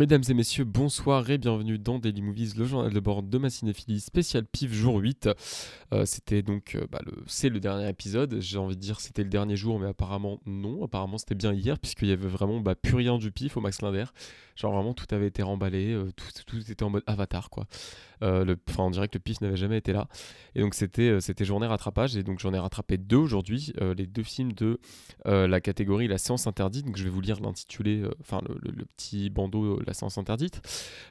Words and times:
Mesdames 0.00 0.22
et 0.30 0.32
messieurs, 0.32 0.64
bonsoir 0.64 1.28
et 1.28 1.36
bienvenue 1.36 1.78
dans 1.78 1.98
Daily 1.98 2.22
Movies, 2.22 2.54
le 2.56 2.64
journal 2.64 2.90
de 2.90 3.00
bord 3.00 3.22
de 3.22 3.36
ma 3.36 3.50
cinéphilie 3.50 4.00
spécial 4.00 4.46
PIF 4.46 4.72
jour 4.72 4.96
8. 4.96 5.28
Euh, 5.92 6.06
c'était 6.06 6.40
donc, 6.40 6.74
euh, 6.74 6.86
bah, 6.90 7.00
le, 7.04 7.12
c'est 7.26 7.50
le 7.50 7.60
dernier 7.60 7.86
épisode, 7.86 8.38
j'ai 8.40 8.56
envie 8.56 8.76
de 8.76 8.80
dire 8.80 8.98
c'était 8.98 9.24
le 9.24 9.28
dernier 9.28 9.56
jour, 9.56 9.78
mais 9.78 9.88
apparemment 9.88 10.40
non, 10.46 10.82
apparemment 10.82 11.18
c'était 11.18 11.34
bien 11.34 11.52
hier, 11.52 11.78
puisqu'il 11.78 12.08
y 12.08 12.12
avait 12.12 12.28
vraiment 12.28 12.60
bah, 12.60 12.74
plus 12.74 12.94
rien 12.94 13.18
du 13.18 13.30
PIF 13.30 13.58
au 13.58 13.60
Max 13.60 13.82
Linder. 13.82 14.06
Genre 14.60 14.72
vraiment 14.72 14.92
tout 14.92 15.06
avait 15.14 15.28
été 15.28 15.42
remballé, 15.42 15.92
euh, 15.92 16.10
tout, 16.46 16.58
était 16.58 16.82
en 16.82 16.90
mode 16.90 17.02
avatar 17.06 17.48
quoi. 17.48 17.66
le, 18.20 18.56
enfin 18.68 18.84
on 18.84 18.90
dirait 18.90 19.08
que 19.08 19.16
le 19.16 19.20
PIF 19.20 19.40
n'avait 19.40 19.56
jamais 19.56 19.78
été 19.78 19.92
là. 19.92 20.08
Et 20.54 20.60
donc 20.60 20.74
c'était, 20.74 21.18
c'était 21.20 21.46
journée 21.46 21.66
rattrapage, 21.66 22.14
et 22.16 22.22
donc 22.22 22.40
j'en 22.40 22.52
ai 22.52 22.58
rattrapé 22.58 22.98
deux 22.98 23.16
aujourd'hui, 23.16 23.72
les 23.96 24.06
deux 24.06 24.22
films 24.22 24.52
de 24.52 24.78
la 25.24 25.60
catégorie 25.60 26.08
La 26.08 26.18
séance 26.18 26.46
interdite, 26.46 26.84
donc 26.84 26.96
je 26.98 27.04
vais 27.04 27.10
vous 27.10 27.22
lire 27.22 27.40
l'intitulé, 27.40 28.02
enfin 28.20 28.42
le, 28.46 28.70
le, 28.70 28.84
petit 28.84 29.30
bandeau 29.30 29.80
la 29.86 29.94
séance 29.94 30.18
interdite. 30.18 30.60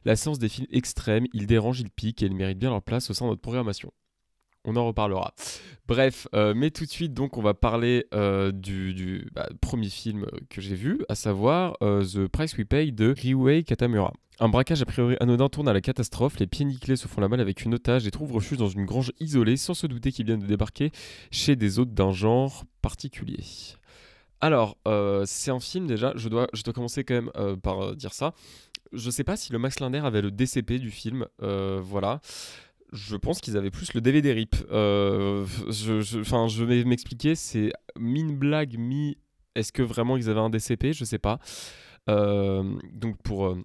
La 0.05 0.15
séance 0.15 0.37
des 0.37 0.49
films 0.49 0.67
extrêmes, 0.71 1.25
ils 1.33 1.47
dérangent, 1.47 1.79
ils 1.79 1.89
piquent 1.89 2.21
et 2.21 2.27
ils 2.27 2.35
méritent 2.35 2.59
bien 2.59 2.69
leur 2.69 2.83
place 2.83 3.09
au 3.09 3.13
sein 3.13 3.25
de 3.25 3.31
notre 3.31 3.41
programmation. 3.41 3.91
On 4.65 4.75
en 4.75 4.85
reparlera. 4.85 5.33
Bref, 5.87 6.27
euh, 6.35 6.53
mais 6.55 6.69
tout 6.69 6.85
de 6.85 6.89
suite, 6.89 7.13
donc, 7.13 7.37
on 7.37 7.41
va 7.41 7.53
parler 7.53 8.05
euh, 8.13 8.51
du, 8.51 9.27
bah, 9.33 9.47
premier 9.61 9.89
film 9.89 10.27
que 10.49 10.61
j'ai 10.61 10.75
vu, 10.75 10.99
à 11.07 11.15
savoir 11.15 11.77
euh, 11.81 12.03
The 12.03 12.27
Price 12.27 12.57
We 12.57 12.67
Pay 12.67 12.91
de 12.91 13.11
Ryuhei 13.11 13.63
Katamura. 13.63 14.13
Un 14.41 14.49
braquage 14.49 14.81
a 14.81 14.85
priori 14.85 15.17
anodin 15.19 15.49
tourne 15.49 15.67
à 15.67 15.73
la 15.73 15.81
catastrophe, 15.81 16.39
les 16.39 16.47
pieds 16.47 16.65
nickelés 16.65 16.95
se 16.95 17.07
font 17.07 17.21
la 17.21 17.27
malle 17.27 17.41
avec 17.41 17.63
une 17.65 17.73
otage 17.73 18.05
et 18.05 18.11
trouvent 18.11 18.33
refuge 18.33 18.57
dans 18.57 18.69
une 18.69 18.85
grange 18.85 19.11
isolée 19.19 19.57
sans 19.57 19.73
se 19.73 19.87
douter 19.87 20.11
qu'ils 20.11 20.25
viennent 20.25 20.39
de 20.39 20.45
débarquer 20.45 20.91
chez 21.31 21.55
des 21.55 21.79
hôtes 21.79 21.93
d'un 21.93 22.11
genre 22.11 22.63
particulier. 22.81 23.43
Alors, 24.39 24.77
c'est 25.25 25.51
un 25.51 25.59
film 25.59 25.87
déjà, 25.87 26.13
je 26.15 26.29
dois, 26.29 26.47
commencer 26.73 27.03
quand 27.03 27.15
même 27.15 27.57
par 27.57 27.97
dire 27.97 28.13
ça. 28.13 28.33
Je 28.93 29.09
sais 29.09 29.25
pas 29.25 29.35
si 29.35 29.51
le 29.51 29.59
Max 29.59 29.81
Linder 29.81 29.99
avait 29.99 30.21
le 30.21 30.31
DCP 30.31 30.79
du 30.79 30.89
film, 30.91 31.25
voilà 31.39 32.21
je 32.91 33.15
pense 33.15 33.41
qu'ils 33.41 33.57
avaient 33.57 33.71
plus 33.71 33.93
le 33.93 34.01
DVD 34.01 34.31
RIP. 34.33 34.55
Euh, 34.71 35.45
je, 35.69 36.63
vais 36.63 36.83
m'expliquer, 36.83 37.35
c'est 37.35 37.71
mi 37.97 38.23
blague, 38.23 38.77
mi. 38.77 39.17
Est-ce 39.55 39.71
que 39.71 39.81
vraiment 39.81 40.17
ils 40.17 40.29
avaient 40.29 40.39
un 40.39 40.49
DCP 40.49 40.93
Je 40.93 41.03
sais 41.03 41.19
pas. 41.19 41.39
Euh, 42.09 42.63
donc 42.93 43.21
pour. 43.21 43.47
Euh, 43.47 43.63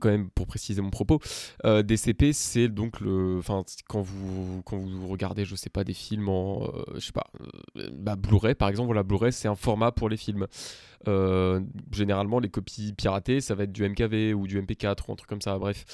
quand 0.00 0.08
même 0.08 0.30
pour 0.30 0.46
préciser 0.46 0.80
mon 0.82 0.90
propos, 0.90 1.18
DCP 1.64 2.32
c'est 2.32 2.68
donc 2.68 3.00
le, 3.00 3.38
enfin 3.40 3.64
quand 3.88 4.02
vous 4.02 4.62
quand 4.62 4.78
vous 4.78 5.08
regardez 5.08 5.44
je 5.44 5.56
sais 5.56 5.68
pas 5.68 5.82
des 5.82 5.94
films 5.94 6.28
en, 6.28 6.70
je 6.94 7.00
sais 7.00 7.12
pas, 7.12 7.26
bah, 7.94 8.14
Blu-ray 8.14 8.54
par 8.54 8.68
exemple, 8.68 8.86
voilà 8.86 9.02
Blu-ray 9.02 9.32
c'est 9.32 9.48
un 9.48 9.56
format 9.56 9.90
pour 9.90 10.08
les 10.08 10.16
films. 10.16 10.46
généralement 11.90 12.38
les 12.38 12.48
copies 12.48 12.92
piratées 12.92 13.40
ça 13.40 13.56
va 13.56 13.64
être 13.64 13.72
du 13.72 13.82
MKV 13.82 14.32
ou 14.32 14.46
du 14.46 14.62
MP4 14.62 15.08
ou 15.08 15.12
un 15.12 15.16
truc 15.16 15.28
comme 15.28 15.42
ça, 15.42 15.58
bref. 15.58 15.84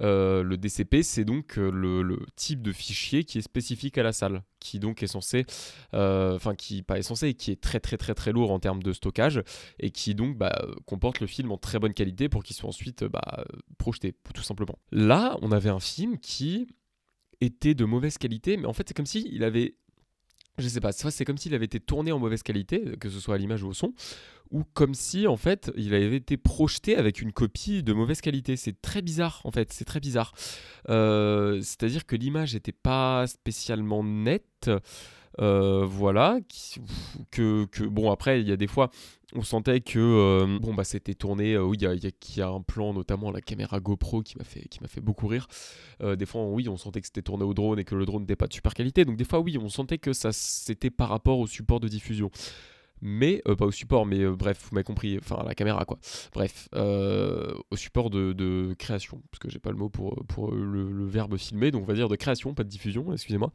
Euh, 0.00 0.42
le 0.42 0.56
DCP, 0.56 1.02
c'est 1.02 1.24
donc 1.24 1.58
euh, 1.58 1.70
le, 1.70 2.18
type 2.36 2.62
de 2.62 2.72
fichier 2.72 3.24
qui 3.24 3.38
est 3.38 3.42
spécifique 3.42 3.98
à 3.98 4.02
la 4.02 4.12
salle, 4.12 4.42
qui 4.58 4.78
donc 4.78 5.02
est 5.02 5.06
censé, 5.06 5.46
euh, 5.94 6.36
enfin 6.36 6.54
qui 6.54 6.82
pas 6.82 6.98
est 6.98 7.02
censé, 7.02 7.34
qui 7.34 7.50
est 7.50 7.60
très 7.60 7.80
très 7.80 7.96
très 7.96 8.14
très 8.14 8.32
lourd 8.32 8.50
en 8.50 8.58
termes 8.58 8.82
de 8.82 8.92
stockage 8.92 9.42
et 9.78 9.90
qui 9.90 10.14
donc 10.14 10.36
bah, 10.36 10.66
comporte 10.86 11.20
le 11.20 11.26
film 11.26 11.52
en 11.52 11.58
très 11.58 11.78
bonne 11.78 11.94
qualité 11.94 12.28
pour 12.28 12.42
qu'il 12.42 12.56
soit 12.56 12.68
ensuite 12.68 13.04
bah, 13.04 13.44
projeté, 13.78 14.14
tout 14.34 14.42
simplement. 14.42 14.78
Là, 14.92 15.36
on 15.42 15.52
avait 15.52 15.70
un 15.70 15.80
film 15.80 16.18
qui 16.18 16.68
était 17.40 17.74
de 17.74 17.84
mauvaise 17.84 18.18
qualité, 18.18 18.56
mais 18.56 18.66
en 18.66 18.72
fait 18.72 18.88
c'est 18.88 18.94
comme 18.94 19.06
si 19.06 19.28
il 19.32 19.44
avait 19.44 19.74
je 20.58 20.68
sais 20.68 20.80
pas, 20.80 20.92
c'est 20.92 21.24
comme 21.24 21.38
s'il 21.38 21.54
avait 21.54 21.64
été 21.64 21.80
tourné 21.80 22.12
en 22.12 22.18
mauvaise 22.18 22.42
qualité, 22.42 22.96
que 23.00 23.08
ce 23.08 23.20
soit 23.20 23.34
à 23.34 23.38
l'image 23.38 23.62
ou 23.62 23.68
au 23.68 23.72
son, 23.72 23.94
ou 24.50 24.64
comme 24.74 24.94
si 24.94 25.26
en 25.26 25.36
fait 25.36 25.70
il 25.76 25.94
avait 25.94 26.16
été 26.16 26.36
projeté 26.36 26.96
avec 26.96 27.22
une 27.22 27.32
copie 27.32 27.82
de 27.82 27.92
mauvaise 27.92 28.20
qualité. 28.20 28.56
C'est 28.56 28.80
très 28.80 29.02
bizarre 29.02 29.40
en 29.44 29.50
fait, 29.50 29.72
c'est 29.72 29.84
très 29.84 30.00
bizarre. 30.00 30.32
Euh, 30.88 31.60
c'est-à-dire 31.60 32.06
que 32.06 32.16
l'image 32.16 32.54
n'était 32.54 32.72
pas 32.72 33.26
spécialement 33.26 34.04
nette. 34.04 34.70
Euh, 35.40 35.86
voilà, 35.86 36.38
que, 37.30 37.64
que, 37.64 37.84
bon 37.84 38.10
après 38.10 38.42
il 38.42 38.48
y 38.48 38.52
a 38.52 38.56
des 38.58 38.66
fois 38.66 38.90
on 39.34 39.42
sentait 39.42 39.80
que 39.80 39.98
euh, 39.98 40.58
bon 40.60 40.74
bah 40.74 40.84
c'était 40.84 41.14
tourné 41.14 41.56
oui 41.56 41.78
il 41.80 41.84
y 41.84 41.86
a, 41.86 41.94
y, 41.94 42.40
a, 42.42 42.48
un 42.48 42.60
plan 42.60 42.92
notamment 42.92 43.30
la 43.30 43.40
caméra 43.40 43.80
GoPro 43.80 44.22
qui 44.22 44.36
m'a 44.36 44.44
fait 44.44 44.68
qui 44.68 44.80
m'a 44.82 44.88
fait 44.88 45.00
beaucoup 45.00 45.28
rire. 45.28 45.46
Des 46.02 46.26
fois 46.26 46.44
oui 46.44 46.68
on 46.68 46.76
sentait 46.76 47.00
que 47.00 47.06
c'était 47.06 47.22
tourné 47.22 47.44
au 47.44 47.54
drone 47.54 47.78
et 47.78 47.84
que 47.84 47.94
le 47.94 48.04
drone 48.04 48.22
n'était 48.22 48.36
pas 48.36 48.48
de 48.48 48.52
super 48.52 48.74
qualité. 48.74 49.04
Donc 49.04 49.16
des 49.16 49.24
fois 49.24 49.40
oui 49.40 49.56
on 49.56 49.68
sentait 49.68 49.98
que 49.98 50.12
ça 50.12 50.30
c'était 50.32 50.90
par 50.90 51.08
rapport 51.08 51.38
au 51.38 51.46
support 51.46 51.80
de 51.80 51.88
diffusion 51.88 52.30
mais 53.02 53.42
euh, 53.48 53.56
pas 53.56 53.66
au 53.66 53.70
support, 53.70 54.06
mais 54.06 54.20
euh, 54.20 54.34
bref, 54.34 54.58
vous 54.62 54.74
m'avez 54.74 54.84
compris, 54.84 55.18
enfin 55.18 55.42
la 55.46 55.54
caméra 55.54 55.84
quoi. 55.84 55.98
Bref, 56.32 56.68
euh, 56.74 57.52
au 57.70 57.76
support 57.76 58.10
de, 58.10 58.74
création, 58.78 59.22
parce 59.30 59.38
que 59.38 59.50
j'ai 59.50 59.58
pas 59.58 59.70
le 59.70 59.76
mot 59.76 59.88
pour, 59.88 60.24
pour 60.26 60.52
le, 60.52 61.06
verbe 61.06 61.36
filmer, 61.36 61.70
donc 61.70 61.82
on 61.82 61.86
va 61.86 61.94
dire 61.94 62.08
de 62.08 62.16
création, 62.16 62.54
pas 62.54 62.64
de 62.64 62.68
diffusion, 62.68 63.12
excusez-moi. 63.12 63.52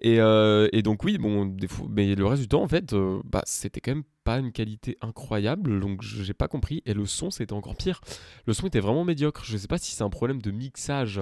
Et, 0.00 0.16
et, 0.16 0.82
donc 0.82 1.04
oui, 1.04 1.18
bon, 1.18 1.54
mais 1.88 2.14
le 2.14 2.26
reste 2.26 2.42
du 2.42 2.48
temps 2.48 2.62
en 2.62 2.68
fait, 2.68 2.94
bah, 3.24 3.42
c'était 3.44 3.80
quand 3.80 3.92
même 3.92 4.04
pas 4.24 4.38
une 4.38 4.52
qualité 4.52 4.96
incroyable, 5.00 5.80
donc 5.80 6.02
j'ai 6.02 6.34
pas 6.34 6.48
compris. 6.48 6.82
Et 6.86 6.94
le 6.94 7.06
son, 7.06 7.30
c'était 7.30 7.52
encore 7.52 7.76
pire. 7.76 8.00
Le 8.46 8.52
son 8.52 8.66
était 8.66 8.80
vraiment 8.80 9.04
médiocre. 9.04 9.44
Je 9.44 9.56
sais 9.56 9.66
pas 9.68 9.78
si 9.78 9.94
c'est 9.94 10.04
un 10.04 10.10
problème 10.10 10.40
de 10.40 10.50
mixage 10.50 11.20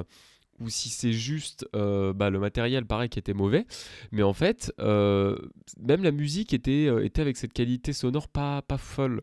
ou 0.61 0.69
si 0.69 0.91
c'est 0.91 1.13
juste 1.13 1.67
euh, 1.75 2.13
bah, 2.13 2.31
le 2.31 2.39
matériel 2.39 2.85
pareil 2.87 3.09
qui 3.09 3.19
était 3.19 3.35
mauvais. 3.35 3.67
Mais 4.13 4.23
en 4.23 4.33
fait, 4.33 4.73
euh, 4.79 5.37
même 5.79 6.03
la 6.03 6.13
musique 6.13 6.53
était, 6.53 6.87
euh, 6.87 7.05
était 7.05 7.23
avec 7.23 7.37
cette 7.37 7.53
qualité 7.53 7.93
sonore 7.93 8.29
pas, 8.29 8.63
pas 8.63 8.79
folle. 8.79 9.23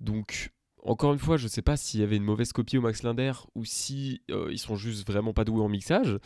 Donc, 0.00 0.50
encore 0.82 1.12
une 1.12 1.18
fois, 1.18 1.36
je 1.36 1.44
ne 1.44 1.48
sais 1.48 1.62
pas 1.62 1.76
s'il 1.76 2.00
y 2.00 2.02
avait 2.02 2.16
une 2.16 2.24
mauvaise 2.24 2.52
copie 2.52 2.76
au 2.76 2.80
Max 2.80 3.04
Linder 3.04 3.32
ou 3.54 3.64
si 3.64 4.22
ils 4.28 4.58
sont 4.58 4.74
juste 4.74 5.06
vraiment 5.06 5.32
pas 5.32 5.44
doués 5.44 5.62
en 5.62 5.68
mixage. 5.68 6.18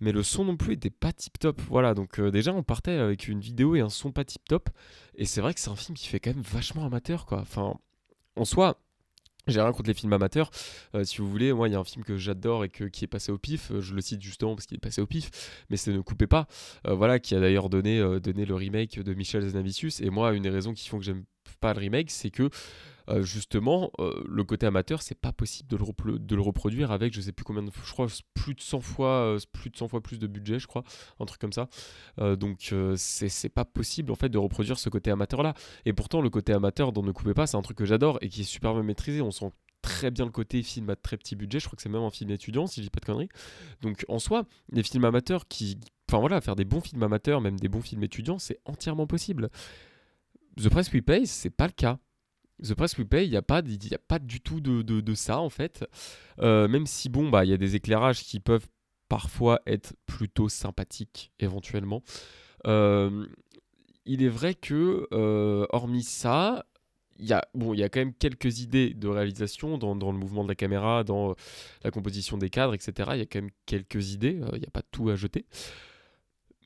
Mais 0.00 0.10
le 0.10 0.22
son 0.22 0.44
non 0.44 0.56
plus 0.56 0.72
était 0.72 0.90
pas 0.90 1.12
tip 1.12 1.38
top. 1.38 1.60
Voilà, 1.68 1.94
donc 1.94 2.20
déjà 2.20 2.52
on 2.52 2.62
partait 2.62 2.92
avec 2.92 3.28
une 3.28 3.40
vidéo 3.40 3.76
et 3.76 3.80
un 3.80 3.90
son 3.90 4.10
pas 4.10 4.24
tip 4.24 4.42
top. 4.48 4.70
Et 5.16 5.26
c'est 5.26 5.42
vrai 5.42 5.52
que 5.52 5.60
c'est 5.60 5.70
un 5.70 5.76
film 5.76 5.96
qui 5.96 6.08
fait 6.08 6.18
quand 6.18 6.34
même 6.34 6.42
vachement 6.42 6.86
amateur 6.86 7.26
quoi. 7.26 7.40
Enfin, 7.40 7.74
en 8.36 8.44
soi, 8.46 8.80
j'ai 9.46 9.60
rien 9.60 9.72
contre 9.72 9.88
les 9.88 9.94
films 9.94 10.12
amateurs. 10.12 10.50
Euh, 10.94 11.04
si 11.04 11.18
vous 11.18 11.28
voulez, 11.28 11.52
moi, 11.52 11.68
il 11.68 11.72
y 11.72 11.74
a 11.74 11.78
un 11.78 11.84
film 11.84 12.04
que 12.04 12.16
j'adore 12.16 12.64
et 12.64 12.70
qui 12.70 13.04
est 13.04 13.08
passé 13.08 13.30
au 13.30 13.38
pif. 13.38 13.70
Euh, 13.70 13.80
je 13.80 13.94
le 13.94 14.00
cite 14.00 14.22
justement 14.22 14.54
parce 14.54 14.66
qu'il 14.66 14.76
est 14.76 14.80
passé 14.80 15.00
au 15.00 15.06
pif, 15.06 15.30
mais 15.70 15.76
c'est 15.76 15.92
Ne 15.92 16.00
coupez 16.00 16.26
pas. 16.26 16.46
Euh, 16.86 16.94
voilà, 16.94 17.18
qui 17.18 17.34
a 17.34 17.40
d'ailleurs 17.40 17.68
donné, 17.68 18.00
donné 18.20 18.44
le 18.46 18.54
remake 18.54 19.00
de 19.00 19.14
Michel 19.14 19.46
Zanavicius. 19.46 20.00
Et 20.00 20.10
moi, 20.10 20.32
une 20.32 20.42
des 20.42 20.50
raisons 20.50 20.72
qui 20.72 20.88
font 20.88 20.98
que 20.98 21.04
j'aime 21.04 21.24
pas 21.64 21.72
le 21.72 21.80
remake, 21.80 22.10
c'est 22.10 22.28
que 22.28 22.50
euh, 23.08 23.22
justement, 23.22 23.90
euh, 24.00 24.22
le 24.28 24.44
côté 24.44 24.66
amateur, 24.66 25.00
c'est 25.00 25.18
pas 25.18 25.32
possible 25.32 25.66
de 25.68 25.76
le, 26.36 26.42
reproduire 26.42 26.90
avec, 26.90 27.14
je 27.14 27.22
sais 27.22 27.32
plus 27.32 27.44
combien 27.44 27.62
de 27.62 27.70
je 27.84 27.92
crois, 27.92 28.06
plus 28.34 28.54
de 28.54 28.60
100 28.60 28.80
fois, 28.80 29.08
euh, 29.08 29.38
plus 29.52 29.70
de 29.70 29.76
100 29.76 29.88
fois 29.88 30.02
plus 30.02 30.18
de 30.18 30.26
budget, 30.26 30.58
je 30.58 30.66
crois, 30.66 30.84
un 31.20 31.24
truc 31.24 31.40
comme 31.40 31.54
ça. 31.54 31.68
donc, 32.18 32.74
c'est 32.96 33.48
pas 33.48 33.64
possible, 33.64 34.12
en 34.12 34.14
fait, 34.14 34.28
de 34.28 34.36
reproduire 34.36 34.78
ce 34.78 34.90
côté 34.90 35.10
amateur-là. 35.10 35.54
Et 35.86 35.94
pourtant, 35.94 36.20
le 36.20 36.28
côté 36.28 36.52
amateur 36.52 36.92
dont 36.92 37.02
Ne 37.02 37.12
coupez 37.12 37.34
pas, 37.34 37.46
c'est 37.46 37.56
un 37.56 37.62
truc 37.62 37.78
que 37.78 37.86
j'adore 37.86 38.18
et 38.20 38.28
qui 38.28 38.42
est 38.42 38.44
super 38.44 38.74
bien 38.74 38.82
maîtrisé. 38.82 39.22
On 39.22 39.30
sent 39.30 39.50
très 39.80 40.10
bien 40.10 40.26
le 40.26 40.30
côté 40.30 40.62
film 40.62 40.90
à 40.90 40.96
très 40.96 41.16
petit 41.16 41.34
budget. 41.34 41.60
Je 41.60 41.66
crois 41.66 41.76
que 41.76 41.82
c'est 41.82 41.88
même 41.88 42.02
un 42.02 42.10
film 42.10 42.30
étudiant, 42.30 42.66
si 42.66 42.80
je 42.80 42.86
dis 42.86 42.90
pas 42.90 43.00
de 43.00 43.06
conneries. 43.06 43.28
Donc, 43.80 44.04
en 44.08 44.18
soi, 44.18 44.44
les 44.70 44.82
films 44.82 45.04
amateurs 45.04 45.48
qui. 45.48 45.78
Enfin 46.10 46.20
voilà, 46.20 46.40
faire 46.42 46.56
des 46.56 46.66
bons 46.66 46.82
films 46.82 47.02
amateurs, 47.02 47.40
même 47.40 47.58
des 47.58 47.68
bons 47.68 47.80
films 47.80 48.04
étudiants, 48.04 48.38
c'est 48.38 48.60
entièrement 48.66 49.06
possible. 49.06 49.50
The 50.56 50.68
Price 50.68 50.92
We 50.92 51.02
Pay, 51.02 51.26
c'est 51.26 51.50
pas 51.50 51.66
le 51.66 51.72
cas. 51.72 51.98
The 52.62 52.74
Price 52.74 52.96
We 52.98 53.06
Pay, 53.06 53.26
il 53.26 53.30
n'y 53.30 53.36
a, 53.36 53.42
pas, 53.42 53.58
a 53.58 53.98
pas 54.08 54.18
du 54.18 54.40
tout 54.40 54.60
de, 54.60 54.82
de, 54.82 55.14
ça 55.14 55.40
en 55.40 55.50
fait. 55.50 55.84
Euh, 56.40 56.68
même 56.68 56.86
si, 56.86 57.08
bon, 57.08 57.28
bah, 57.28 57.44
il 57.44 57.50
y 57.50 57.54
a 57.54 57.56
des 57.56 57.76
éclairages 57.76 58.22
qui 58.22 58.40
peuvent 58.40 58.66
parfois 59.08 59.60
être 59.66 59.94
plutôt 60.06 60.48
sympathiques 60.48 61.32
éventuellement. 61.40 62.02
Euh, 62.66 63.26
il 64.06 64.22
est 64.22 64.28
vrai 64.28 64.54
que, 64.54 65.08
euh, 65.12 65.66
hormis 65.70 66.02
ça, 66.02 66.66
il 67.18 67.26
y, 67.26 67.32
a, 67.32 67.46
bon, 67.54 67.74
y 67.74 67.82
a 67.82 67.88
quand 67.88 68.00
même 68.00 68.14
quelques 68.14 68.60
idées 68.60 68.92
de 68.92 69.08
réalisation 69.08 69.78
dans, 69.78 69.94
dans, 69.94 70.10
le 70.10 70.18
mouvement 70.18 70.42
de 70.42 70.48
la 70.48 70.56
caméra, 70.56 71.04
dans 71.04 71.34
la 71.82 71.90
composition 71.90 72.38
des 72.38 72.50
cadres, 72.50 72.74
etc. 72.74 73.10
Il 73.14 73.18
y 73.18 73.22
a 73.22 73.26
quand 73.26 73.40
même 73.40 73.52
quelques 73.66 74.12
idées, 74.12 74.40
il 74.52 74.58
n'y 74.58 74.66
a 74.66 74.70
pas 74.70 74.82
tout 74.82 75.08
à 75.10 75.16
jeter. 75.16 75.46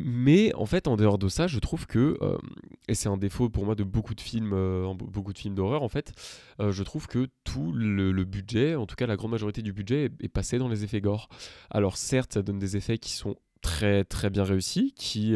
Mais 0.01 0.55
en 0.55 0.67
fait, 0.67 0.87
en 0.87 0.97
dehors 0.97 1.19
de 1.19 1.29
ça, 1.29 1.47
je 1.49 1.59
trouve 1.59 1.87
que, 1.87 2.17
euh, 2.23 2.39
et 2.87 2.95
c'est 2.95 3.09
un 3.09 3.17
défaut 3.17 3.49
pour 3.49 3.65
moi 3.65 3.75
de 3.75 3.83
beaucoup 3.83 4.15
de 4.15 4.21
films, 4.21 4.53
euh, 4.53 4.95
beaucoup 4.95 5.33
de 5.33 5.39
films 5.39 5.57
d'horreur 5.57 5.83
en 5.83 5.89
fait, 5.89 6.13
euh, 6.61 6.71
je 6.71 6.83
trouve 6.85 7.09
que 7.09 7.29
tout 7.45 7.73
le, 7.73 8.13
budget, 8.25 8.77
en 8.77 8.87
tout 8.87 8.95
cas 8.95 9.07
la 9.07 9.17
grande 9.17 9.33
majorité 9.33 9.61
du 9.63 9.73
budget, 9.73 10.11
est, 10.21 10.29
passé 10.29 10.59
dans 10.59 10.69
les 10.69 10.85
effets 10.85 11.01
gore. 11.01 11.29
Alors 11.71 11.97
certes, 11.97 12.35
ça 12.35 12.43
donne 12.43 12.59
des 12.59 12.77
effets 12.77 12.99
qui 12.99 13.13
sont 13.13 13.37
très 13.61 14.05
très 14.05 14.31
bien 14.31 14.45
réussis, 14.45 14.93
qui, 14.97 15.35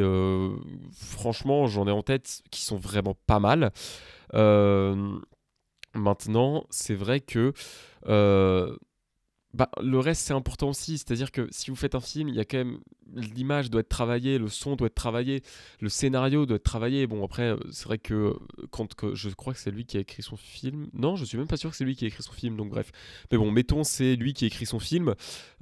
franchement, 0.92 1.66
j'en 1.66 1.88
ai 1.88 1.90
en 1.90 2.02
tête, 2.02 2.42
qui 2.50 2.62
sont 2.62 2.76
vraiment 2.76 3.16
pas 3.26 3.40
mal. 3.40 3.72
maintenant, 5.94 6.64
c'est 6.70 6.94
vrai 6.94 7.20
que 7.20 7.52
bah, 9.54 9.70
le 9.82 9.98
reste 9.98 10.22
c'est 10.22 10.32
important 10.32 10.70
aussi, 10.70 10.98
c'est-à-dire 10.98 11.30
que 11.30 11.46
si 11.50 11.70
vous 11.70 11.76
faites 11.76 11.94
un 11.94 12.00
film, 12.00 12.28
il 12.28 12.34
y 12.34 12.40
a 12.40 12.44
quand 12.44 12.58
même 12.58 12.78
l'image 13.14 13.70
doit 13.70 13.82
être 13.82 13.88
travaillée, 13.88 14.38
le 14.38 14.48
son 14.48 14.76
doit 14.76 14.86
être 14.86 14.94
travaillé, 14.94 15.42
le 15.80 15.88
scénario 15.88 16.46
doit 16.46 16.56
être 16.56 16.62
travaillé. 16.62 17.06
Bon 17.06 17.24
après 17.24 17.50
euh, 17.50 17.56
c'est 17.70 17.84
vrai 17.84 17.98
que 17.98 18.14
euh, 18.14 18.34
quand 18.70 18.94
que 18.94 19.14
je 19.14 19.28
crois 19.30 19.52
que 19.52 19.58
c'est 19.58 19.70
lui 19.70 19.84
qui 19.84 19.98
a 19.98 20.00
écrit 20.00 20.22
son 20.22 20.36
film. 20.36 20.88
Non, 20.94 21.16
je 21.16 21.24
suis 21.24 21.36
même 21.36 21.46
pas 21.46 21.58
sûr 21.58 21.70
que 21.70 21.76
c'est 21.76 21.84
lui 21.84 21.96
qui 21.96 22.04
a 22.04 22.08
écrit 22.08 22.22
son 22.22 22.32
film. 22.32 22.56
Donc 22.56 22.70
bref, 22.70 22.90
mais 23.30 23.38
bon, 23.38 23.50
mettons 23.50 23.84
c'est 23.84 24.16
lui 24.16 24.32
qui 24.32 24.44
a 24.44 24.46
écrit 24.46 24.66
son 24.66 24.78
film. 24.78 25.14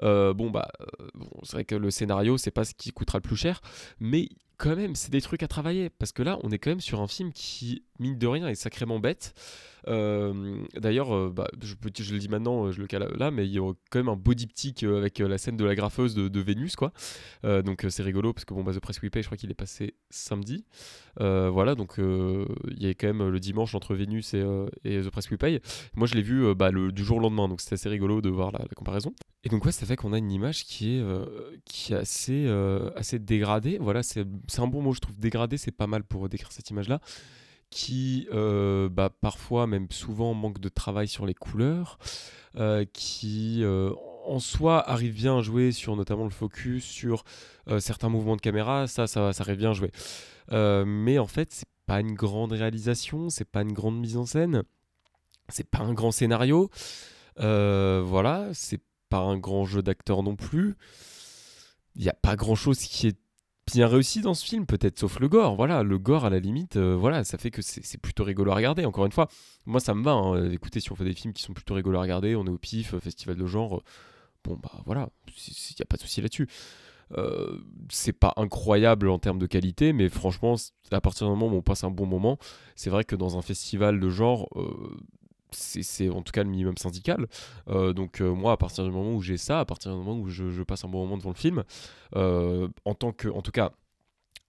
Euh, 0.02 0.32
bon 0.34 0.50
bah 0.50 0.68
bon, 1.14 1.28
c'est 1.42 1.54
vrai 1.54 1.64
que 1.64 1.74
le 1.74 1.90
scénario 1.90 2.38
c'est 2.38 2.50
pas 2.50 2.64
ce 2.64 2.74
qui 2.74 2.92
coûtera 2.92 3.18
le 3.18 3.22
plus 3.22 3.36
cher, 3.36 3.60
mais 3.98 4.28
quand 4.60 4.76
même, 4.76 4.94
c'est 4.94 5.10
des 5.10 5.22
trucs 5.22 5.42
à 5.42 5.48
travailler. 5.48 5.90
Parce 5.90 6.12
que 6.12 6.22
là, 6.22 6.38
on 6.42 6.50
est 6.50 6.58
quand 6.58 6.70
même 6.70 6.80
sur 6.80 7.00
un 7.00 7.08
film 7.08 7.32
qui, 7.32 7.82
mine 7.98 8.18
de 8.18 8.26
rien, 8.26 8.46
est 8.46 8.54
sacrément 8.54 9.00
bête. 9.00 9.34
Euh, 9.88 10.64
d'ailleurs, 10.76 11.14
euh, 11.14 11.32
bah, 11.34 11.48
je, 11.62 11.74
je, 12.02 12.12
le 12.12 12.18
dis 12.18 12.28
maintenant, 12.28 12.66
euh, 12.66 12.72
je 12.72 12.80
le 12.80 12.86
cale 12.86 13.10
là, 13.16 13.30
mais 13.30 13.46
il 13.46 13.52
y 13.52 13.58
a 13.58 13.72
quand 13.90 13.98
même 13.98 14.08
un 14.08 14.16
body 14.16 14.46
diptyque 14.46 14.84
avec 14.84 15.18
la 15.18 15.36
scène 15.38 15.56
de 15.56 15.64
la 15.64 15.74
graffeuse 15.74 16.14
de, 16.14 16.40
Vénus, 16.40 16.76
quoi. 16.76 16.92
donc 17.44 17.84
c'est 17.90 18.02
rigolo 18.02 18.32
parce 18.32 18.46
que 18.46 18.54
bon, 18.54 18.64
bah, 18.64 18.72
The 18.72 18.80
Press 18.80 19.02
We 19.02 19.10
Pay, 19.10 19.22
je 19.22 19.28
crois 19.28 19.36
qu'il 19.36 19.50
est 19.50 19.54
passé 19.54 19.94
samedi. 20.08 20.64
voilà, 21.18 21.74
donc 21.74 21.96
il 21.98 22.82
y 22.82 22.86
a 22.86 22.94
quand 22.94 23.06
même 23.06 23.28
le 23.28 23.40
dimanche 23.40 23.74
entre 23.74 23.94
Vénus 23.94 24.34
et, 24.34 24.42
The 24.84 25.10
Press 25.10 25.30
We 25.30 25.38
Pay. 25.38 25.60
Moi, 25.94 26.06
je 26.06 26.14
l'ai 26.14 26.22
vu 26.22 26.54
bah, 26.54 26.70
du 26.72 27.04
jour 27.04 27.18
au 27.18 27.20
lendemain, 27.20 27.48
donc 27.48 27.60
c'était 27.60 27.74
assez 27.74 27.88
rigolo 27.88 28.22
de 28.22 28.30
voir 28.30 28.52
la, 28.52 28.60
comparaison. 28.74 29.12
Et 29.44 29.48
donc 29.48 29.64
ouais, 29.64 29.72
ça 29.72 29.86
fait 29.86 29.96
qu'on 29.96 30.12
a 30.12 30.18
une 30.18 30.32
image 30.32 30.64
qui 30.64 30.96
est, 30.96 31.04
qui 31.64 31.92
est 31.92 31.96
assez, 31.96 32.48
assez 32.96 33.18
dégradée. 33.18 33.78
Voilà, 33.80 34.02
c'est 34.02 34.26
un 34.58 34.66
bon 34.66 34.82
mot, 34.82 34.92
je 34.92 35.00
trouve. 35.00 35.18
Dégradé, 35.18 35.56
c'est 35.56 35.70
pas 35.70 35.86
mal 35.86 36.02
pour 36.02 36.28
décrire 36.28 36.52
cette 36.52 36.70
image-là 36.70 37.00
qui 37.70 38.28
euh, 38.32 38.88
bah, 38.88 39.10
parfois, 39.20 39.66
même 39.66 39.86
souvent, 39.90 40.34
manque 40.34 40.60
de 40.60 40.68
travail 40.68 41.08
sur 41.08 41.24
les 41.24 41.34
couleurs, 41.34 41.98
euh, 42.56 42.84
qui 42.92 43.62
euh, 43.62 43.92
en 44.26 44.40
soi 44.40 44.88
arrive 44.88 45.14
bien 45.14 45.38
à 45.38 45.40
jouer 45.40 45.72
sur 45.72 45.96
notamment 45.96 46.24
le 46.24 46.30
focus, 46.30 46.84
sur 46.84 47.24
certains 47.78 48.08
mouvements 48.08 48.34
de 48.34 48.40
caméra, 48.40 48.88
ça, 48.88 49.06
ça, 49.06 49.32
ça 49.32 49.44
arrive 49.44 49.58
bien 49.58 49.70
à 49.70 49.74
jouer. 49.74 49.92
mais 50.50 51.18
en 51.18 51.26
fait, 51.26 51.52
c'est 51.52 51.68
pas 51.86 52.00
une 52.00 52.14
grande 52.14 52.52
réalisation, 52.52 53.30
c'est 53.30 53.44
pas 53.44 53.62
une 53.62 53.72
grande 53.72 53.98
mise 53.98 54.16
en 54.16 54.26
scène, 54.26 54.64
c'est 55.48 55.68
pas 55.68 55.78
un 55.78 55.94
grand 55.94 56.10
scénario, 56.10 56.68
voilà, 57.36 58.48
c'est 58.52 58.82
pas 59.08 59.20
un 59.20 59.38
grand 59.38 59.64
jeu 59.64 59.82
d'acteur 59.82 60.22
non 60.22 60.36
plus. 60.36 60.76
Il 61.94 62.02
n'y 62.02 62.08
a 62.08 62.14
pas 62.14 62.36
grand 62.36 62.56
chose 62.56 62.78
qui 62.78 63.06
est 63.06 63.18
bien 63.72 63.88
réussi 63.88 64.20
dans 64.20 64.34
ce 64.34 64.44
film, 64.44 64.66
peut-être 64.66 64.98
sauf 64.98 65.18
le 65.20 65.28
gore. 65.28 65.56
Voilà, 65.56 65.82
le 65.82 65.98
gore 65.98 66.24
à 66.24 66.30
la 66.30 66.38
limite, 66.38 66.76
euh, 66.76 66.94
voilà, 66.96 67.24
ça 67.24 67.38
fait 67.38 67.50
que 67.50 67.62
c'est 67.62 68.00
plutôt 68.00 68.24
rigolo 68.24 68.52
à 68.52 68.54
regarder. 68.54 68.84
Encore 68.84 69.06
une 69.06 69.12
fois, 69.12 69.28
moi 69.66 69.80
ça 69.80 69.94
me 69.94 70.02
va. 70.02 70.12
Hein. 70.12 70.50
Écoutez, 70.50 70.80
si 70.80 70.92
on 70.92 70.94
fait 70.94 71.04
des 71.04 71.14
films 71.14 71.32
qui 71.32 71.42
sont 71.42 71.52
plutôt 71.52 71.74
rigolos 71.74 71.98
à 71.98 72.02
regarder, 72.02 72.36
on 72.36 72.46
est 72.46 72.50
au 72.50 72.58
pif, 72.58 72.94
euh, 72.94 73.00
festival 73.00 73.36
de 73.36 73.46
genre. 73.46 73.78
Euh, 73.78 73.82
bon 74.44 74.58
bah 74.62 74.72
voilà, 74.86 75.10
il 75.26 75.52
n'y 75.52 75.82
a 75.82 75.86
pas 75.86 75.96
de 75.96 76.02
souci 76.02 76.20
là-dessus. 76.22 76.48
c'est 77.90 78.12
pas 78.12 78.32
incroyable 78.36 79.08
en 79.08 79.18
termes 79.18 79.38
de 79.38 79.46
qualité, 79.46 79.92
mais 79.92 80.08
franchement, 80.08 80.54
à 80.90 81.00
partir 81.00 81.26
du 81.26 81.30
moment 81.30 81.54
où 81.54 81.58
on 81.58 81.62
passe 81.62 81.84
un 81.84 81.90
bon 81.90 82.06
moment, 82.06 82.38
c'est 82.76 82.90
vrai 82.90 83.04
que 83.04 83.16
dans 83.16 83.36
un 83.36 83.42
festival 83.42 84.00
de 84.00 84.08
genre, 84.08 84.48
c'est 85.54 86.08
en 86.08 86.22
tout 86.22 86.32
cas 86.32 86.42
le 86.42 86.50
minimum 86.50 86.76
syndical. 86.76 87.26
Euh, 87.68 87.92
donc 87.92 88.20
euh, 88.20 88.32
moi, 88.32 88.52
à 88.52 88.56
partir 88.56 88.84
du 88.84 88.90
moment 88.90 89.14
où 89.14 89.22
j'ai 89.22 89.36
ça, 89.36 89.60
à 89.60 89.64
partir 89.64 89.92
du 89.92 89.98
moment 89.98 90.18
où 90.18 90.28
je, 90.28 90.62
passe 90.62 90.84
un 90.84 90.88
bon 90.88 91.00
moment 91.00 91.16
devant 91.16 91.30
le 91.30 91.36
film, 91.36 91.64
euh, 92.16 92.68
en 92.84 92.94
tant 92.94 93.12
que, 93.12 93.28
en 93.28 93.42
tout 93.42 93.50
cas, 93.50 93.72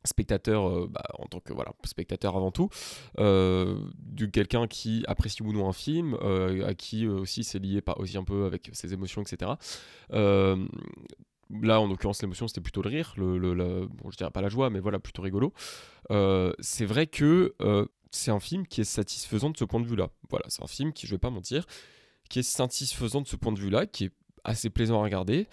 spectateur, 0.03 0.87
bah, 0.87 1.03
en 1.19 1.25
tant 1.25 1.39
que 1.39 1.53
voilà 1.53 1.73
spectateur 1.83 2.35
avant 2.35 2.51
tout, 2.51 2.69
de 3.17 4.25
quelqu'un 4.31 4.67
qui 4.67 5.03
apprécie 5.07 5.43
ou 5.43 5.53
non 5.53 5.69
un 5.69 5.73
film, 5.73 6.15
à 6.65 6.73
qui 6.73 7.07
aussi 7.07 7.43
c'est 7.43 7.59
lié 7.59 7.81
pas 7.81 7.95
aussi 7.97 8.17
un 8.17 8.23
peu 8.23 8.45
avec 8.45 8.69
ses 8.73 8.93
émotions, 8.93 9.21
etc. 9.21 9.51
Là, 10.09 11.81
en 11.81 11.87
l'occurrence, 11.87 12.21
l'émotion, 12.21 12.47
c'était 12.47 12.61
plutôt 12.61 12.81
le 12.81 12.89
rire, 12.89 13.13
le, 13.17 13.89
je 14.09 14.17
dirais 14.17 14.31
pas 14.31 14.41
la 14.41 14.49
joie, 14.49 14.69
mais 14.69 14.79
voilà, 14.79 14.99
plutôt 14.99 15.21
rigolo. 15.21 15.53
c'est 16.09 16.85
vrai 16.85 17.05
que 17.05 17.53
c'est 18.11 18.31
un 18.31 18.39
film 18.39 18.67
qui 18.67 18.81
est 18.81 18.85
satisfaisant 18.85 19.49
de 19.49 19.57
ce 19.57 19.63
point 19.63 19.79
de 19.79 19.87
vue-là. 19.87 20.09
Voilà, 20.29 20.45
c'est 20.49 20.63
un 20.63 20.67
film 20.67 20.93
qui, 20.93 21.07
je 21.07 21.15
vais 21.15 21.19
pas 21.19 21.29
mentir, 21.29 21.65
qui 22.29 22.39
est 22.39 22.43
satisfaisant 22.43 23.21
de 23.21 23.27
ce 23.27 23.35
point 23.35 23.51
de 23.51 23.59
vue-là, 23.59 23.85
qui 23.85 24.05
est 24.05 24.11
assez 24.43 24.69
plaisant 24.69 24.99
à 24.99 25.03
regarder. 25.03 25.47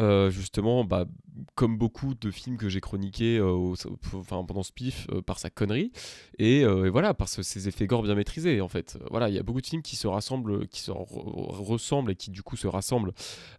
Euh, 0.00 0.30
justement, 0.30 0.84
bah, 0.84 1.06
comme 1.54 1.78
beaucoup 1.78 2.14
de 2.14 2.30
films 2.30 2.56
que 2.56 2.68
j'ai 2.68 2.80
chroniqués 2.80 3.38
euh, 3.38 3.74
enfin, 4.14 4.44
pendant 4.44 4.62
ce 4.62 4.72
pif 4.72 5.06
euh, 5.10 5.22
par 5.22 5.38
sa 5.38 5.50
connerie. 5.50 5.92
Et, 6.38 6.64
voilà 6.90 7.14
par 7.14 7.28
ces 7.28 7.68
effets 7.68 7.86
gore 7.86 8.02
bien 8.02 8.14
maîtrisés 8.14 8.60
en 8.60 8.68
fait. 8.68 8.98
Voilà 9.10 9.28
il 9.28 9.34
y 9.34 9.38
a 9.38 9.42
beaucoup 9.42 9.60
de 9.60 9.66
films 9.66 9.82
qui 9.82 9.96
se 9.96 10.06
rassemblent 10.06 10.66
qui 10.68 10.80
se 10.80 10.90
ressemblent 10.90 12.10
et 12.10 12.16
qui 12.16 12.30
du 12.30 12.42
coup 12.42 12.56
se 12.56 12.66
rassemblent 12.66 13.12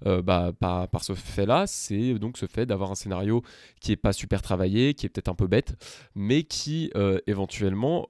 bah, 0.05 0.51
par, 0.59 1.03
ce 1.03 1.13
fait 1.13 1.45
là 1.45 1.65
c'est 1.67 2.15
donc 2.15 2.37
ce 2.37 2.45
fait 2.45 2.65
d'avoir 2.65 2.91
un 2.91 2.95
scénario 2.95 3.41
qui 3.79 3.91
est 3.91 3.97
pas 3.97 4.13
super 4.13 4.41
travaillé 4.41 4.93
qui 4.93 5.05
est 5.05 5.09
peut-être 5.09 5.29
un 5.29 5.35
peu 5.35 5.47
bête 5.47 5.75
mais 6.15 6.43
qui 6.43 6.91
éventuellement 7.27 8.07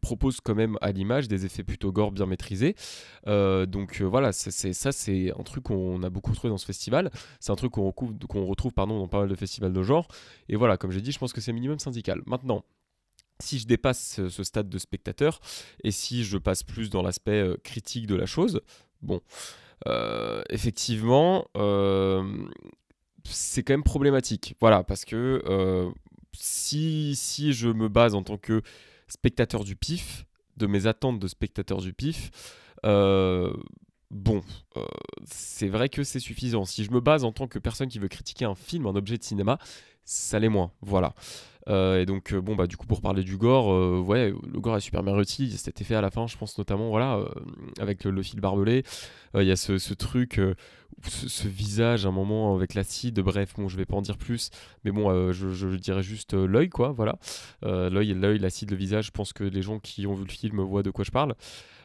propose 0.00 0.40
quand 0.40 0.54
même 0.54 0.78
à 0.80 0.92
l'image 0.92 1.28
des 1.28 1.44
effets 1.44 1.64
plutôt 1.64 1.92
gore 1.92 2.12
bien 2.12 2.26
maîtrisés. 2.26 2.74
Donc 3.26 4.00
voilà 4.00 4.32
c'est 4.32 4.72
ça 4.72 4.92
c'est 4.92 5.32
un 5.38 5.42
truc 5.42 5.64
qu'on 5.64 6.02
a 6.02 6.10
beaucoup 6.10 6.34
trouvé 6.34 6.50
dans 6.50 6.58
ce 6.58 6.66
festival. 6.66 7.10
C'est 7.40 7.52
un 7.52 7.56
truc 7.56 7.72
qu'on 7.72 7.90
retrouve 7.90 8.72
pardon, 8.78 8.96
dans 9.00 9.08
pas 9.08 9.18
mal 9.18 9.28
de 9.28 9.34
festivals 9.34 9.72
de 9.72 9.82
genre. 9.82 10.06
Et 10.48 10.54
voilà, 10.54 10.76
comme 10.76 10.92
j'ai 10.92 11.00
dit, 11.00 11.10
je 11.10 11.18
pense 11.18 11.32
que 11.32 11.40
c'est 11.40 11.52
minimum 11.52 11.80
syndical. 11.80 12.22
Maintenant, 12.26 12.64
si 13.40 13.58
je 13.58 13.66
dépasse 13.66 14.20
ce, 14.28 14.44
stade 14.44 14.68
de 14.68 14.78
spectateur 14.78 15.40
et 15.82 15.90
si 15.90 16.22
je 16.22 16.38
passe 16.38 16.62
plus 16.62 16.88
dans 16.88 17.02
l'aspect 17.02 17.42
euh, 17.42 17.56
critique 17.64 18.06
de 18.06 18.14
la 18.14 18.26
chose, 18.26 18.60
bon, 19.02 19.20
euh, 19.88 20.42
effectivement, 20.48 21.48
euh, 21.56 22.22
c'est 23.24 23.64
quand 23.64 23.72
même 23.72 23.82
problématique. 23.82 24.54
Voilà, 24.60 24.84
parce 24.84 25.04
que 25.04 25.42
si, 26.32 27.16
si 27.16 27.54
je 27.54 27.70
me 27.70 27.88
base 27.88 28.14
en 28.14 28.22
tant 28.22 28.38
que 28.38 28.62
spectateur 29.08 29.64
du 29.64 29.74
PIF, 29.74 30.24
de 30.56 30.68
mes 30.68 30.86
attentes 30.86 31.18
de 31.18 31.26
spectateur 31.26 31.80
du 31.80 31.92
PIF, 31.92 32.30
bon, 34.10 34.42
euh, 34.76 34.84
c'est 35.24 35.68
vrai 35.68 35.88
que 35.88 36.02
c'est 36.02 36.20
suffisant. 36.20 36.64
Si 36.64 36.84
je 36.84 36.90
me 36.90 37.00
base 37.00 37.24
en 37.24 37.32
tant 37.32 37.46
que 37.46 37.58
personne 37.58 37.88
qui 37.88 37.98
veut 37.98 38.08
critiquer 38.08 38.44
un 38.44 38.54
film, 38.54 38.86
un 38.86 38.96
objet 38.96 39.18
de 39.18 39.22
cinéma, 39.22 39.58
ça 40.04 40.38
l'est 40.38 40.48
moins. 40.48 40.72
Voilà. 40.80 41.14
Euh, 41.68 42.00
et 42.00 42.06
donc, 42.06 42.32
euh, 42.32 42.40
bon, 42.40 42.56
bah, 42.56 42.66
du 42.66 42.78
coup, 42.78 42.86
pour 42.86 43.02
parler 43.02 43.22
du 43.22 43.36
gore, 43.36 43.68
ouais, 44.06 44.30
le 44.30 44.60
gore 44.60 44.78
est 44.78 44.80
super 44.80 45.02
bien 45.02 45.14
réussi. 45.14 45.50
Cet 45.58 45.80
effet 45.82 45.94
à 45.94 46.00
la 46.00 46.10
fin, 46.10 46.26
je 46.26 46.36
pense 46.36 46.56
notamment, 46.56 46.88
voilà, 46.88 47.22
avec 47.78 48.04
le, 48.04 48.22
fil 48.22 48.40
barbelé. 48.40 48.84
Il 49.34 49.42
y 49.42 49.50
a 49.50 49.56
ce, 49.56 49.92
truc, 49.92 50.40
ce, 51.04 51.46
visage, 51.46 52.06
un 52.06 52.10
moment 52.10 52.54
avec 52.56 52.72
l'acide. 52.72 53.20
Bref, 53.20 53.52
bon, 53.56 53.68
je 53.68 53.76
vais 53.76 53.84
pas 53.84 53.96
en 53.96 54.02
dire 54.02 54.16
plus, 54.16 54.50
mais 54.84 54.90
bon, 54.90 55.32
je, 55.32 55.52
je, 55.52 55.68
dirais 55.76 56.02
juste 56.02 56.32
l'œil, 56.32 56.70
quoi, 56.70 56.92
voilà. 56.92 57.18
l'œil, 57.62 58.14
l'œil, 58.14 58.38
l'acide, 58.38 58.70
le 58.70 58.76
visage. 58.76 59.06
Je 59.06 59.10
pense 59.10 59.34
que 59.34 59.44
les 59.44 59.60
gens 59.60 59.78
qui 59.78 60.06
ont 60.06 60.14
vu 60.14 60.24
le 60.24 60.32
film 60.32 60.62
voient 60.62 60.82
de 60.82 60.90
quoi 60.90 61.04
je 61.04 61.10
parle. 61.10 61.34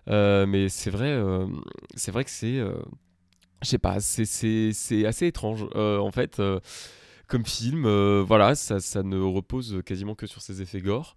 Euh, 0.10 0.46
mais 0.46 0.70
c'est 0.70 0.90
vrai, 0.90 1.12
euh, 1.12 1.48
c'est 1.96 2.12
vrai 2.12 2.24
que 2.24 2.30
c'est, 2.30 2.58
euh, 2.58 2.76
je 3.62 3.70
sais 3.70 3.78
pas, 3.78 4.00
c'est 4.00 5.06
assez 5.06 5.28
étrange 5.28 5.66
en 5.76 6.12
fait 6.12 6.42
comme 7.28 7.46
film. 7.46 7.88
voilà, 8.22 8.56
ça, 8.56 8.80
ça, 8.80 9.04
ne 9.04 9.20
repose 9.20 9.82
quasiment 9.86 10.16
que 10.16 10.28
sur 10.28 10.42
ses 10.42 10.62
effets 10.62 10.82
gore, 10.82 11.16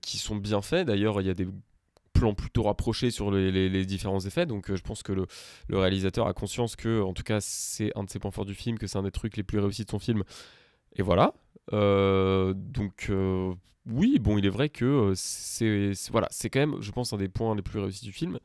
qui 0.00 0.18
sont 0.18 0.36
bien 0.36 0.62
faits. 0.62 0.86
D'ailleurs, 0.86 1.20
il 1.20 1.26
y 1.26 1.30
a 1.30 1.34
des 1.34 1.48
plans 2.12 2.34
plutôt 2.34 2.64
rapprochés 2.64 3.10
sur 3.10 3.30
les, 3.30 3.50
les, 3.68 3.84
différents 3.84 4.20
effets. 4.20 4.46
Donc, 4.46 4.74
je 4.74 4.82
pense 4.82 5.02
que 5.02 5.12
le, 5.12 5.26
réalisateur 5.70 6.26
a 6.26 6.34
conscience 6.34 6.76
que, 6.76 7.02
en 7.02 7.12
tout 7.12 7.22
cas, 7.22 7.40
c'est 7.40 7.92
un 7.96 8.04
de 8.04 8.10
ses 8.10 8.18
points 8.18 8.30
forts 8.30 8.46
du 8.46 8.54
film, 8.54 8.78
que 8.78 8.86
c'est 8.86 8.98
un 8.98 9.02
des 9.02 9.10
trucs 9.10 9.36
les 9.36 9.42
plus 9.42 9.58
réussis 9.58 9.84
de 9.84 9.90
son 9.90 9.98
film. 9.98 10.22
Et 10.96 11.02
voilà. 11.02 11.34
donc, 11.72 13.10
oui, 13.88 14.18
bon, 14.18 14.36
il 14.38 14.44
est 14.44 14.50
vrai 14.50 14.68
que 14.68 14.84
euh, 14.84 15.12
c'est 15.16 15.92
voilà, 16.10 16.28
c'est 16.30 16.50
quand 16.50 16.60
même, 16.60 16.76
je 16.80 16.90
pense, 16.92 17.12
un 17.12 17.16
des 17.16 17.28
points 17.28 17.54
les 17.56 17.62
plus 17.62 17.78
réussis 17.80 18.04
du 18.04 18.12
film. 18.12 18.38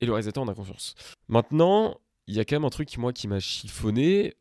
Et 0.00 0.06
le 0.06 0.12
réalisateur 0.12 0.44
en 0.44 0.48
a 0.48 0.54
confiance. 0.54 0.94
Maintenant, 1.28 1.98
il 2.28 2.36
y 2.36 2.40
a 2.40 2.44
quand 2.44 2.56
même 2.56 2.64
un 2.64 2.70
truc 2.70 2.88
qui, 2.88 3.00
moi 3.00 3.12
qui 3.12 3.28
m'a 3.28 3.40
chiffonné. 3.40 4.34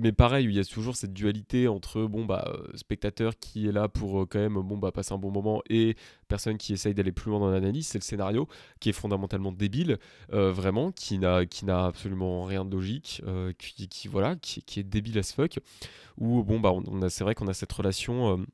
Mais 0.00 0.12
pareil, 0.12 0.44
il 0.44 0.52
y 0.52 0.58
a 0.58 0.64
toujours 0.64 0.96
cette 0.96 1.14
dualité 1.14 1.66
entre 1.66 2.02
bon 2.02 2.26
bah 2.26 2.44
euh, 2.48 2.76
spectateur 2.76 3.38
qui 3.38 3.66
est 3.68 3.72
là 3.72 3.88
pour 3.88 4.20
euh, 4.20 4.26
quand 4.26 4.38
même 4.38 4.60
bon 4.60 4.76
bah 4.76 4.92
passer 4.92 5.14
un 5.14 5.18
bon 5.18 5.30
moment 5.30 5.62
et 5.70 5.96
personne 6.28 6.58
qui 6.58 6.74
essaye 6.74 6.92
d'aller 6.92 7.12
plus 7.12 7.30
loin 7.30 7.40
dans 7.40 7.50
l'analyse, 7.50 7.86
c'est 7.86 7.98
le 7.98 8.04
scénario 8.04 8.48
qui 8.80 8.90
est 8.90 8.92
fondamentalement 8.92 9.50
débile, 9.50 9.96
vraiment 10.28 10.92
qui 10.92 11.18
n'a 11.18 11.46
qui 11.46 11.64
n'a 11.64 11.86
absolument 11.86 12.44
rien 12.44 12.66
de 12.66 12.70
logique, 12.70 13.22
qui, 13.58 13.88
qui, 13.88 14.08
voilà 14.08 14.36
qui, 14.36 14.62
qui, 14.62 14.80
est 14.80 14.82
débile 14.82 15.18
as 15.18 15.32
fuck. 15.32 15.58
Ou 16.18 16.42
bon 16.42 16.60
bah 16.60 16.70
on, 16.70 17.00
a 17.00 17.08
c'est 17.08 17.24
vrai 17.24 17.34
qu'on 17.34 17.48
a 17.48 17.54
cette 17.54 17.72
relation 17.72 18.44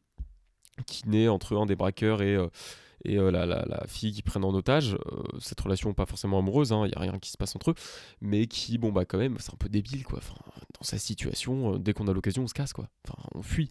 qui 0.86 1.08
naît 1.08 1.28
entre 1.28 1.56
un 1.56 1.66
des 1.66 1.76
braqueurs 1.76 2.22
et, 2.22 2.34
euh, 2.34 2.48
et 3.04 3.18
euh, 3.18 3.30
la, 3.30 3.46
la, 3.46 3.84
fille 3.86 4.12
qui 4.12 4.22
prennent 4.22 4.44
en 4.44 4.54
otage. 4.54 4.94
Euh, 4.94 5.22
cette 5.38 5.60
relation 5.60 5.92
pas 5.94 6.06
forcément 6.06 6.38
amoureuse, 6.38 6.70
il 6.70 6.74
hein, 6.74 6.86
n'y 6.86 6.94
a 6.94 7.00
rien 7.00 7.18
qui 7.18 7.30
se 7.30 7.36
passe 7.36 7.54
entre 7.56 7.72
eux, 7.72 7.74
mais 8.20 8.46
qui, 8.46 8.78
bon, 8.78 8.92
bah 8.92 9.04
quand 9.04 9.18
même, 9.18 9.36
c'est 9.38 9.52
un 9.52 9.58
peu 9.58 9.68
débile, 9.68 10.04
quoi. 10.04 10.18
Enfin, 10.18 10.34
dans 10.78 10.84
sa 10.84 10.98
situation, 10.98 11.78
dès 11.78 11.92
qu'on 11.92 12.08
a 12.08 12.12
l'occasion, 12.12 12.44
on 12.44 12.48
se 12.48 12.54
casse, 12.54 12.72
quoi. 12.72 12.88
Enfin, 13.06 13.28
on 13.34 13.42
fuit. 13.42 13.70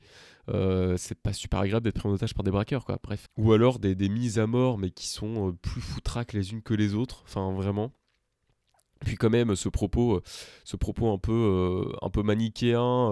c'est 0.98 1.19
pas 1.22 1.33
super 1.33 1.60
agréable 1.60 1.86
d'être 1.86 2.00
pris 2.00 2.10
en 2.10 2.13
otage 2.13 2.33
par 2.33 2.43
des 2.43 2.51
braqueurs, 2.51 2.86
quoi. 2.86 3.00
Bref. 3.03 3.27
Ou 3.38 3.53
alors 3.53 3.79
des, 3.79 3.95
des 3.95 4.10
mises 4.10 4.39
à 4.39 4.48
mort, 4.48 4.77
mais 4.77 4.91
qui 4.91 5.07
sont 5.07 5.57
plus 5.62 5.81
foutraques 5.81 6.33
les 6.33 6.51
unes 6.51 6.62
que 6.62 6.74
les 6.74 6.93
autres. 6.93 7.24
Enfin, 7.25 7.51
vraiment. 7.53 7.91
Puis 9.03 9.15
quand 9.15 9.29
même 9.29 9.55
ce 9.55 9.69
propos, 9.69 10.22
ce 10.63 10.75
propos 10.75 11.12
un 11.12 11.17
peu, 11.17 11.86
un 12.01 12.10
peu 12.10 12.24
manichéen, 12.24 13.12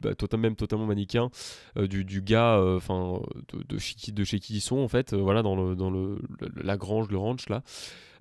bah, 0.00 0.14
totalement, 0.14 0.42
même 0.42 0.56
totalement 0.56 0.86
manichéen, 0.86 1.30
du, 1.76 2.22
gars, 2.22 2.60
enfin 2.76 3.20
de, 3.52 3.62
de, 3.62 3.78
chez 3.78 3.94
qui, 3.94 4.12
de 4.12 4.24
chez 4.24 4.38
qui 4.38 4.54
ils 4.54 4.60
sont 4.60 4.78
en 4.78 4.88
fait, 4.88 5.14
voilà 5.14 5.42
dans, 5.42 5.56
le, 5.56 5.76
dans 5.76 5.90
le, 5.90 6.18
la 6.62 6.76
grange, 6.76 7.08
le 7.10 7.18
ranch 7.18 7.48
là, 7.48 7.62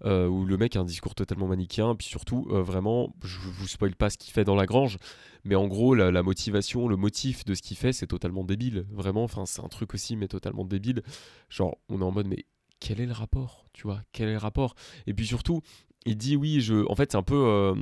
où 0.05 0.45
le 0.45 0.57
mec 0.57 0.75
a 0.75 0.79
un 0.79 0.85
discours 0.85 1.15
totalement 1.15 1.47
manichéen, 1.47 1.95
puis 1.95 2.07
surtout 2.07 2.45
vraiment, 2.49 3.15
je 3.23 3.37
vous 3.39 3.67
spoil 3.67 3.95
pas 3.95 4.09
ce 4.09 4.17
qu'il 4.17 4.33
fait 4.33 4.43
dans 4.43 4.55
la 4.55 4.65
grange, 4.65 4.97
mais 5.43 5.55
en 5.55 5.67
gros 5.67 5.95
la, 5.95 6.11
la 6.11 6.23
motivation, 6.23 6.87
le 6.87 6.97
motif 6.97 7.45
de 7.45 7.53
ce 7.53 7.61
qu'il 7.61 7.77
fait, 7.77 7.93
c'est 7.93 8.07
totalement 8.07 8.43
débile, 8.43 8.85
vraiment, 8.91 9.23
enfin 9.23 9.45
c'est 9.45 9.63
un 9.63 9.69
truc 9.69 9.93
aussi 9.93 10.15
mais 10.15 10.27
totalement 10.27 10.65
débile, 10.65 11.03
genre 11.49 11.77
on 11.89 12.01
est 12.01 12.05
en 12.05 12.11
mode 12.11 12.27
mais 12.27 12.45
quel 12.79 13.01
est 13.01 13.05
le 13.05 13.13
rapport, 13.13 13.65
tu 13.73 13.83
vois, 13.83 14.01
quel 14.13 14.29
est 14.29 14.33
le 14.33 14.37
rapport? 14.37 14.75
Et 15.05 15.13
puis 15.13 15.27
surtout, 15.27 15.61
il 16.05 16.17
dit 16.17 16.35
oui, 16.35 16.61
je. 16.61 16.85
En 16.89 16.95
fait, 16.95 17.11
c'est 17.11 17.17
un 17.17 17.23
peu. 17.23 17.35
Euh, 17.35 17.75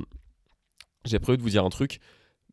j'ai 1.06 1.20
prévu 1.20 1.38
de 1.38 1.44
vous 1.44 1.50
dire 1.50 1.64
un 1.64 1.70
truc, 1.70 2.00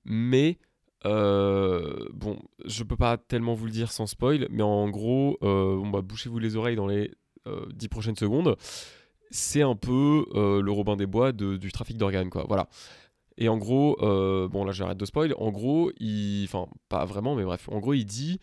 mais 0.05 0.59
euh, 1.07 2.07
bon, 2.13 2.39
je 2.65 2.85
peux 2.85 2.97
pas 2.97 3.17
tellement 3.17 3.55
vous 3.55 3.67
le 3.67 3.73
dire 3.73 3.91
sans 3.91 4.07
spoil, 4.07 4.47
mais 4.51 4.63
en 4.63 4.89
gros, 4.89 5.39
euh, 5.43 5.83
bah, 5.91 6.03
bouchez-vous 6.03 6.39
les 6.39 6.57
oreilles 6.57 6.77
dans 6.77 6.87
les 6.87 7.11
10 7.75 7.89
prochaines 7.89 8.17
secondes. 8.17 8.57
C'est 9.31 9.63
un 9.63 9.75
peu 9.75 10.27
le 10.35 10.71
Robin 10.71 10.97
des 10.97 11.07
Bois 11.07 11.33
du 11.33 11.73
trafic 11.73 11.99
d'organes, 11.99 12.31
quoi. 12.31 12.45
Voilà. 12.49 12.69
Et 13.37 13.49
en 13.49 13.59
gros, 13.59 13.97
bon 14.01 14.65
là 14.65 14.71
j'arrête 14.71 14.97
de 14.97 15.05
spoil, 15.05 15.35
en 15.37 15.51
gros, 15.51 15.91
il, 15.99 16.45
enfin 16.45 16.69
pas 16.89 17.05
vraiment, 17.05 17.35
mais 17.35 17.43
bref, 17.43 17.69
en 17.71 17.81
gros 17.81 17.93
il 17.93 18.05
dit, 18.05 18.39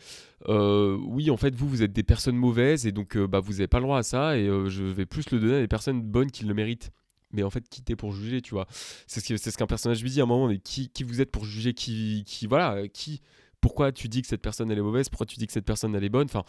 oui 0.49 1.31
en 1.31 1.37
fait 1.37 1.55
vous 1.55 1.69
vous 1.69 1.81
êtes 1.81 1.93
des 1.93 2.03
personnes 2.03 2.35
mauvaises 2.35 2.85
et 2.85 2.91
donc 2.91 3.17
bah 3.17 3.39
vous 3.39 3.53
n'avez 3.53 3.67
pas 3.67 3.79
le 3.79 3.85
droit 3.85 3.99
à 3.99 4.03
ça 4.03 4.37
et 4.37 4.45
je 4.45 4.83
vais 4.83 5.05
plus 5.05 5.31
le 5.31 5.39
donner 5.39 5.55
à 5.55 5.61
des 5.61 5.69
personnes 5.69 6.01
bonnes 6.01 6.29
qui 6.29 6.43
le 6.43 6.53
méritent 6.53 6.91
mais 7.33 7.43
en 7.43 7.49
fait 7.49 7.67
qui 7.69 7.81
t'es 7.81 7.95
pour 7.95 8.11
juger 8.11 8.41
tu 8.41 8.53
vois. 8.53 8.67
C'est 9.07 9.19
ce 9.19 9.37
ce 9.37 9.57
qu'un 9.57 9.67
personnage 9.67 10.01
lui 10.01 10.09
dit 10.09 10.19
à 10.19 10.23
un 10.23 10.27
moment 10.27 10.47
mais 10.47 10.59
qui, 10.59 10.89
qui 10.89 11.03
vous 11.03 11.21
êtes 11.21 11.31
pour 11.31 11.45
juger 11.45 11.73
qui 11.73 12.23
qui 12.25 12.47
voilà 12.47 12.87
qui 12.87 13.21
pourquoi 13.59 13.91
tu 13.91 14.07
dis 14.09 14.21
que 14.21 14.27
cette 14.27 14.41
personne 14.41 14.71
elle 14.71 14.79
est 14.79 14.83
mauvaise 14.83 15.09
pourquoi 15.09 15.25
tu 15.25 15.37
dis 15.37 15.47
que 15.47 15.53
cette 15.53 15.65
personne 15.65 15.95
elle 15.95 16.03
est 16.03 16.09
bonne 16.09 16.25
enfin 16.25 16.43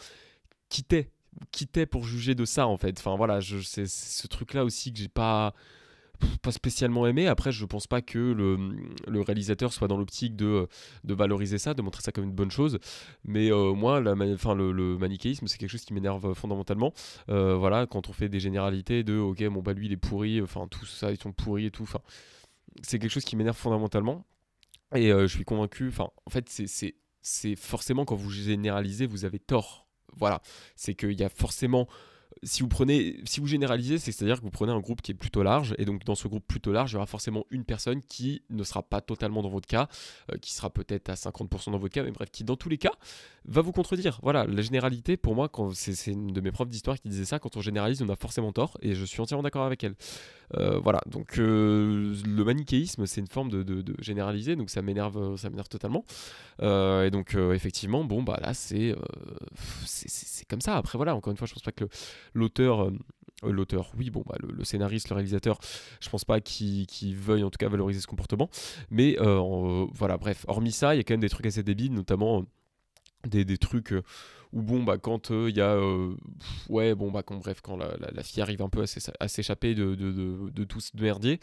qui 0.69 0.83
t'es 0.83 1.11
qui 1.51 1.67
t'es 1.67 1.85
pour 1.85 2.03
juger 2.03 2.35
de 2.35 2.45
ça 2.45 2.67
en 2.67 2.77
fait. 2.77 2.97
Enfin 2.99 3.15
voilà 3.15 3.39
c'est 3.41 3.87
ce 3.87 4.27
truc 4.27 4.53
là 4.53 4.63
aussi 4.65 4.93
que 4.93 4.99
j'ai 4.99 5.07
pas 5.07 5.53
pas 6.41 6.51
spécialement 6.51 7.07
aimé. 7.07 7.27
Après, 7.27 7.51
je 7.51 7.65
pense 7.65 7.87
pas 7.87 8.01
que 8.01 8.17
le, 8.17 8.57
le 9.07 9.21
réalisateur 9.21 9.73
soit 9.73 9.87
dans 9.87 9.97
l'optique 9.97 10.35
de, 10.35 10.67
de, 11.03 11.13
valoriser 11.13 11.57
ça, 11.57 11.73
de 11.73 11.81
montrer 11.81 12.01
ça 12.01 12.11
comme 12.11 12.25
une 12.25 12.33
bonne 12.33 12.51
chose. 12.51 12.79
Mais 13.23 13.51
euh, 13.51 13.73
moi, 13.73 14.01
la, 14.01 14.13
le, 14.15 14.97
manichéisme, 14.97 15.47
c'est 15.47 15.57
quelque 15.57 15.69
chose 15.69 15.85
qui 15.85 15.93
m'énerve 15.93 16.33
fondamentalement. 16.33 16.93
Euh, 17.29 17.55
voilà, 17.55 17.85
quand 17.87 18.09
on 18.09 18.13
fait 18.13 18.29
des 18.29 18.39
généralités 18.39 19.03
de 19.03 19.17
OK, 19.17 19.43
bon, 19.45 19.61
bah 19.61 19.73
lui, 19.73 19.87
il 19.87 19.91
est 19.91 19.97
pourri, 19.97 20.41
enfin, 20.41 20.67
tout 20.69 20.85
ça, 20.85 21.11
ils 21.11 21.19
sont 21.19 21.31
pourris 21.31 21.67
et 21.67 21.71
tout. 21.71 21.89
C'est 22.81 22.99
quelque 22.99 23.11
chose 23.11 23.25
qui 23.25 23.35
m'énerve 23.35 23.57
fondamentalement. 23.57 24.25
Et 24.95 25.11
euh, 25.11 25.27
je 25.27 25.35
suis 25.35 25.45
convaincu, 25.45 25.87
enfin, 25.87 26.09
en 26.25 26.29
fait, 26.29 26.49
c'est 27.21 27.55
forcément 27.55 28.05
quand 28.05 28.15
vous 28.15 28.29
généralisez, 28.29 29.05
vous 29.05 29.25
avez 29.25 29.39
tort. 29.39 29.87
Voilà, 30.15 30.41
c'est 30.75 30.93
qu'il 30.93 31.19
y 31.19 31.23
a 31.23 31.29
forcément 31.29 31.87
si 32.41 32.61
vous 32.61 32.67
prenez, 32.67 33.19
si 33.25 33.39
vous 33.39 33.47
généralisez, 33.47 33.97
c'est-à-dire 33.97 34.39
que 34.39 34.43
vous 34.43 34.51
prenez 34.51 34.71
un 34.71 34.79
groupe 34.79 35.01
qui 35.01 35.11
est 35.11 35.15
plutôt 35.15 35.43
large, 35.43 35.75
et 35.77 35.85
donc 35.85 36.03
dans 36.03 36.15
ce 36.15 36.27
groupe 36.27 36.45
plutôt 36.47 36.71
large, 36.71 36.91
il 36.91 36.93
y 36.95 36.97
aura 36.97 37.05
forcément 37.05 37.45
une 37.51 37.63
personne 37.63 38.01
qui 38.01 38.43
ne 38.49 38.63
sera 38.63 38.83
pas 38.83 39.01
totalement 39.01 39.41
dans 39.41 39.49
votre 39.49 39.67
cas, 39.67 39.87
euh, 40.31 40.37
qui 40.37 40.53
sera 40.53 40.69
peut-être 40.69 41.09
à 41.09 41.13
50% 41.13 41.71
dans 41.71 41.77
votre 41.77 41.93
cas, 41.93 42.03
mais 42.03 42.11
bref, 42.11 42.29
qui 42.31 42.43
dans 42.43 42.55
tous 42.55 42.69
les 42.69 42.77
cas 42.77 42.91
va 43.45 43.61
vous 43.61 43.71
contredire. 43.71 44.19
Voilà, 44.23 44.45
la 44.45 44.61
généralité, 44.61 45.17
pour 45.17 45.35
moi, 45.35 45.49
c'est 45.73 46.11
une 46.11 46.27
de 46.27 46.41
mes 46.41 46.51
profs 46.51 46.69
d'histoire 46.69 46.97
qui 46.99 47.09
disait 47.09 47.25
ça, 47.25 47.39
quand 47.39 47.57
on 47.57 47.61
généralise, 47.61 48.01
on 48.01 48.09
a 48.09 48.15
forcément 48.15 48.51
tort, 48.51 48.77
et 48.81 48.95
je 48.95 49.05
suis 49.05 49.21
entièrement 49.21 49.43
d'accord 49.43 49.65
avec 49.65 49.83
elle. 49.83 49.95
Euh, 50.55 50.79
voilà, 50.79 51.01
donc 51.07 51.39
euh, 51.39 52.15
le 52.25 52.43
manichéisme, 52.43 53.05
c'est 53.05 53.21
une 53.21 53.27
forme 53.27 53.49
de, 53.49 53.83
généraliser, 53.99 54.55
donc 54.55 54.69
ça 54.69 54.81
m'énerve, 54.81 55.35
ça 55.37 55.49
m'énerve 55.49 55.69
totalement. 55.69 56.05
et 56.61 57.09
donc 57.11 57.35
effectivement, 57.35 58.03
bon 58.03 58.23
bah 58.23 58.39
là 58.41 58.53
c'est 58.53 58.95
c'est 59.85 60.47
comme 60.47 60.61
ça. 60.61 60.77
Après 60.77 60.97
voilà, 60.97 61.15
encore 61.15 61.31
une 61.31 61.37
fois, 61.37 61.47
je 61.47 61.53
pense 61.53 61.63
pas 61.63 61.71
que 61.71 61.85
l'auteur 62.33 62.91
euh, 63.43 63.51
l'auteur, 63.51 63.91
oui, 63.97 64.09
bon, 64.09 64.23
bah, 64.25 64.35
le, 64.39 64.63
scénariste, 64.63 65.09
le 65.09 65.15
réalisateur, 65.15 65.59
je 65.99 66.09
pense 66.09 66.25
pas 66.25 66.39
qu'il 66.39 67.15
veuille 67.15 67.43
en 67.43 67.49
tout 67.49 67.57
cas 67.57 67.69
valoriser 67.69 67.99
ce 67.99 68.07
comportement. 68.07 68.49
Mais 68.89 69.19
euh, 69.19 69.41
euh, 69.41 69.85
voilà, 69.91 70.17
bref, 70.17 70.45
hormis 70.47 70.71
ça, 70.71 70.95
il 70.95 70.97
y 70.97 71.01
a 71.01 71.03
quand 71.03 71.13
même 71.13 71.21
des 71.21 71.29
trucs 71.29 71.45
assez 71.45 71.63
débiles, 71.63 71.93
notamment 71.93 72.45
des, 73.27 73.45
des 73.45 73.57
trucs 73.57 73.93
où 74.53 74.61
bon 74.61 74.83
bah 74.83 74.97
quand 74.97 75.31
il 75.31 75.35
euh, 75.35 75.49
y 75.49 75.61
a 75.61 75.71
euh, 75.71 76.15
ouais 76.69 76.95
bon 76.95 77.11
bah 77.11 77.23
quand 77.23 77.37
bref 77.37 77.61
quand 77.61 77.75
la, 77.75 78.23
fille 78.23 78.41
arrive 78.41 78.61
un 78.61 78.69
peu 78.69 78.83
à 79.19 79.27
s'échapper 79.27 79.73
de, 79.73 80.63
tout 80.63 80.79
ce 80.79 80.91
merdier 80.95 81.39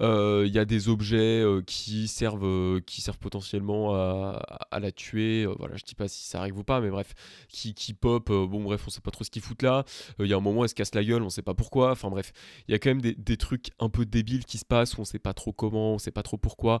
il 0.00 0.06
euh, 0.06 0.46
y 0.46 0.58
a 0.58 0.64
des 0.64 0.88
objets 0.88 1.44
qui 1.66 2.08
servent 2.08 2.80
qui 2.82 3.00
servent 3.00 3.18
potentiellement 3.18 3.94
à, 3.94 4.40
à 4.70 4.80
la 4.80 4.92
tuer. 4.92 5.46
Voilà 5.58 5.76
je 5.76 5.84
dis 5.84 5.94
pas 5.94 6.08
si 6.08 6.24
ça 6.24 6.40
arrive 6.40 6.58
ou 6.58 6.64
pas 6.64 6.80
mais 6.80 6.90
bref 6.90 7.14
qui, 7.48 7.74
qui 7.74 7.92
pop 7.94 8.28
bon 8.28 8.62
bref 8.62 8.82
on 8.86 8.90
sait 8.90 9.00
pas 9.00 9.10
trop 9.10 9.24
ce 9.24 9.30
qu'ils 9.30 9.42
foutent 9.42 9.62
là. 9.62 9.84
Il 10.18 10.26
y 10.26 10.32
a 10.32 10.36
un 10.36 10.40
moment 10.40 10.64
elle 10.64 10.70
se 10.70 10.74
casse 10.74 10.94
la 10.94 11.04
gueule 11.04 11.22
on 11.22 11.30
sait 11.30 11.42
pas 11.42 11.54
pourquoi. 11.54 11.92
Enfin 11.92 12.10
bref 12.10 12.32
il 12.66 12.72
y 12.72 12.74
a 12.74 12.78
quand 12.78 12.90
même 12.90 13.02
des, 13.02 13.14
des, 13.14 13.36
trucs 13.36 13.70
un 13.78 13.88
peu 13.88 14.06
débiles 14.06 14.44
qui 14.44 14.58
se 14.58 14.64
passent 14.64 14.96
où 14.96 15.02
on 15.02 15.04
sait 15.04 15.18
pas 15.18 15.34
trop 15.34 15.52
comment 15.52 15.94
on 15.94 15.98
sait 15.98 16.12
pas 16.12 16.22
trop 16.22 16.36
pourquoi 16.36 16.80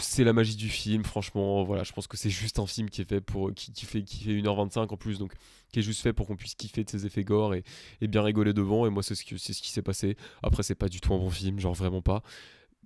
c'est 0.00 0.24
la 0.24 0.32
magie 0.32 0.56
du 0.56 0.68
film, 0.68 1.04
franchement. 1.04 1.64
Voilà, 1.64 1.84
je 1.84 1.92
pense 1.92 2.06
que 2.06 2.16
c'est 2.16 2.30
juste 2.30 2.58
un 2.58 2.66
film 2.66 2.90
qui 2.90 3.02
est 3.02 3.08
fait 3.08 3.20
pour 3.20 3.52
qui, 3.54 3.72
fait 3.84 4.02
qui 4.02 4.24
fait 4.24 4.30
1h25 4.32 4.92
en 4.92 4.96
plus, 4.96 5.18
donc 5.18 5.32
qui 5.72 5.80
est 5.80 5.82
juste 5.82 6.02
fait 6.02 6.12
pour 6.12 6.26
qu'on 6.26 6.36
puisse 6.36 6.54
kiffer 6.54 6.84
de 6.84 6.90
ses 6.90 7.06
effets 7.06 7.24
gore 7.24 7.54
et, 7.54 7.64
bien 8.02 8.22
rigoler 8.22 8.52
devant. 8.52 8.86
Et 8.86 8.90
moi, 8.90 9.02
c'est 9.02 9.14
ce, 9.14 9.24
c'est 9.36 9.52
ce 9.52 9.62
qui 9.62 9.70
s'est 9.70 9.82
passé. 9.82 10.16
Après, 10.42 10.62
c'est 10.62 10.74
pas 10.74 10.88
du 10.88 11.00
tout 11.00 11.12
un 11.14 11.18
bon 11.18 11.30
film, 11.30 11.58
genre 11.60 11.74
vraiment 11.74 12.02
pas 12.02 12.22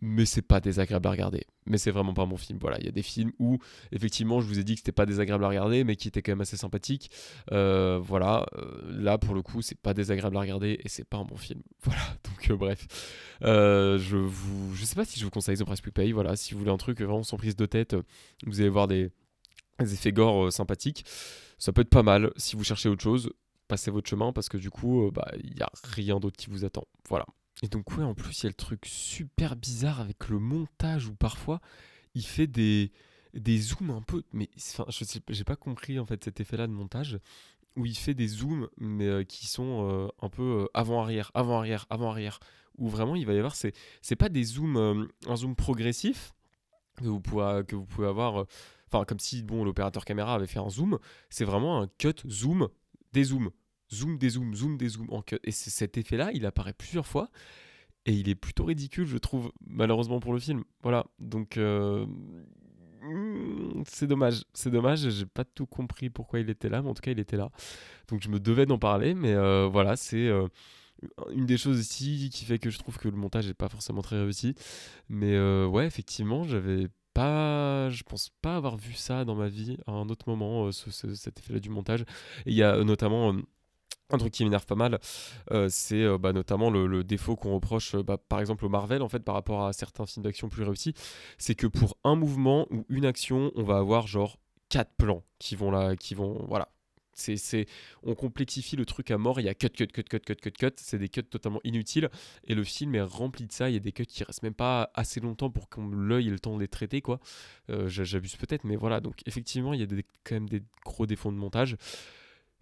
mais 0.01 0.25
c'est 0.25 0.43
pas 0.43 0.61
désagréable 0.61 1.07
à 1.07 1.11
regarder. 1.11 1.47
Mais 1.67 1.79
c'est 1.79 1.91
vraiment 1.91 2.15
pas 2.15 2.27
mon 2.27 2.37
film. 2.37 2.59
Voilà, 2.61 2.79
il 2.81 2.87
y 2.87 2.89
a 2.89 2.93
des 2.93 3.03
films 3.03 3.33
où 3.39 3.59
effectivement, 3.93 4.41
je 4.41 4.47
vous 4.47 4.59
ai 4.59 4.65
dit 4.65 4.75
que 4.75 4.81
c'était 4.81 4.93
pas 4.93 5.07
désagréable 5.07 5.45
à 5.45 5.49
regarder, 5.49 5.85
mais 5.85 5.97
qui 5.97 6.09
étaient 6.09 6.23
quand 6.23 6.33
même 6.33 6.41
assez 6.41 6.57
sympathiques. 6.57 7.11
Euh, 7.53 8.01
voilà, 8.03 8.47
euh, 8.57 8.81
là 8.91 9.19
pour 9.19 9.35
le 9.35 9.43
coup, 9.43 9.63
c'est 9.63 9.79
pas 9.79 9.95
désagréable 9.95 10.37
à 10.37 10.41
regarder 10.41 10.81
et 10.83 10.89
c'est 10.89 11.05
pas 11.05 11.19
un 11.19 11.25
bon 11.25 11.37
film. 11.37 11.61
Voilà, 11.83 12.03
euh, 12.51 12.57
bref, 12.57 12.87
je 13.43 14.17
vous, 14.17 14.77
sais 14.77 14.95
pas 14.95 15.05
si 15.05 15.19
je 15.21 15.25
vous 15.25 15.31
conseille 15.31 15.57
The 15.57 15.65
Price 15.65 15.83
We 15.85 15.93
Pay. 15.93 16.13
Voilà, 16.13 16.37
si 16.37 16.55
vous 16.55 16.61
voulez 16.61 16.71
un 16.71 16.77
truc 16.77 17.01
vraiment 17.01 17.23
sans 17.23 17.37
prise 17.37 17.57
de 17.57 17.67
tête, 17.67 17.97
vous 18.47 18.61
allez 18.61 18.71
voir 18.71 18.89
des, 18.89 19.11
effets 19.81 20.13
gore 20.13 20.53
sympathiques. 20.53 21.05
Ça 21.59 21.73
peut 21.73 21.83
être 21.83 21.91
pas 21.91 22.03
mal 22.03 22.33
si 22.37 22.57
vous 22.57 22.65
cherchez 22.65 22.89
autre 22.89 23.03
chose. 23.03 23.33
Passez 23.69 23.91
votre 23.91 24.09
chemin 24.09 24.33
parce 24.33 24.49
que 24.49 24.57
du 24.57 24.71
coup, 24.71 25.11
bah, 25.13 25.31
il 25.43 25.57
y 25.59 25.63
a 25.63 25.71
rien 25.85 26.19
d'autre 26.19 26.37
qui 26.37 26.51
vous 26.51 26.65
attend. 26.65 26.85
Voilà. 27.09 27.27
Et 27.63 27.69
donc 27.69 27.97
ouais, 27.97 28.05
en 28.05 28.15
plus 28.15 28.41
il 28.41 28.45
y 28.45 28.47
a 28.47 28.51
le 28.51 28.55
truc 28.55 28.87
super 28.87 29.57
bizarre 29.57 30.01
avec 30.01 30.29
le 30.29 30.39
montage 30.39 31.07
où 31.07 31.15
parfois 31.15 31.61
il 32.15 32.25
fait 32.25 32.47
des 32.47 32.91
zooms 33.59 33.91
un 33.91 34.03
peu 34.03 34.23
mais 34.33 34.49
enfin 34.57 34.87
je 34.89 35.05
j'ai 35.29 35.45
pas 35.45 35.57
compris 35.57 35.99
en 35.99 36.07
fait 36.07 36.25
cet 36.25 36.41
effet 36.41 36.57
là 36.57 36.67
de 36.67 36.73
montage 36.73 37.21
où 37.77 37.87
il 37.87 37.97
fait 37.97 38.15
des 38.15 38.29
zooms 38.29 38.69
mais 38.79 39.07
euh, 39.07 39.25
qui 39.25 39.47
sont 39.47 39.89
euh, 39.89 40.09
un 40.21 40.29
peu 40.29 40.63
euh, 40.63 40.67
avant 40.75 41.03
arrière 41.03 41.31
avant 41.35 41.59
arrière 41.59 41.87
avant 41.91 42.11
arrière 42.11 42.41
où 42.79 42.89
vraiment 42.89 43.17
il 43.17 43.27
va 43.27 43.35
y 43.35 43.39
avoir 43.39 43.55
c'est 43.55 43.73
c'est 44.03 44.17
pas 44.17 44.29
des 44.29 44.45
zooms 44.45 45.09
un 45.27 45.37
zoom 45.37 45.55
progressif 45.55 46.33
que 46.97 47.05
vous 47.05 47.21
pouvez 47.21 47.63
que 47.67 47.77
vous 47.77 47.87
pouvez 47.87 48.09
avoir 48.09 48.47
enfin 48.87 49.05
comme 49.05 49.21
si 49.21 49.43
bon 49.43 49.65
l'opérateur 49.65 50.05
caméra 50.05 50.35
avait 50.35 50.47
fait 50.47 50.59
un 50.59 50.71
zoom 50.71 50.99
c'est 51.29 51.45
vraiment 51.45 51.83
un 51.83 51.89
cut 51.99 52.17
zoom 52.27 52.69
des 53.13 53.25
zooms 53.25 53.51
zoom, 53.93 54.19
des 54.19 54.31
zooms, 54.31 54.55
zoom, 54.55 54.77
des 54.77 54.89
zooms 54.89 55.11
en 55.11 55.23
cut. 55.23 55.41
Et 55.45 55.51
cet 55.51 55.99
effet-là, 55.99 56.31
il 56.33 56.47
apparaît 56.47 56.73
plusieurs 56.73 57.07
fois. 57.07 57.29
Et 58.07 58.13
il 58.13 58.29
est 58.29 58.35
plutôt 58.35 58.65
ridicule, 58.65 59.07
je 59.07 59.19
trouve, 59.19 59.53
malheureusement 59.67 60.21
pour 60.21 60.33
le 60.33 60.39
film. 60.39 60.65
Voilà, 60.83 61.07
donc 61.19 61.59
c'est 63.87 64.07
dommage. 64.07 64.45
C'est 64.55 64.71
dommage, 64.71 65.09
j'ai 65.09 65.27
pas 65.27 65.45
tout 65.45 65.67
compris 65.67 66.11
pourquoi 66.11 66.41
il 66.41 66.51
était 66.51 66.69
là, 66.69 66.83
mais 66.83 66.89
en 66.91 66.95
tout 66.95 67.03
cas, 67.03 67.11
il 67.11 67.19
était 67.21 67.37
là. 67.37 67.51
Donc 68.09 68.23
je 68.23 68.29
me 68.29 68.41
devais 68.41 68.67
d'en 68.67 68.79
parler, 68.79 69.15
mais 69.15 69.35
euh, 69.35 69.69
voilà, 69.71 69.97
c'est 69.97 70.29
euh, 70.29 70.49
une 71.33 71.47
des 71.47 71.57
choses 71.57 71.81
ici 71.81 72.31
qui 72.33 72.45
fait 72.45 72.59
que 72.59 72.71
je 72.71 72.79
trouve 72.79 72.99
que 72.99 73.09
le 73.09 73.17
montage 73.17 73.47
n'est 73.47 73.55
pas 73.55 73.69
forcément 73.69 74.03
très 74.03 74.21
réussi. 74.21 74.55
Mais 75.09 75.39
ouais, 75.67 75.87
effectivement, 75.87 76.45
j'avais 76.45 76.89
pas, 77.15 77.91
je 77.91 78.03
pense 78.05 78.31
pas 78.43 78.57
avoir 78.57 78.77
vu 78.77 78.95
ça 78.95 79.25
dans 79.25 79.35
ma 79.35 79.49
vie 79.49 79.79
à 79.87 79.93
un 79.93 80.09
autre 80.09 80.29
moment, 80.29 80.71
cet 80.73 81.39
effet-là 81.39 81.61
du 81.61 81.71
montage. 81.71 82.05
Il 82.47 82.55
y 82.55 82.63
a 82.63 82.83
notamment 82.85 83.35
un 84.13 84.19
truc 84.19 84.33
qui 84.33 84.45
m'énerve 84.45 84.67
pas 84.67 84.75
mal, 84.75 84.99
euh, 85.51 85.69
c'est 85.71 86.03
euh, 86.03 86.19
bah, 86.19 86.33
notamment 86.33 86.71
le, 86.71 87.05
défaut 87.05 87.37
qu'on 87.37 87.55
reproche, 87.55 87.95
euh, 87.95 88.03
bah, 88.03 88.19
par 88.19 88.41
exemple 88.41 88.65
au 88.65 88.69
Marvel, 88.69 89.03
par 89.25 89.35
rapport 89.35 89.65
à 89.65 89.73
certains 89.73 90.07
films 90.07 90.25
d'action 90.25 90.49
plus 90.49 90.65
réussis, 90.65 90.95
c'est 91.39 91.55
que 91.55 91.67
pour 91.67 91.97
un 92.05 92.15
mouvement 92.15 92.67
ou 92.71 92.85
une 92.89 93.05
action, 93.05 93.51
on 93.55 93.63
va 93.63 93.79
avoir 93.79 94.07
genre 94.07 94.37
quatre 94.69 94.93
plans 94.97 95.25
qui 95.39 95.57
vont 95.57 95.71
là, 95.71 95.95
voilà. 96.47 96.69
On 98.03 98.15
complexifie 98.15 98.77
le 98.77 98.87
truc 98.87 99.11
à 99.11 99.19
mort. 99.19 99.41
Il 99.41 99.45
y 99.45 99.51
a 99.51 99.55
cut, 99.55 99.69
cut, 99.69 99.89
cut, 99.89 100.05
cut, 100.05 100.21
cut, 100.21 100.37
cut, 100.37 100.53
cut. 100.53 100.73
C'est 100.77 100.99
des 100.99 101.11
cuts 101.11 101.23
totalement 101.23 101.61
inutiles. 101.65 102.09
Et 102.45 102.55
le 102.55 102.65
film 102.65 102.95
est 102.95 103.03
rempli 103.03 103.47
de 103.47 103.53
ça. 103.53 103.69
Il 103.69 103.75
y 103.75 103.77
a 103.77 103.81
des 103.81 103.93
cuts 103.93 104.07
qui 104.07 104.25
restent 104.25 104.43
même 104.43 104.55
pas 104.55 104.91
assez 104.95 105.21
longtemps 105.21 105.51
pour 105.51 105.69
qu'on 105.69 105.87
l'œil 105.89 106.29
ait 106.29 106.31
le 106.31 106.41
temps 106.41 106.55
de 106.55 106.61
les 106.61 106.69
traiter, 106.69 107.03
quoi. 107.03 107.21
j'abuse 107.69 108.37
peut-être, 108.37 108.65
mais 108.65 108.77
voilà. 108.77 109.01
Donc 109.01 109.21
effectivement, 109.27 109.75
il 109.75 109.81
y 109.81 109.83
a 109.83 110.03
quand 110.25 110.37
même 110.37 110.49
des 110.49 110.63
gros 110.87 111.05
défauts 111.05 111.31
de 111.31 111.37
montage. 111.37 111.77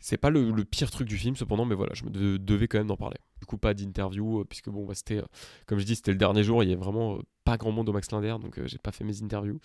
C'est 0.01 0.17
pas 0.17 0.31
le, 0.31 0.53
pire 0.65 0.91
truc 0.91 1.09
du 1.09 1.17
film, 1.17 1.37
cependant, 1.37 1.65
mais 1.65 1.75
voilà, 1.75 1.93
je 1.95 2.05
me 2.05 2.39
devais 2.39 2.69
quand 2.69 2.79
même 2.79 2.91
en 2.91 2.97
parler. 2.97 3.19
Du 3.41 3.47
coup, 3.47 3.59
pas 3.59 3.75
d'interview, 3.75 4.45
puisque 4.45 4.69
bon, 4.69 4.85
bah, 4.85 4.95
c'était, 4.95 5.21
comme 5.67 5.79
je 5.79 5.85
dis, 5.85 5.97
c'était 5.97 6.13
le 6.13 6.19
dernier 6.19 6.43
jour, 6.43 6.63
il 6.63 6.71
y 6.71 6.73
a 6.73 6.77
vraiment 6.77 7.19
pas 7.45 7.57
grand 7.57 7.73
monde 7.73 7.89
au 7.89 7.93
Max 7.93 8.11
Linder, 8.11 8.37
donc 8.41 8.61
j'ai 8.65 8.79
pas 8.79 8.93
fait 8.93 9.05
mes 9.05 9.23
interviews. 9.23 9.61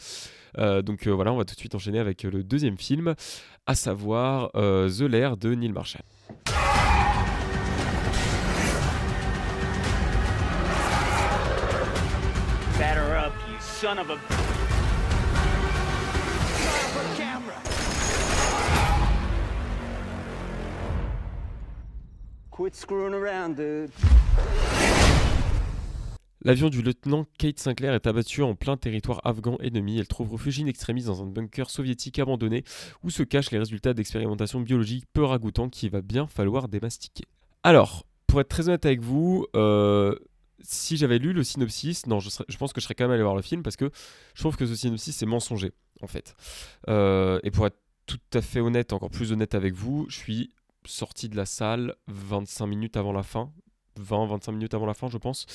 donc 0.58 1.08
voilà, 1.08 1.34
on 1.34 1.38
va 1.38 1.46
tout 1.46 1.56
de 1.56 1.60
suite 1.60 1.76
enchaîner 1.76 2.00
avec 2.00 2.24
le 2.24 2.44
deuxième 2.44 2.78
film, 2.78 3.16
à 3.66 3.76
savoir 3.76 4.52
The 4.54 5.02
Lair 5.02 5.38
de 5.38 5.54
Neil 5.54 5.72
Marshall. 5.72 6.04
son 13.84 14.00
of 14.00 14.10
a... 14.12 14.33
L'avion 26.46 26.70
du 26.70 26.82
lieutenant 26.82 27.26
Kate 27.38 27.60
Sinclair 27.60 27.94
est 27.94 28.06
abattu 28.08 28.42
en 28.42 28.56
plein 28.56 28.76
territoire 28.76 29.22
afghan 29.24 29.58
ennemi. 29.62 30.00
Elle 30.00 30.08
trouve 30.08 30.34
refuge 30.34 30.60
in 30.60 30.66
extremis 30.66 31.04
dans 31.04 31.24
un 31.24 31.26
bunker 31.26 31.70
soviétique 31.70 32.20
abandonné 32.20 32.66
où 33.02 33.10
se 33.10 33.24
cachent 33.24 33.52
les 33.52 33.60
résultats 33.60 33.94
d'expérimentations 33.94 34.60
biologiques 34.60 35.06
peu 35.14 35.24
ragoûtants 35.24 35.70
qu'il 35.70 35.92
va 35.92 36.02
bien 36.02 36.28
falloir 36.28 36.68
démastiquer. 36.68 37.24
Alors, 37.64 38.06
pour 38.28 38.42
être 38.42 38.50
très 38.50 38.68
honnête 38.68 38.86
avec 38.86 39.00
vous, 39.00 39.46
euh, 39.56 40.16
si 40.60 40.98
j'avais 40.98 41.20
lu 41.20 41.32
le 41.32 41.44
synopsis, 41.44 42.06
non, 42.08 42.20
je, 42.20 42.58
pense 42.58 42.74
que 42.74 42.82
je 42.82 42.84
serais 42.84 42.96
quand 42.96 43.06
même 43.06 43.14
allé 43.14 43.24
voir 43.24 43.36
le 43.36 43.42
film 43.42 43.64
parce 43.64 43.78
que 43.78 43.90
je 44.36 44.42
trouve 44.42 44.58
que 44.58 44.66
ce 44.66 44.76
synopsis 44.76 45.22
est 45.22 45.26
mensonger, 45.26 45.72
en 46.02 46.08
fait. 46.08 46.36
Euh, 46.90 47.40
et 47.44 47.52
pour 47.52 47.66
être 47.66 47.78
tout 48.06 48.20
à 48.34 48.42
fait 48.42 48.60
honnête, 48.60 48.92
encore 48.92 49.10
plus 49.10 49.32
honnête 49.32 49.56
avec 49.56 49.74
vous, 49.74 50.06
je 50.10 50.18
suis 50.18 50.52
sorti 50.86 51.30
de 51.30 51.36
la 51.36 51.46
salle 51.46 51.96
25 52.08 52.66
minutes 52.68 52.98
avant 52.98 53.14
la 53.14 53.24
fin, 53.24 53.52
20-25 54.00 54.52
minutes 54.52 54.74
avant 54.74 54.86
la 54.86 54.94
fin, 54.94 55.08
je 55.08 55.18
pense. 55.18 55.46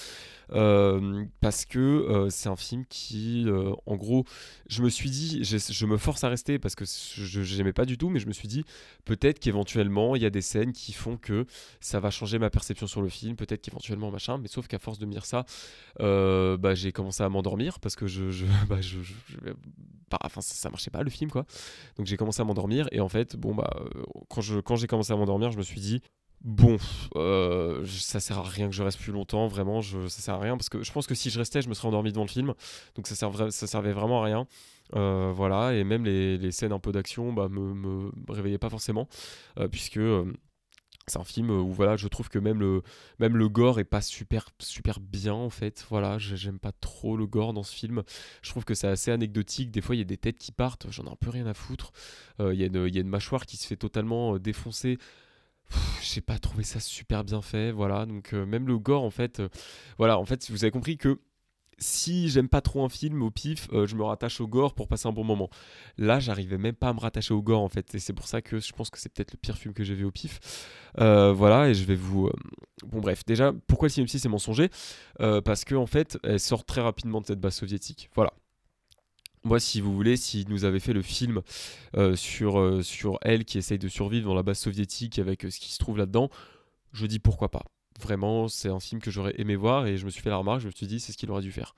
Euh, 0.52 1.24
parce 1.40 1.64
que 1.64 1.78
euh, 1.78 2.30
c'est 2.30 2.48
un 2.48 2.56
film 2.56 2.84
qui, 2.88 3.44
euh, 3.46 3.72
en 3.86 3.96
gros, 3.96 4.24
je 4.68 4.82
me 4.82 4.88
suis 4.88 5.10
dit, 5.10 5.44
je, 5.44 5.86
me 5.86 5.96
force 5.96 6.24
à 6.24 6.28
rester 6.28 6.58
parce 6.58 6.74
que 6.74 6.84
je 6.86 7.56
n'aimais 7.56 7.72
pas 7.72 7.84
du 7.84 7.98
tout, 7.98 8.08
mais 8.08 8.20
je 8.20 8.26
me 8.26 8.32
suis 8.32 8.48
dit, 8.48 8.64
peut-être 9.04 9.38
qu'éventuellement, 9.38 10.16
il 10.16 10.22
y 10.22 10.26
a 10.26 10.30
des 10.30 10.42
scènes 10.42 10.72
qui 10.72 10.92
font 10.92 11.16
que 11.16 11.46
ça 11.80 12.00
va 12.00 12.10
changer 12.10 12.38
ma 12.38 12.50
perception 12.50 12.86
sur 12.86 13.02
le 13.02 13.08
film, 13.08 13.36
peut-être 13.36 13.62
qu'éventuellement, 13.62 14.10
machin, 14.10 14.38
mais 14.38 14.48
sauf 14.48 14.66
qu'à 14.68 14.78
force 14.78 14.98
de 14.98 15.06
me 15.06 15.12
dire 15.12 15.26
ça, 15.26 15.44
bah, 15.98 16.74
j'ai 16.74 16.92
commencé 16.92 17.22
à 17.22 17.28
m'endormir 17.28 17.80
parce 17.80 17.96
que 17.96 18.06
je, 18.06 18.44
bah, 18.68 18.78
bah, 20.10 20.18
enfin, 20.22 20.40
ça, 20.40 20.70
marchait 20.70 20.90
pas 20.90 21.02
le 21.02 21.10
film, 21.10 21.30
quoi. 21.30 21.44
Donc 21.96 22.06
j'ai 22.06 22.16
commencé 22.16 22.40
à 22.40 22.44
m'endormir, 22.44 22.88
et 22.92 23.00
en 23.00 23.08
fait, 23.08 23.36
bon, 23.36 23.54
bah, 23.54 23.70
quand 24.28 24.76
j'ai 24.76 24.86
commencé 24.86 25.12
à 25.12 25.16
m'endormir, 25.16 25.52
je 25.52 25.58
me 25.58 25.62
suis 25.62 25.80
dit, 25.80 26.00
Bon, 26.44 26.76
euh, 27.16 27.84
ça 27.86 28.20
sert 28.20 28.38
à 28.38 28.42
rien 28.42 28.68
que 28.68 28.74
je 28.74 28.82
reste 28.82 29.00
plus 29.00 29.12
longtemps, 29.12 29.48
vraiment, 29.48 29.80
je, 29.80 30.06
ça 30.06 30.22
sert 30.22 30.34
à 30.34 30.38
rien 30.38 30.56
parce 30.56 30.68
que 30.68 30.84
je 30.84 30.92
pense 30.92 31.08
que 31.08 31.14
si 31.14 31.30
je 31.30 31.38
restais, 31.38 31.62
je 31.62 31.68
me 31.68 31.74
serais 31.74 31.88
endormi 31.88 32.12
devant 32.12 32.22
le 32.22 32.28
film, 32.28 32.54
donc 32.94 33.08
ça, 33.08 33.16
ça 33.50 33.66
servait 33.66 33.92
vraiment 33.92 34.22
à 34.22 34.24
rien. 34.24 34.46
Euh, 34.94 35.32
voilà, 35.34 35.74
et 35.74 35.84
même 35.84 36.04
les, 36.04 36.50
scènes 36.52 36.72
un 36.72 36.78
peu 36.78 36.92
d'action 36.92 37.32
bah, 37.32 37.48
me, 37.48 37.74
me 37.74 38.10
réveillaient 38.28 38.58
pas 38.58 38.70
forcément, 38.70 39.08
euh, 39.58 39.66
puisque 39.68 40.00
c'est 41.08 41.18
un 41.18 41.24
film 41.24 41.50
où 41.50 41.72
voilà, 41.72 41.96
je 41.96 42.06
trouve 42.06 42.28
que 42.28 42.38
même 42.38 42.60
le, 42.60 43.48
gore 43.48 43.80
est 43.80 43.84
pas 43.84 44.00
super, 44.00 44.48
super 44.60 45.00
bien 45.00 45.34
en 45.34 45.50
fait. 45.50 45.86
Voilà, 45.90 46.18
j'aime 46.18 46.60
pas 46.60 46.72
trop 46.72 47.16
le 47.16 47.26
gore 47.26 47.52
dans 47.52 47.62
ce 47.62 47.74
film. 47.74 48.02
Je 48.42 48.50
trouve 48.50 48.64
que 48.64 48.74
c'est 48.74 48.88
assez 48.88 49.10
anecdotique. 49.10 49.70
Des 49.70 49.80
fois, 49.80 49.96
il 49.96 49.98
y 49.98 50.02
a 50.02 50.04
des 50.04 50.18
têtes 50.18 50.38
qui 50.38 50.52
partent, 50.52 50.86
j'en 50.90 51.04
ai 51.04 51.10
un 51.10 51.16
peu 51.16 51.30
rien 51.30 51.46
à 51.46 51.54
foutre. 51.54 51.92
Il 52.40 52.52
y, 52.52 52.64
y, 52.64 52.98
a 52.98 53.00
une 53.00 53.08
mâchoire 53.08 53.46
qui 53.46 53.56
se 53.56 53.66
fait 53.66 53.76
totalement 53.76 54.38
défoncer 54.38 54.98
j'ai 56.02 56.20
pas 56.20 56.38
trouvé 56.38 56.64
ça 56.64 56.80
super 56.80 57.24
bien 57.24 57.42
fait, 57.42 57.70
voilà. 57.72 58.06
Donc 58.06 58.32
euh, 58.34 58.46
même 58.46 58.66
le 58.66 58.78
gore, 58.78 59.02
en 59.02 59.10
fait, 59.10 59.40
euh, 59.40 59.48
voilà, 59.98 60.18
en 60.18 60.24
fait, 60.24 60.50
vous 60.50 60.64
avez 60.64 60.70
compris 60.70 60.96
que 60.96 61.20
si 61.80 62.28
j'aime 62.28 62.48
pas 62.48 62.60
trop 62.60 62.84
un 62.84 62.88
film 62.88 63.22
au 63.22 63.30
pif, 63.30 63.68
euh, 63.72 63.86
je 63.86 63.94
me 63.94 64.02
rattache 64.02 64.40
au 64.40 64.48
gore 64.48 64.74
pour 64.74 64.88
passer 64.88 65.06
un 65.06 65.12
bon 65.12 65.22
moment. 65.22 65.48
Là, 65.96 66.18
j'arrivais 66.18 66.58
même 66.58 66.74
pas 66.74 66.88
à 66.88 66.92
me 66.92 66.98
rattacher 66.98 67.34
au 67.34 67.42
gore 67.42 67.62
en 67.62 67.68
fait, 67.68 67.94
et 67.94 68.00
c'est 68.00 68.12
pour 68.12 68.26
ça 68.26 68.42
que 68.42 68.58
je 68.58 68.72
pense 68.72 68.90
que 68.90 68.98
c'est 68.98 69.12
peut-être 69.12 69.32
le 69.32 69.38
pire 69.38 69.56
film 69.56 69.74
que 69.74 69.84
j'ai 69.84 69.94
vu 69.94 70.04
au 70.04 70.10
pif. 70.10 70.40
voilà, 70.96 71.68
et 71.68 71.74
je 71.74 71.84
vais 71.84 71.94
vous. 71.94 72.30
Bon, 72.84 73.00
bref, 73.00 73.24
déjà, 73.24 73.52
pourquoi 73.68 73.88
le 73.96 74.06
6 74.06 74.24
est 74.24 74.28
mensonger? 74.28 74.70
Parce 75.18 75.64
que 75.64 75.76
en 75.76 75.86
fait, 75.86 76.18
elle 76.24 76.40
sort 76.40 76.64
très 76.64 76.80
rapidement 76.80 77.20
de 77.20 77.26
cette 77.26 77.40
base 77.40 77.54
soviétique. 77.54 78.10
Voilà, 78.14 78.32
moi, 79.48 79.58
si 79.58 79.80
vous 79.80 79.94
voulez, 79.94 80.16
si 80.16 80.44
nous 80.48 80.64
avait 80.64 80.78
fait 80.78 80.92
le 80.92 81.02
film 81.02 81.40
euh, 81.96 82.14
sur, 82.14 82.60
euh, 82.60 82.82
sur 82.82 83.18
elle 83.22 83.44
qui 83.44 83.58
essaye 83.58 83.78
de 83.78 83.88
survivre 83.88 84.28
dans 84.28 84.34
la 84.34 84.42
base 84.42 84.58
soviétique 84.58 85.18
avec 85.18 85.44
euh, 85.44 85.50
ce 85.50 85.58
qui 85.58 85.72
se 85.72 85.78
trouve 85.78 85.96
là-dedans, 85.96 86.28
je 86.92 87.06
dis 87.06 87.18
pourquoi 87.18 87.50
pas. 87.50 87.64
Vraiment, 87.98 88.46
c'est 88.46 88.68
un 88.68 88.78
film 88.78 89.00
que 89.00 89.10
j'aurais 89.10 89.34
aimé 89.38 89.56
voir 89.56 89.86
et 89.86 89.96
je 89.96 90.04
me 90.04 90.10
suis 90.10 90.22
fait 90.22 90.30
la 90.30 90.36
remarque, 90.36 90.60
je 90.60 90.66
me 90.66 90.70
suis 90.70 90.86
dit 90.86 91.00
c'est 91.00 91.12
ce 91.12 91.16
qu'il 91.16 91.30
aurait 91.30 91.42
dû 91.42 91.50
faire. 91.50 91.74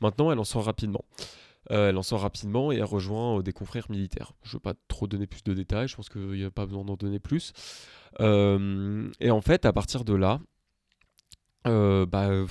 Maintenant, 0.00 0.32
elle 0.32 0.38
en 0.38 0.44
sort 0.44 0.64
rapidement. 0.64 1.04
elle 1.68 1.96
en 1.98 2.02
sort 2.02 2.22
rapidement 2.22 2.72
et 2.72 2.76
elle 2.76 2.84
rejoint 2.84 3.40
des 3.42 3.52
confrères 3.52 3.90
militaires. 3.90 4.32
Je 4.42 4.48
ne 4.48 4.52
veux 4.54 4.60
pas 4.60 4.74
trop 4.88 5.06
donner 5.06 5.26
plus 5.26 5.44
de 5.44 5.52
détails, 5.52 5.88
je 5.88 5.96
pense 5.96 6.08
qu'il 6.08 6.22
n'y 6.22 6.44
a 6.44 6.50
pas 6.50 6.64
besoin 6.64 6.84
d'en 6.84 6.96
donner 6.96 7.20
plus. 7.20 7.52
et 8.18 9.30
en 9.30 9.40
fait, 9.42 9.66
à 9.66 9.72
partir 9.72 10.04
de 10.04 10.14
là, 10.14 10.40
bah, 11.64 12.46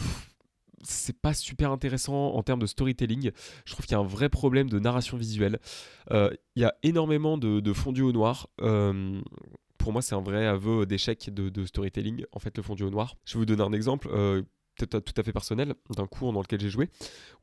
c'est 0.84 1.20
pas 1.20 1.34
super 1.34 1.72
intéressant 1.72 2.34
en 2.34 2.44
termes 2.44 2.60
de 2.60 2.66
storytelling. 2.66 3.32
Je 3.66 3.74
trouve 3.74 3.86
qu'il 3.86 3.94
y 3.94 3.96
a 3.96 4.00
un 4.00 4.08
vrai 4.08 4.30
problème 4.30 4.70
de 4.70 4.80
narration 4.80 5.18
visuelle. 5.18 5.60
Euh, 6.12 6.30
il 6.56 6.62
y 6.62 6.66
a 6.66 6.76
énormément 6.84 7.38
de, 7.38 7.74
fondu 7.74 8.02
au 8.02 8.12
noir. 8.12 8.48
Euh, 8.62 9.22
pour 9.78 9.94
moi, 9.94 10.02
c'est 10.02 10.16
un 10.16 10.22
vrai 10.22 10.46
aveu 10.46 10.86
d'échec 10.86 11.30
de, 11.34 11.66
storytelling, 11.66 12.26
en 12.32 12.40
fait, 12.40 12.56
le 12.58 12.64
fondu 12.64 12.84
au 12.84 12.90
noir. 12.90 13.16
Je 13.26 13.34
vais 13.34 13.40
vous 13.40 13.46
donner 13.46 13.64
un 13.64 13.74
exemple. 13.74 14.10
Euh, 14.12 14.42
tout 14.78 15.14
à 15.18 15.24
fait 15.24 15.34
personnel 15.34 15.74
d'un 15.94 16.08
cours 16.08 16.32
dans 16.32 16.40
lequel 16.40 16.62
j'ai 16.62 16.70
joué 16.70 16.90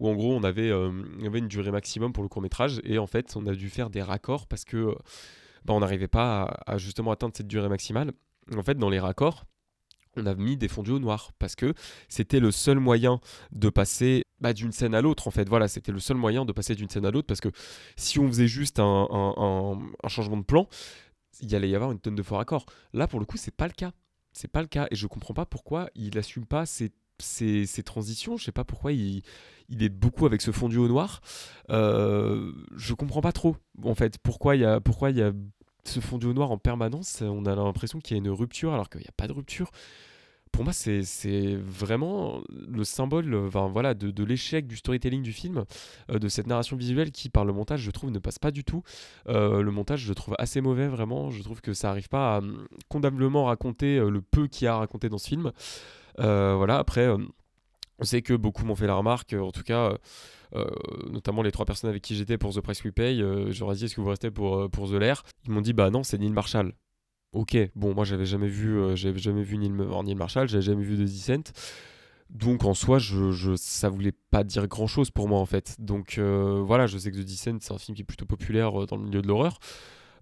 où 0.00 0.08
en 0.08 0.14
gros 0.14 0.34
on 0.34 0.42
avait, 0.42 0.70
avait 0.70 1.38
une 1.38 1.48
durée 1.48 1.70
maximum 1.70 2.14
pour 2.14 2.22
le 2.22 2.30
court 2.30 2.40
métrage 2.40 2.80
et 2.82 2.96
en 2.96 3.06
fait 3.06 3.36
on 3.36 3.44
a 3.44 3.54
dû 3.54 3.68
faire 3.68 3.90
des 3.90 4.00
raccords 4.00 4.46
parce 4.46 4.64
que 4.64 4.96
bah, 5.66 5.74
on 5.74 5.80
n'arrivait 5.80 6.08
pas 6.08 6.44
à, 6.44 6.72
à, 6.72 6.78
justement 6.78 7.10
atteindre 7.10 7.34
cette 7.36 7.46
durée 7.46 7.68
maximale 7.68 8.12
en 8.56 8.62
fait 8.62 8.78
dans 8.78 8.88
les 8.88 8.98
raccords 8.98 9.44
on 10.16 10.26
a 10.26 10.34
mis 10.34 10.56
des 10.56 10.68
fondus 10.68 10.92
au 10.92 10.98
noir 10.98 11.32
parce 11.38 11.54
que 11.54 11.74
c'était 12.08 12.40
le 12.40 12.50
seul 12.50 12.78
moyen 12.78 13.20
de 13.52 13.68
passer 13.68 14.24
bah, 14.40 14.52
d'une 14.52 14.72
scène 14.72 14.94
à 14.94 15.00
l'autre 15.00 15.28
en 15.28 15.30
fait. 15.30 15.48
Voilà 15.48 15.68
c'était 15.68 15.92
le 15.92 16.00
seul 16.00 16.16
moyen 16.16 16.44
de 16.44 16.52
passer 16.52 16.74
d'une 16.74 16.88
scène 16.88 17.06
à 17.06 17.10
l'autre 17.10 17.26
parce 17.26 17.40
que 17.40 17.50
si 17.96 18.18
on 18.18 18.28
faisait 18.28 18.48
juste 18.48 18.78
un, 18.78 19.78
changement 20.08 20.36
de 20.36 20.44
plan 20.44 20.68
il 21.40 21.54
allait 21.54 21.68
y 21.68 21.74
avoir 21.74 21.92
une 21.92 22.00
tonne 22.00 22.14
de 22.14 22.22
faux 22.22 22.36
raccords. 22.36 22.66
Là 22.92 23.06
pour 23.06 23.20
le 23.20 23.26
coup 23.26 23.36
c'est 23.36 23.54
pas 23.54 23.66
le 23.66 23.72
cas. 23.72 23.92
C'est 24.32 24.50
pas 24.50 24.60
le 24.60 24.68
cas 24.68 24.86
et 24.90 24.96
je 24.96 25.06
comprends 25.06 25.34
pas 25.34 25.46
pourquoi 25.46 25.88
il 25.94 26.18
assume 26.18 26.44
pas 26.44 26.64
ces, 26.66 26.92
transitions. 27.84 28.36
Je 28.36 28.44
sais 28.44 28.52
pas 28.52 28.64
pourquoi 28.64 28.92
il, 28.92 29.22
est 29.70 29.88
beaucoup 29.88 30.26
avec 30.26 30.42
ce 30.42 30.50
fondu 30.50 30.76
au 30.76 30.88
noir. 30.88 31.20
Euh, 31.70 32.52
je 32.76 32.94
comprends 32.94 33.22
pas 33.22 33.32
trop 33.32 33.56
en 33.82 33.94
fait 33.94 34.18
pourquoi 34.18 34.56
y 34.56 34.64
a 34.64 34.80
pourquoi 34.80 35.10
il 35.10 35.16
y 35.16 35.22
a 35.22 35.32
ce 35.88 36.00
fondu 36.00 36.26
au 36.26 36.32
noir 36.32 36.50
en 36.50 36.58
permanence, 36.58 37.22
on 37.22 37.46
a 37.46 37.54
l'impression 37.54 38.00
qu'il 38.00 38.16
y 38.16 38.20
a 38.20 38.22
une 38.22 38.30
rupture 38.30 38.72
alors 38.72 38.88
qu'il 38.88 39.00
n'y 39.00 39.06
a 39.06 39.14
pas 39.16 39.26
de 39.26 39.32
rupture. 39.32 39.70
Pour 40.56 40.64
moi, 40.64 40.72
c'est 40.72 41.54
vraiment 41.56 42.40
le 42.48 42.82
symbole 42.82 43.34
voilà, 43.34 43.92
de, 43.92 44.24
l'échec 44.24 44.66
du 44.66 44.76
storytelling 44.76 45.22
du 45.22 45.34
film, 45.34 45.66
euh, 46.10 46.18
de 46.18 46.28
cette 46.28 46.46
narration 46.46 46.78
visuelle 46.78 47.10
qui, 47.10 47.28
par 47.28 47.44
le 47.44 47.52
montage, 47.52 47.80
je 47.80 47.90
trouve, 47.90 48.10
ne 48.10 48.18
passe 48.18 48.38
pas 48.38 48.50
du 48.50 48.64
tout. 48.64 48.82
Euh, 49.28 49.60
le 49.60 49.70
montage, 49.70 50.00
je 50.00 50.14
trouve 50.14 50.34
assez 50.38 50.62
mauvais, 50.62 50.88
vraiment. 50.88 51.30
Je 51.30 51.42
trouve 51.42 51.60
que 51.60 51.74
ça 51.74 51.88
n'arrive 51.88 52.08
pas 52.08 52.36
à 52.36 52.38
hum, 52.38 52.66
condamnablement 52.88 53.44
raconter 53.44 53.98
euh, 53.98 54.08
le 54.08 54.22
peu 54.22 54.46
qu'il 54.46 54.64
y 54.64 54.68
a 54.68 54.74
à 54.74 54.78
raconter 54.78 55.10
dans 55.10 55.18
ce 55.18 55.28
film. 55.28 55.52
voilà, 56.16 56.78
après, 56.78 57.06
on 57.98 58.04
sait 58.04 58.22
que 58.22 58.32
beaucoup 58.32 58.64
m'ont 58.64 58.76
fait 58.76 58.86
la 58.86 58.94
remarque, 58.94 59.34
en 59.34 59.52
tout 59.52 59.62
cas 59.62 59.92
notamment 61.10 61.42
les 61.42 61.52
trois 61.52 61.66
personnes 61.66 61.90
avec 61.90 62.02
qui 62.02 62.14
j'étais 62.14 62.38
pour 62.38 62.54
The 62.54 62.60
Price 62.60 62.84
We 62.84 62.92
Pay, 62.92 63.20
euh, 63.20 63.50
j'aurais 63.50 63.76
dit 63.76 63.84
est-ce 63.84 63.94
que 63.94 64.00
vous 64.00 64.08
restez 64.08 64.30
pour, 64.30 64.56
euh, 64.56 64.68
pour 64.68 64.88
The 64.88 64.94
Lair? 64.94 65.22
Ils 65.46 65.52
m'ont 65.52 65.60
dit 65.60 65.72
bah 65.72 65.90
non, 65.90 66.02
c'est 66.02 66.18
Neil 66.18 66.30
Marshall. 66.30 66.74
Ok, 67.32 67.56
bon, 67.74 67.94
moi 67.94 68.04
j'avais 68.04 68.24
jamais 68.24 68.48
vu, 68.48 68.96
j'avais 68.96 69.18
jamais 69.18 69.42
vu 69.42 69.58
Neil, 69.58 69.70
Neil 69.70 70.14
Marshall, 70.14 70.48
j'avais 70.48 70.62
jamais 70.62 70.84
vu 70.84 70.96
The 70.96 71.00
Descent. 71.00 71.52
Donc 72.30 72.64
en 72.64 72.74
soi, 72.74 72.98
je, 72.98 73.30
je, 73.30 73.54
ça 73.56 73.88
voulait 73.88 74.14
pas 74.30 74.42
dire 74.42 74.66
grand 74.66 74.86
chose 74.86 75.10
pour 75.10 75.28
moi 75.28 75.38
en 75.38 75.46
fait. 75.46 75.76
Donc 75.78 76.18
voilà, 76.18 76.86
je 76.86 76.96
sais 76.98 77.10
que 77.10 77.16
The 77.16 77.24
Descent 77.24 77.58
c'est 77.60 77.74
un 77.74 77.78
film 77.78 77.94
qui 77.94 78.02
est 78.02 78.06
plutôt 78.06 78.26
populaire 78.26 78.86
dans 78.86 78.96
le 78.96 79.02
milieu 79.02 79.22
de 79.22 79.28
l'horreur. 79.28 79.58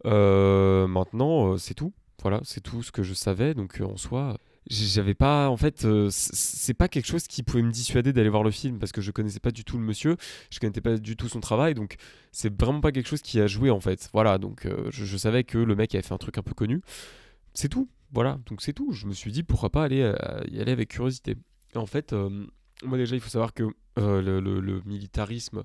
maintenant, 0.05 1.57
c'est 1.57 1.75
tout. 1.75 1.93
Voilà, 2.23 2.41
c'est 2.43 2.63
tout 2.63 2.83
ce 2.83 2.91
que 2.91 3.03
je 3.03 3.15
savais. 3.15 3.55
Donc 3.55 3.81
en 3.81 3.97
soi, 3.97 4.39
j'avais 4.69 5.15
pas 5.15 5.49
en 5.51 5.57
fait 5.57 5.85
euh, 5.85 6.09
c'est 6.11 6.75
pas 6.75 6.89
quelque 6.89 7.07
chose 7.07 7.27
qui 7.27 7.43
pouvait 7.43 7.63
me 7.63 7.71
dissuader 7.71 8.13
d'aller 8.13 8.31
voir 8.31 8.43
le 8.43 8.51
film 8.51 8.79
parce 8.79 8.93
que 8.93 9.03
je 9.03 9.11
connaissais 9.11 9.41
pas 9.41 9.51
du 9.51 9.65
tout 9.65 9.77
le 9.77 9.85
monsieur 9.85 10.17
je 10.51 10.59
connaissais 10.59 10.81
pas 10.81 10.97
du 10.97 11.17
tout 11.17 11.29
son 11.29 11.41
travail 11.41 11.75
donc 11.75 11.97
c'est 12.33 12.53
vraiment 12.61 12.81
pas 12.81 12.91
quelque 12.91 13.09
chose 13.09 13.21
qui 13.21 13.41
a 13.41 13.47
joué 13.47 13.71
en 13.71 13.81
fait. 13.81 14.09
Voilà 14.13 14.39
donc 14.39 14.67
euh, 14.67 14.91
je, 14.91 15.17
savais 15.17 15.45
que 15.45 15.59
le 15.59 15.77
mec 15.77 15.95
avait 15.95 16.03
fait 16.03 16.15
un 16.15 16.19
truc 16.19 16.39
un 16.39 16.43
peu 16.43 16.55
connu. 16.55 16.81
C'est 17.53 17.69
tout 17.69 17.89
voilà 18.13 18.39
donc 18.47 18.63
c'est 18.63 18.73
tout. 18.73 18.93
Je 18.93 19.07
me 19.07 19.13
suis 19.13 19.33
dit 19.33 19.43
pourquoi 19.43 19.71
pas 19.71 19.85
aller 19.85 20.01
euh, 20.01 20.15
y 20.51 20.61
aller 20.61 20.73
avec 20.73 20.89
curiosité. 20.89 21.37
En 21.75 21.87
fait 21.87 22.15
moi 22.83 22.99
déjà 22.99 23.17
il 23.17 23.21
faut 23.21 23.31
savoir 23.31 23.53
que 23.53 23.65
le, 23.97 24.81
militarisme 24.87 25.65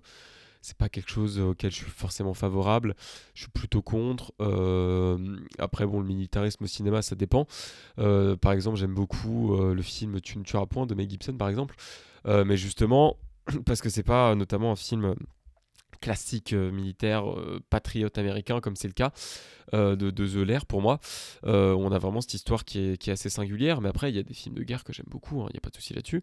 c'est 0.61 0.77
pas 0.77 0.89
quelque 0.89 1.09
chose 1.09 1.39
auquel 1.39 1.71
je 1.71 1.77
suis 1.77 1.91
forcément 1.91 2.33
favorable. 2.33 2.95
Je 3.33 3.43
suis 3.43 3.51
plutôt 3.51 3.81
contre. 3.81 4.33
après, 5.57 5.85
bon, 5.85 5.99
le 5.99 6.07
militarisme 6.07 6.63
au 6.63 6.67
cinéma, 6.67 7.01
ça 7.01 7.15
dépend. 7.15 7.47
par 7.95 8.51
exemple, 8.51 8.77
j'aime 8.77 8.93
beaucoup 8.93 9.57
le 9.57 9.81
film 9.81 10.19
Tu 10.21 10.37
ne 10.37 10.43
tueras 10.43 10.65
point 10.65 10.85
de 10.85 10.95
Mel 10.95 11.09
Gibson, 11.09 11.33
par 11.33 11.49
exemple. 11.49 11.75
mais 12.25 12.57
justement, 12.57 13.17
parce 13.65 13.81
que 13.81 13.89
c'est 13.89 14.03
pas 14.03 14.35
notamment 14.35 14.71
un 14.71 14.75
film 14.75 15.15
classique 15.99 16.53
militaire 16.53 17.23
patriote 17.69 18.17
américain 18.17 18.59
comme 18.59 18.75
c'est 18.75 18.87
le 18.87 18.93
cas 18.93 19.11
de, 19.73 19.95
de, 19.95 20.27
The 20.27 20.47
Lair 20.47 20.65
pour 20.65 20.81
moi. 20.81 20.99
On 21.43 21.91
a 21.91 21.99
vraiment 21.99 22.21
cette 22.21 22.33
histoire 22.33 22.65
qui 22.65 22.79
est, 22.79 23.07
assez 23.09 23.29
singulière 23.29 23.81
mais 23.81 23.89
après 23.89 24.11
il 24.11 24.15
y 24.15 24.19
a 24.19 24.23
des 24.23 24.33
films 24.33 24.55
de 24.55 24.63
guerre 24.63 24.83
que 24.83 24.93
j'aime 24.93 25.07
beaucoup 25.09 25.41
hein, 25.41 25.47
il 25.49 25.53
n'y 25.53 25.57
a 25.57 25.61
pas 25.61 25.69
de 25.69 25.75
souci 25.75 25.93
là-dessus. 25.93 26.21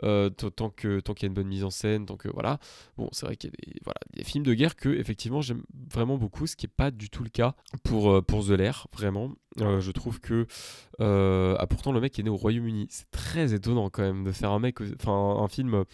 Tant 0.00 0.70
que 0.70 1.00
tant 1.00 1.14
qu'il 1.14 1.24
y 1.24 1.26
a 1.26 1.28
une 1.28 1.34
bonne 1.34 1.48
mise 1.48 1.64
en 1.64 1.70
scène 1.70 2.06
tant 2.06 2.16
que 2.16 2.28
voilà. 2.28 2.58
Bon 2.96 3.08
c'est 3.12 3.26
vrai 3.26 3.36
qu'il 3.36 3.50
y 3.50 3.88
a 3.88 3.92
des 4.14 4.24
films 4.24 4.44
de 4.44 4.54
guerre 4.54 4.76
que 4.76 4.88
effectivement 4.88 5.40
j'aime 5.40 5.62
vraiment 5.90 6.16
beaucoup 6.16 6.46
ce 6.46 6.56
qui 6.56 6.66
n'est 6.66 6.72
pas 6.74 6.90
du 6.90 7.10
tout 7.10 7.22
le 7.22 7.30
cas 7.30 7.54
pour, 7.84 8.24
pour 8.24 8.46
The 8.46 8.50
Lair 8.50 8.86
vraiment 8.92 9.32
je 9.58 9.90
trouve 9.90 10.20
que 10.20 10.46
ah, 10.98 11.66
pourtant 11.68 11.92
le 11.92 12.00
mec 12.00 12.18
est 12.18 12.22
né 12.22 12.30
au 12.30 12.36
Royaume-Uni. 12.36 12.86
C'est 12.90 13.10
très 13.10 13.54
étonnant 13.54 13.90
quand 13.90 14.02
même 14.02 14.24
de 14.24 14.32
faire 14.32 14.50
un 14.50 14.58
mec 14.58 14.78
enfin 15.00 15.42
un 15.42 15.48
film 15.48 15.84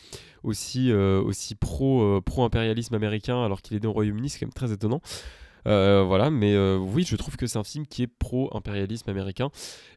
aussi 0.43 0.93
aussi 0.93 1.55
pro 1.55 2.21
pro 2.23 2.45
impérialisme 2.45 2.95
américain 2.95 3.45
alors 3.45 3.63
qu'il 3.63 3.77
est 3.77 3.81
né 3.81 3.87
au 3.87 3.93
Royaume-Uni. 3.93 4.29
C'est 4.29 4.39
quand 4.39 4.47
même 4.47 4.53
très 4.53 4.73
étonnant 4.73 5.01
euh, 5.67 6.03
voilà, 6.03 6.31
mais 6.31 6.55
euh, 6.55 6.77
oui, 6.79 7.05
je 7.05 7.17
trouve 7.17 7.37
que 7.37 7.47
c'est 7.47 7.59
un 7.59 7.65
film 7.65 7.87
qui 7.87 8.03
est 8.03 8.07
pro-impérialisme 8.07 9.09
américain 9.09 9.51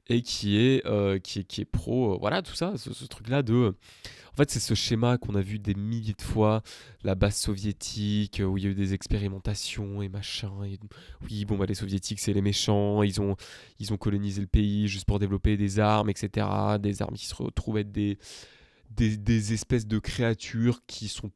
et 0.08 0.22
qui 0.22 0.58
est, 0.58 0.86
euh, 0.86 1.18
qui 1.20 1.40
est, 1.40 1.44
qui 1.44 1.62
est 1.62 1.66
pro, 1.66 2.20
voilà, 2.20 2.42
tout 2.42 2.56
ça, 2.56 2.74
ce, 2.78 3.06
truc-là 3.06 3.42
de... 3.42 3.76
En 4.34 4.36
fait, 4.36 4.52
c'est 4.52 4.60
ce 4.60 4.74
schéma 4.74 5.18
qu'on 5.18 5.34
a 5.36 5.42
vu 5.42 5.60
des 5.60 5.76
milliers 5.76 6.14
de 6.14 6.22
fois, 6.22 6.62
la 7.04 7.16
base 7.16 7.38
soviétique, 7.38 8.42
où 8.46 8.58
il 8.58 8.66
y 8.66 8.68
a 8.68 8.70
eu 8.70 8.76
des 8.76 8.94
expérimentations 8.94 10.02
et 10.02 10.10
machin. 10.10 10.52
Et... 10.66 10.78
Oui, 11.24 11.46
bon, 11.46 11.58
bah, 11.58 11.66
les 11.66 11.74
soviétiques, 11.74 12.20
c'est 12.20 12.34
les 12.34 12.42
méchants, 12.42 13.02
ils 13.02 13.22
ont, 13.22 13.38
ils 13.80 13.94
ont 13.94 13.98
colonisé 13.98 14.42
le 14.42 14.48
pays 14.48 14.90
juste 14.90 15.06
pour 15.06 15.20
développer 15.20 15.56
des 15.56 15.80
armes, 15.80 16.10
etc. 16.10 16.48
Des 16.80 17.02
armes 17.02 17.16
qui 17.16 17.28
se 17.28 17.36
retrouvent 17.36 17.78
être 17.78 17.94
des, 17.94 18.18
des, 18.92 19.16
des 19.16 19.54
espèces 19.54 19.88
de 19.88 20.00
créatures 20.00 20.82
qui 20.86 21.08
sont 21.08 21.32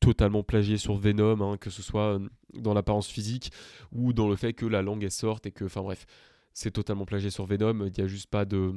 totalement 0.00 0.42
plagiées 0.42 0.78
sur 0.78 0.96
Venom, 0.96 1.42
hein, 1.42 1.56
que 1.58 1.68
ce 1.68 1.82
soit 1.82 2.18
dans 2.54 2.74
l'apparence 2.74 3.08
physique 3.08 3.52
ou 3.92 4.12
dans 4.12 4.28
le 4.28 4.36
fait 4.36 4.52
que 4.52 4.66
la 4.66 4.82
langue 4.82 5.04
est 5.04 5.10
sorte 5.10 5.46
et 5.46 5.52
que, 5.52 5.64
enfin 5.64 5.82
bref, 5.82 6.06
c'est 6.52 6.70
totalement 6.70 7.04
plagié 7.04 7.30
sur 7.30 7.46
Venom. 7.46 7.86
Il 7.86 7.92
n'y 7.96 8.04
a 8.04 8.06
juste 8.06 8.28
pas 8.28 8.44
de, 8.44 8.72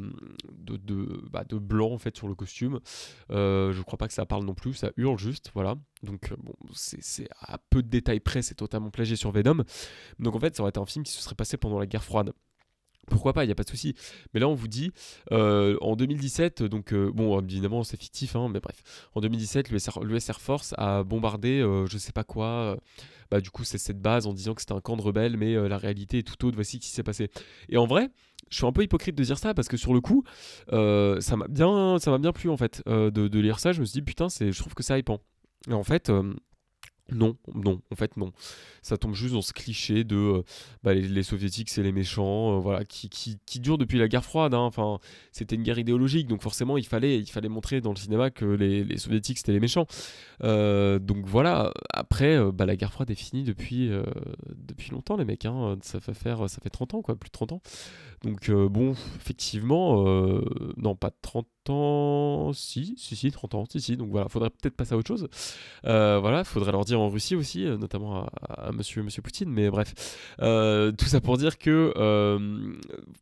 de, 0.49 1.21
bah, 1.31 1.43
de, 1.43 1.57
blanc 1.57 1.91
en 1.91 1.97
fait 1.97 2.15
sur 2.15 2.27
le 2.27 2.35
costume. 2.35 2.79
Euh, 3.31 3.73
je 3.73 3.81
crois 3.81 3.97
pas 3.97 4.07
que 4.07 4.13
ça 4.13 4.25
parle 4.25 4.45
non 4.45 4.53
plus, 4.53 4.73
ça 4.73 4.91
hurle 4.97 5.17
juste, 5.17 5.51
voilà. 5.53 5.75
Donc 6.01 6.31
euh, 6.31 6.35
bon, 6.37 6.53
c'est 6.73 7.27
à 7.39 7.57
peu 7.57 7.81
de 7.81 7.89
détails 7.89 8.19
près, 8.19 8.41
c'est 8.41 8.55
totalement 8.55 8.91
plagié 8.91 9.15
sur 9.15 9.31
Venom. 9.31 9.63
Donc 10.19 10.35
en 10.35 10.39
fait, 10.39 10.55
ça 10.55 10.61
aurait 10.61 10.69
été 10.69 10.79
un 10.79 10.85
film 10.85 11.03
qui 11.03 11.11
se 11.11 11.21
serait 11.21 11.35
passé 11.35 11.57
pendant 11.57 11.79
la 11.79 11.87
guerre 11.87 12.03
froide. 12.03 12.33
Pourquoi 13.07 13.33
pas, 13.33 13.43
il 13.43 13.47
n'y 13.47 13.51
a 13.51 13.55
pas 13.55 13.63
de 13.63 13.69
souci. 13.69 13.95
Mais 14.33 14.39
là, 14.39 14.47
on 14.47 14.53
vous 14.53 14.67
dit, 14.67 14.91
euh, 15.31 15.77
en 15.81 15.95
2017, 15.95 16.63
donc, 16.63 16.93
euh, 16.93 17.11
bon, 17.13 17.39
évidemment, 17.41 17.83
c'est 17.83 17.99
fictif, 17.99 18.35
hein, 18.35 18.49
mais 18.49 18.61
bref, 18.61 18.81
en 19.13 19.21
2017, 19.21 19.69
l'US 19.69 20.29
Air 20.29 20.41
Force 20.41 20.73
a 20.77 21.03
bombardé, 21.03 21.59
euh, 21.59 21.85
je 21.85 21.97
sais 21.97 22.13
pas 22.13 22.23
quoi, 22.23 22.77
bah, 23.31 23.41
du 23.41 23.49
coup, 23.49 23.63
c'est 23.63 23.77
cette 23.77 24.01
base 24.01 24.27
en 24.27 24.33
disant 24.33 24.53
que 24.53 24.61
c'était 24.61 24.73
un 24.73 24.81
camp 24.81 24.97
de 24.97 25.01
rebelles, 25.01 25.37
mais 25.37 25.55
la 25.67 25.77
réalité 25.77 26.19
est 26.19 26.23
tout 26.23 26.47
autre, 26.47 26.55
voici 26.55 26.77
ce 26.77 26.81
qui 26.81 26.89
s'est 26.89 27.03
passé. 27.03 27.29
Et 27.69 27.77
en 27.77 27.85
vrai, 27.85 28.09
je 28.49 28.57
suis 28.57 28.65
un 28.65 28.71
peu 28.71 28.83
hypocrite 28.83 29.15
de 29.15 29.23
dire 29.23 29.37
ça 29.37 29.53
parce 29.53 29.67
que 29.67 29.77
sur 29.77 29.93
le 29.93 30.01
coup, 30.01 30.23
ça 30.69 31.35
m'a 31.37 31.47
bien, 31.47 31.97
bien 32.19 32.31
plu 32.31 32.49
en 32.49 32.57
fait 32.57 32.83
de, 32.85 33.09
de, 33.09 33.39
lire 33.39 33.59
ça. 33.59 33.71
Je 33.71 33.81
me 33.81 33.85
suis 33.85 33.93
dit 33.93 34.01
putain, 34.01 34.27
je 34.29 34.57
trouve 34.57 34.73
que 34.73 34.83
ça 34.83 34.97
hypant. 34.97 35.19
Et 35.69 35.73
en 35.73 35.83
fait, 35.83 36.11
non, 37.11 37.35
non, 37.53 37.81
en 37.91 37.95
fait 37.95 38.15
non. 38.15 38.31
Ça 38.81 38.97
tombe 38.97 39.13
juste 39.13 39.33
dans 39.33 39.41
ce 39.41 39.51
cliché 39.51 40.03
de 40.05 40.15
euh, 40.15 40.43
bah, 40.83 40.93
les, 40.93 41.23
soviétiques 41.23 41.69
c'est 41.69 41.83
les 41.83 41.91
méchants, 41.91 42.55
euh, 42.55 42.59
voilà, 42.59 42.85
qui, 42.85 43.37
dure 43.59 43.77
depuis 43.77 43.97
la 43.99 44.07
guerre 44.07 44.23
froide. 44.23 44.53
Hein. 44.53 44.59
Enfin, 44.59 44.99
c'était 45.31 45.55
une 45.55 45.63
guerre 45.63 45.79
idéologique, 45.79 46.27
donc 46.27 46.41
forcément 46.41 46.77
il 46.77 46.85
fallait, 46.85 47.23
montrer 47.49 47.81
dans 47.81 47.91
le 47.91 47.97
cinéma 47.97 48.29
que 48.29 48.45
les, 48.45 48.85
les 48.85 48.97
soviétiques 48.97 49.37
c'était 49.37 49.51
les 49.51 49.59
méchants. 49.59 49.85
Euh, 50.43 50.97
donc 50.97 51.25
voilà. 51.25 51.73
Après, 51.93 52.39
bah, 52.51 52.65
la 52.65 52.77
guerre 52.77 52.93
froide 52.93 53.11
est 53.11 53.15
finie 53.15 53.43
depuis 53.43 53.91
depuis 54.55 54.91
longtemps 54.91 55.17
les 55.17 55.25
mecs. 55.25 55.45
Hein. 55.45 55.77
Ça 55.81 55.99
fait 55.99 56.13
faire, 56.13 56.49
ça 56.49 56.61
fait 56.61 56.69
30 56.69 56.95
ans 56.95 57.01
quoi, 57.01 57.15
plus 57.15 57.29
de 57.29 57.33
30 57.33 57.51
ans. 57.51 57.61
Donc 58.23 58.49
bon, 58.49 58.91
effectivement, 59.17 60.03
non 60.77 60.95
pas 60.95 61.11
30 61.21 61.47
ans, 61.69 62.51
si, 62.53 62.95
si, 62.97 63.15
si, 63.15 63.31
30 63.31 63.55
ans, 63.55 63.65
si, 63.69 63.81
si. 63.81 63.97
Donc 63.97 64.09
voilà, 64.09 64.29
faudrait 64.29 64.49
peut-être 64.49 64.75
passer 64.75 64.93
à 64.93 64.97
autre 64.97 65.07
chose. 65.07 65.27
voilà, 65.83 66.43
faudrait 66.43 66.71
leur 66.71 66.85
dire 66.85 66.99
en 66.99 67.09
Russie 67.09 67.35
aussi, 67.35 67.65
euh, 67.65 67.77
notamment 67.77 68.27
à, 68.47 68.71
monsieur, 68.71 69.03
monsieur 69.03 69.21
Poutine, 69.21 69.49
mais 69.49 69.69
bref. 69.69 69.93
Euh, 70.41 70.91
tout 70.91 71.05
ça 71.05 71.21
pour 71.21 71.37
dire 71.37 71.57
que, 71.57 71.93
euh, 71.95 72.73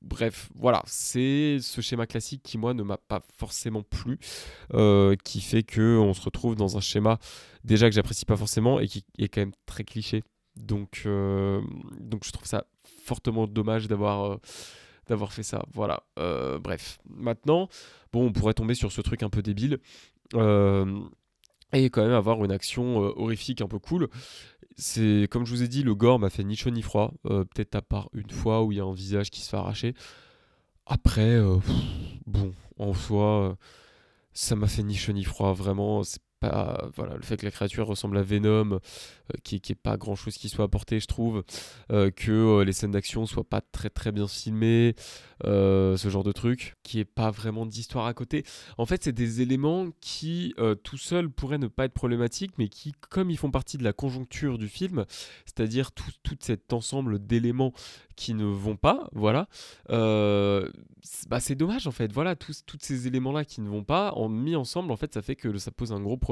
bref, 0.02 0.50
voilà, 0.56 0.82
c'est 0.86 1.58
ce 1.62 1.82
schéma 1.82 2.08
classique 2.08 2.42
qui, 2.44 2.58
moi, 2.58 2.74
ne 2.74 2.84
m'a 2.84 2.98
pas 2.98 3.22
forcément 3.38 3.84
plu, 3.84 4.20
qui 5.24 5.42
fait 5.42 5.64
que 5.64 5.98
on 5.98 6.14
se 6.14 6.22
retrouve 6.22 6.56
dans 6.56 6.78
un 6.78 6.82
schéma 6.82 7.20
déjà 7.64 7.90
que 7.90 7.96
j'apprécie 7.96 8.26
pas 8.26 8.38
forcément 8.38 8.80
et 8.80 8.88
qui 8.88 9.04
est 9.18 9.28
quand 9.28 9.42
même 9.42 9.54
très 9.66 9.84
cliché. 9.84 10.24
Donc, 10.56 11.08
donc 12.00 12.24
je 12.26 12.32
trouve 12.32 12.48
ça 12.48 12.66
fortement 13.06 13.48
dommage 13.48 13.88
d'avoir 13.88 14.40
d'avoir 15.08 15.34
fait 15.34 15.44
ça. 15.44 15.64
Voilà. 15.74 16.04
bref. 16.60 17.00
Maintenant, 17.10 17.68
bon, 18.14 18.28
on 18.28 18.32
pourrait 18.32 18.54
tomber 18.54 18.76
sur 18.76 18.92
ce 18.92 19.02
truc 19.02 19.24
un 19.24 19.30
peu 19.30 19.42
débile. 19.42 19.80
Euh, 20.36 21.02
et 21.74 21.90
quand 21.90 22.02
même 22.02 22.14
avoir 22.14 22.44
une 22.44 22.52
action 22.52 23.04
euh, 23.04 23.14
horrifique 23.16 23.62
un 23.62 23.68
peu 23.68 23.80
cool. 23.80 24.10
C'est 24.78 25.28
comme 25.30 25.46
je 25.46 25.52
vous 25.52 25.64
ai 25.64 25.68
dit, 25.68 25.84
le 25.84 25.96
gore 25.96 26.20
m'a 26.20 26.30
fait 26.30 26.44
ni 26.44 26.56
chaud 26.56 26.70
ni 26.70 26.82
froid. 26.82 27.14
Euh, 27.26 27.46
peut-être 27.46 27.76
à 27.76 27.82
part 27.82 28.10
une 28.14 28.30
fois 28.30 28.64
où 28.64 28.72
il 28.72 28.78
y 28.78 28.82
a 28.82 28.84
un 28.84 28.94
visage 28.94 29.30
qui 29.30 29.42
se 29.42 29.50
fait 29.50 29.58
arracher. 29.58 29.94
Après, 30.86 31.36
euh, 31.36 31.58
bon, 32.26 32.54
en 32.78 32.94
soi, 32.94 33.58
ça 34.34 34.56
m'a 34.56 34.68
fait 34.68 34.84
ni 34.84 34.96
chaud 34.96 35.14
ni 35.14 35.24
froid. 35.24 35.54
Vraiment, 35.54 36.04
c'est 36.04 36.22
voilà 36.50 37.16
le 37.16 37.22
fait 37.22 37.38
que 37.38 37.46
la 37.46 37.52
créature 37.52 37.88
ressemble 37.88 38.18
à 38.18 38.24
Venom, 38.24 38.74
euh, 38.74 38.78
qui, 39.44 39.62
qui 39.62 39.74
est 39.74 39.76
pas 39.76 39.98
grand 39.98 40.16
chose 40.16 40.38
qui 40.38 40.50
soit 40.50 40.66
apporté, 40.66 41.00
je 41.00 41.08
trouve, 41.08 41.44
euh, 41.92 42.10
que 42.10 42.32
euh, 42.32 42.64
les 42.64 42.74
scènes 42.74 42.92
d'action 42.92 43.26
soient 43.26 43.44
pas 43.44 43.62
très 43.62 43.90
très 43.90 44.12
bien 44.12 44.28
filmées, 44.28 44.96
ce 45.44 46.08
genre 46.10 46.24
de 46.24 46.32
truc, 46.32 46.76
qui 46.84 47.00
est 47.00 47.06
pas 47.06 47.32
vraiment 47.32 47.66
d'histoire 47.66 48.06
à 48.06 48.14
côté. 48.14 48.44
En 48.78 48.86
fait, 48.86 49.04
c'est 49.04 49.12
des 49.12 49.42
éléments 49.42 49.88
qui 50.00 50.54
tout 50.84 50.98
seuls 50.98 51.30
pourraient 51.30 51.58
ne 51.58 51.68
pas 51.68 51.86
être 51.86 51.94
problématiques, 51.94 52.54
mais 52.58 52.70
qui, 52.70 52.94
comme 53.10 53.30
ils 53.30 53.38
font 53.38 53.52
partie 53.52 53.78
de 53.78 53.84
la 53.84 53.94
conjoncture 53.94 54.58
du 54.58 54.68
film, 54.68 55.06
c'est-à-dire 55.46 55.92
tout, 55.92 56.12
cet 56.40 56.74
ensemble 56.74 57.20
d'éléments 57.20 57.74
qui 58.16 58.34
ne 58.36 58.46
vont 58.46 58.76
pas, 58.76 59.10
voilà, 59.14 59.48
bah 59.90 61.40
c'est 61.40 61.56
dommage 61.56 61.88
en 61.88 61.92
fait. 61.92 62.12
Voilà, 62.12 62.36
tous, 62.36 62.64
tous 62.66 62.78
ces 62.80 63.08
éléments-là 63.08 63.44
qui 63.44 63.62
ne 63.62 63.70
vont 63.70 63.84
pas, 63.84 64.12
en 64.14 64.30
mis 64.30 64.56
ensemble, 64.56 64.92
en 64.92 64.98
fait, 64.98 65.14
ça 65.14 65.22
fait 65.22 65.36
que 65.36 65.58
ça 65.58 65.72
pose 65.72 65.92
un 65.92 66.02
gros 66.02 66.18
problème 66.18 66.31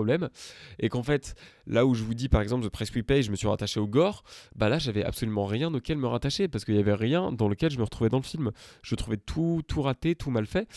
Et 0.79 0.89
qu'en 0.89 1.03
fait, 1.03 1.35
là 1.67 1.85
où 1.85 1.93
je 1.93 2.03
vous 2.03 2.13
dis 2.13 2.29
par 2.29 2.41
exemple 2.41 2.63
de 2.63 2.69
Press 2.69 2.91
Pay, 2.91 3.23
je 3.23 3.31
me 3.31 3.35
suis 3.35 3.47
rattaché 3.47 3.79
au 3.79 3.87
gore, 3.87 4.23
bah 4.55 4.69
là 4.69 4.79
j'avais 4.79 5.03
absolument 5.03 5.45
rien 5.45 5.73
auquel 5.73 5.97
me 5.97 6.07
rattacher 6.07 6.47
parce 6.47 6.65
qu'il 6.65 6.75
y 6.75 6.79
avait 6.79 6.93
rien 6.93 7.31
dans 7.31 7.47
lequel 7.47 7.71
je 7.71 7.77
me 7.77 7.83
retrouvais 7.83 8.09
dans 8.09 8.17
le 8.17 8.23
film. 8.23 8.51
Je 8.81 8.95
trouvais 8.95 9.17
tout, 9.17 9.61
tout 9.67 9.81
raté, 9.81 10.15
tout 10.15 10.31
mal 10.31 10.45
fait. 10.45 10.67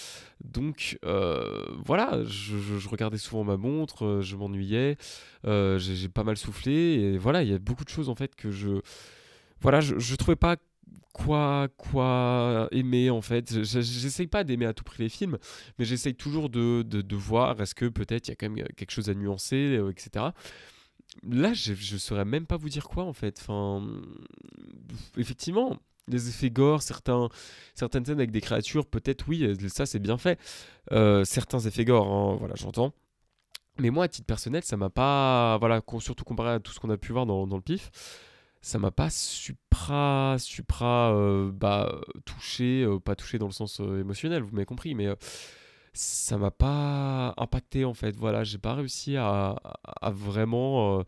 Donc 0.45 0.99
euh, 1.05 1.65
voilà, 1.85 2.23
je, 2.25 2.89
regardais 2.89 3.19
souvent 3.19 3.45
ma 3.45 3.57
montre, 3.57 4.05
euh, 4.05 4.21
je 4.23 4.37
m'ennuyais, 4.37 4.97
euh, 5.47 5.79
j'ai 5.79 6.09
pas 6.09 6.25
mal 6.25 6.37
soufflé 6.37 6.73
et 6.73 7.19
voilà, 7.19 7.43
il 7.43 7.51
y 7.51 7.55
a 7.55 7.59
beaucoup 7.59 7.85
de 7.85 7.89
choses 7.91 8.09
en 8.09 8.15
fait 8.15 8.35
que 8.35 8.51
je 8.51 8.81
voilà, 9.61 9.81
je, 9.81 9.99
je 9.99 10.17
trouvais 10.17 10.37
pas 10.37 10.57
quoi, 11.13 11.69
quoi 11.77 12.69
aimer 12.73 13.11
en 13.11 13.23
fait. 13.23 13.63
J'essaye 13.63 14.27
pas 14.27 14.45
d'aimer 14.45 14.67
à 14.67 14.73
tout 14.73 14.85
prix 14.85 15.03
les 15.03 15.09
films, 15.09 15.39
mais 15.79 15.85
j'essaye 15.85 16.15
toujours 16.15 16.49
de, 16.49 16.83
de, 16.83 17.17
voir 17.17 17.61
est-ce 17.61 17.75
que 17.75 17.87
peut-être 17.87 18.29
il 18.29 18.31
y 18.31 18.33
a 18.33 18.37
quand 18.37 18.51
même 18.51 18.67
quelque 18.77 18.91
chose 18.91 19.09
à 19.11 19.15
nuancer, 19.15 19.77
euh, 19.77 19.91
etc. 19.91 20.27
Là, 21.29 21.53
je, 21.53 21.75
saurais 21.99 22.25
même 22.25 22.47
pas 22.47 22.57
vous 22.57 22.71
dire 22.71 22.89
quoi 22.89 23.05
en 23.05 23.13
fait. 23.13 23.39
Enfin, 23.41 23.87
effectivement, 25.19 25.77
les 26.09 26.29
effets 26.29 26.51
gore, 26.51 26.83
certains, 26.83 27.29
certaines 27.75 28.05
scènes 28.05 28.19
avec 28.19 28.31
des 28.31 28.41
créatures, 28.41 28.87
peut-être 28.87 29.29
oui, 29.29 29.45
euh, 29.45 29.69
ça 29.69 29.87
c'est 29.87 30.01
bien 30.01 30.19
fait. 30.19 30.39
Euh, 30.93 31.25
certains 31.25 31.61
effets 31.61 31.85
gore, 31.85 32.11
hein, 32.11 32.37
voilà, 32.39 32.55
j'entends. 32.57 32.93
Mais 33.79 33.91
moi, 33.91 34.05
à 34.05 34.09
titre 34.09 34.27
personnel, 34.27 34.63
ça 34.65 34.77
m'a 34.77 34.91
pas. 34.91 35.57
Voilà, 35.59 35.83
surtout 36.01 36.25
comparé 36.25 36.51
à 36.51 36.61
tout 36.61 36.73
ce 36.73 36.81
qu'on 36.81 36.91
a 36.91 36.99
pu 36.99 37.13
voir 37.13 37.27
dans, 37.27 37.47
dans 37.47 37.57
le 37.57 37.63
pif 37.63 37.91
ça 38.63 38.79
m'a 38.79 38.93
pas 38.93 39.11
supra, 39.11 40.37
supra 40.39 41.13
euh, 41.15 41.51
bah, 41.53 42.01
touché, 42.25 42.85
euh, 42.85 43.01
pas 43.01 43.17
touché 43.17 43.39
dans 43.39 43.47
le 43.47 43.53
sens 43.53 43.81
euh, 43.81 44.01
émotionnel, 44.01 44.43
vous 44.43 44.53
m'avez 44.53 44.65
compris, 44.67 44.95
mais 44.95 45.09
ça 45.93 46.39
m'a 46.39 46.51
pas 46.53 47.35
impacté 47.37 47.85
en 47.85 47.95
fait. 47.95 48.17
Voilà, 48.17 48.45
j'ai 48.45 48.59
pas 48.59 48.75
réussi 48.75 49.17
à, 49.17 49.57
à 50.01 50.11
vraiment 50.11 51.05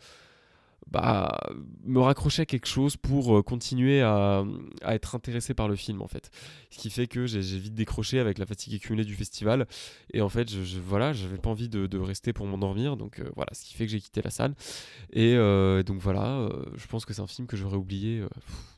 bah, 0.91 1.39
me 1.85 2.01
raccrocher 2.01 2.43
à 2.43 2.47
quelque 2.47 2.67
chose 2.67 2.97
pour 2.97 3.45
continuer 3.45 4.03
à, 4.03 4.45
être 4.87 5.15
intéressé 5.15 5.55
par 5.55 5.69
le 5.69 5.77
film 5.77 6.03
en 6.03 6.09
fait. 6.09 6.31
Ce 6.71 6.79
qui 6.79 6.91
fait 6.91 7.07
que 7.07 7.27
j'ai 7.27 7.41
vite 7.41 7.75
décroché 7.75 8.19
avec 8.19 8.39
la 8.39 8.47
fatigue 8.47 8.75
accumulée 8.75 9.05
du 9.05 9.15
festival. 9.15 9.67
Et 10.13 10.21
en 10.21 10.29
fait 10.29 10.51
je, 10.51 10.63
je 10.63 10.79
voilà 10.79 11.13
j'avais 11.13 11.39
pas 11.39 11.51
envie 11.51 11.69
de, 11.69 11.99
rester 11.99 12.33
pour 12.33 12.47
m'endormir. 12.47 12.97
Donc 12.97 13.21
voilà 13.35 13.51
ce 13.53 13.65
qui 13.65 13.75
fait 13.75 13.87
que 13.87 13.93
j'ai 13.93 14.01
quitté 14.01 14.23
la 14.23 14.31
salle. 14.31 14.55
Et 15.13 15.35
donc 15.85 16.01
voilà 16.01 16.49
je 16.77 16.87
pense 16.87 17.05
que 17.05 17.13
c'est 17.15 17.23
un 17.23 17.27
film 17.27 17.47
que 17.47 17.57
j'aurais 17.57 17.77
oublié 17.77 18.25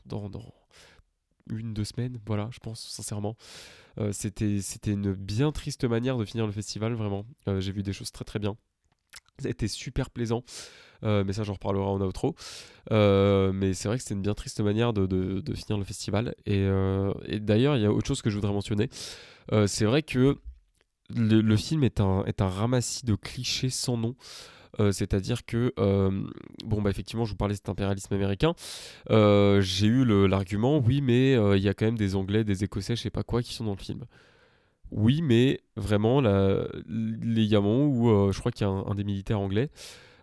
dans, 0.05 0.29
dans 0.29 0.53
une 1.49 1.73
deux 1.73 1.85
semaines. 1.85 2.19
Voilà 2.25 2.49
je 2.51 2.59
pense 2.59 2.81
sincèrement. 2.87 3.35
C'était 4.11 4.61
c'était 4.61 4.91
une 4.91 5.13
bien 5.13 5.51
triste 5.51 5.83
manière 5.83 6.17
de 6.17 6.25
finir 6.25 6.45
le 6.45 6.51
festival 6.51 6.93
vraiment. 6.93 7.25
J'ai 7.59 7.71
vu 7.71 7.83
des 7.83 7.93
choses 7.93 8.11
très 8.11 8.25
très 8.25 8.39
bien. 8.39 8.55
Été 9.43 9.67
super 9.67 10.09
plaisant. 10.09 10.43
Euh, 11.03 11.23
mais 11.25 11.33
ça, 11.33 11.43
j'en 11.43 11.53
reparlerai 11.53 11.83
en 11.83 12.01
outro. 12.01 12.35
Euh, 12.91 13.51
mais 13.53 13.73
c'est 13.73 13.87
vrai 13.87 13.97
que 13.97 14.03
c'était 14.03 14.15
une 14.15 14.21
bien 14.21 14.33
triste 14.33 14.61
manière 14.61 14.93
de, 14.93 15.43
finir 15.55 15.77
le 15.77 15.83
festival. 15.83 16.35
Et, 16.45 16.59
euh, 16.59 17.13
et 17.25 17.39
d'ailleurs, 17.39 17.75
il 17.75 17.83
y 17.83 17.85
a 17.85 17.91
autre 17.91 18.07
chose 18.07 18.21
que 18.21 18.29
je 18.29 18.35
voudrais 18.35 18.53
mentionner. 18.53 18.89
c'est 19.67 19.85
vrai 19.85 20.03
que 20.03 20.37
le, 21.15 21.55
film 21.55 21.83
est 21.83 21.99
un, 21.99 22.23
est 22.25 22.41
un 22.41 22.49
ramassis 22.49 23.05
de 23.05 23.15
clichés 23.15 23.69
sans 23.69 23.97
nom. 23.97 24.15
C'est-à-dire 24.91 25.43
que, 25.43 25.73
bon, 26.65 26.81
bah 26.81 26.91
effectivement, 26.91 27.25
je 27.25 27.31
vous 27.31 27.37
parlais 27.37 27.53
de 27.53 27.57
cet 27.57 27.69
impérialisme 27.69 28.13
américain. 28.13 28.53
J'ai 29.09 29.87
eu 29.87 30.05
l'argument, 30.27 30.77
oui, 30.77 31.01
mais 31.01 31.33
il 31.57 31.63
y 31.63 31.69
a 31.69 31.73
quand 31.73 31.85
même 31.85 31.97
des 31.97 32.15
Anglais, 32.15 32.43
des 32.43 32.63
Écossais, 32.63 32.95
je 32.95 33.01
sais 33.01 33.09
pas 33.09 33.23
quoi, 33.23 33.41
qui 33.41 33.53
sont 33.53 33.65
dans 33.65 33.75
le 33.75 33.77
film. 33.77 34.05
Oui, 34.91 35.21
mais 35.21 35.59
vraiment, 35.75 36.21
il 36.21 37.39
y 37.39 37.49
je 37.49 38.39
crois 38.39 38.51
qu'il 38.51 38.65
y 38.65 38.69
a 38.69 38.71
un, 38.71 38.95
des 38.95 39.03
militaires 39.03 39.39
anglais. 39.39 39.69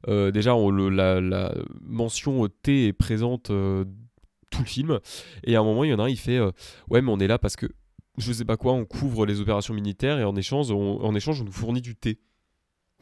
Euh, 0.08 0.30
déjà, 0.30 0.54
la, 0.56 1.54
mention 1.82 2.48
T 2.62 2.88
est 2.88 2.92
présente 2.92 3.50
euh, 3.50 3.84
tout 4.50 4.60
le 4.60 4.66
film. 4.66 5.00
Et 5.44 5.56
à 5.56 5.60
un 5.60 5.64
moment, 5.64 5.84
il 5.84 5.90
y 5.90 5.94
en 5.94 5.98
a 5.98 6.04
un, 6.04 6.08
il 6.08 6.18
fait 6.18 6.40
Ouais, 6.88 7.02
mais 7.02 7.10
on 7.10 7.18
est 7.18 7.26
là 7.26 7.38
parce 7.38 7.56
que 7.56 7.66
je 8.16 8.32
sais 8.32 8.44
pas 8.44 8.56
quoi, 8.56 8.72
on 8.72 8.84
couvre 8.84 9.26
les 9.26 9.40
opérations 9.40 9.74
militaires 9.74 10.18
et 10.20 10.24
en 10.24 10.36
échange, 10.36 10.70
on, 10.70 11.02
en 11.02 11.14
échange, 11.14 11.40
on 11.40 11.44
nous 11.44 11.52
fournit 11.52 11.80
du 11.80 11.96
thé. 11.96 12.20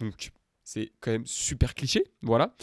Donc, 0.01 0.31
c'est 0.65 0.93
quand 1.01 1.11
même 1.11 1.27
super 1.27 1.75
cliché, 1.75 2.05
voilà. 2.23 2.55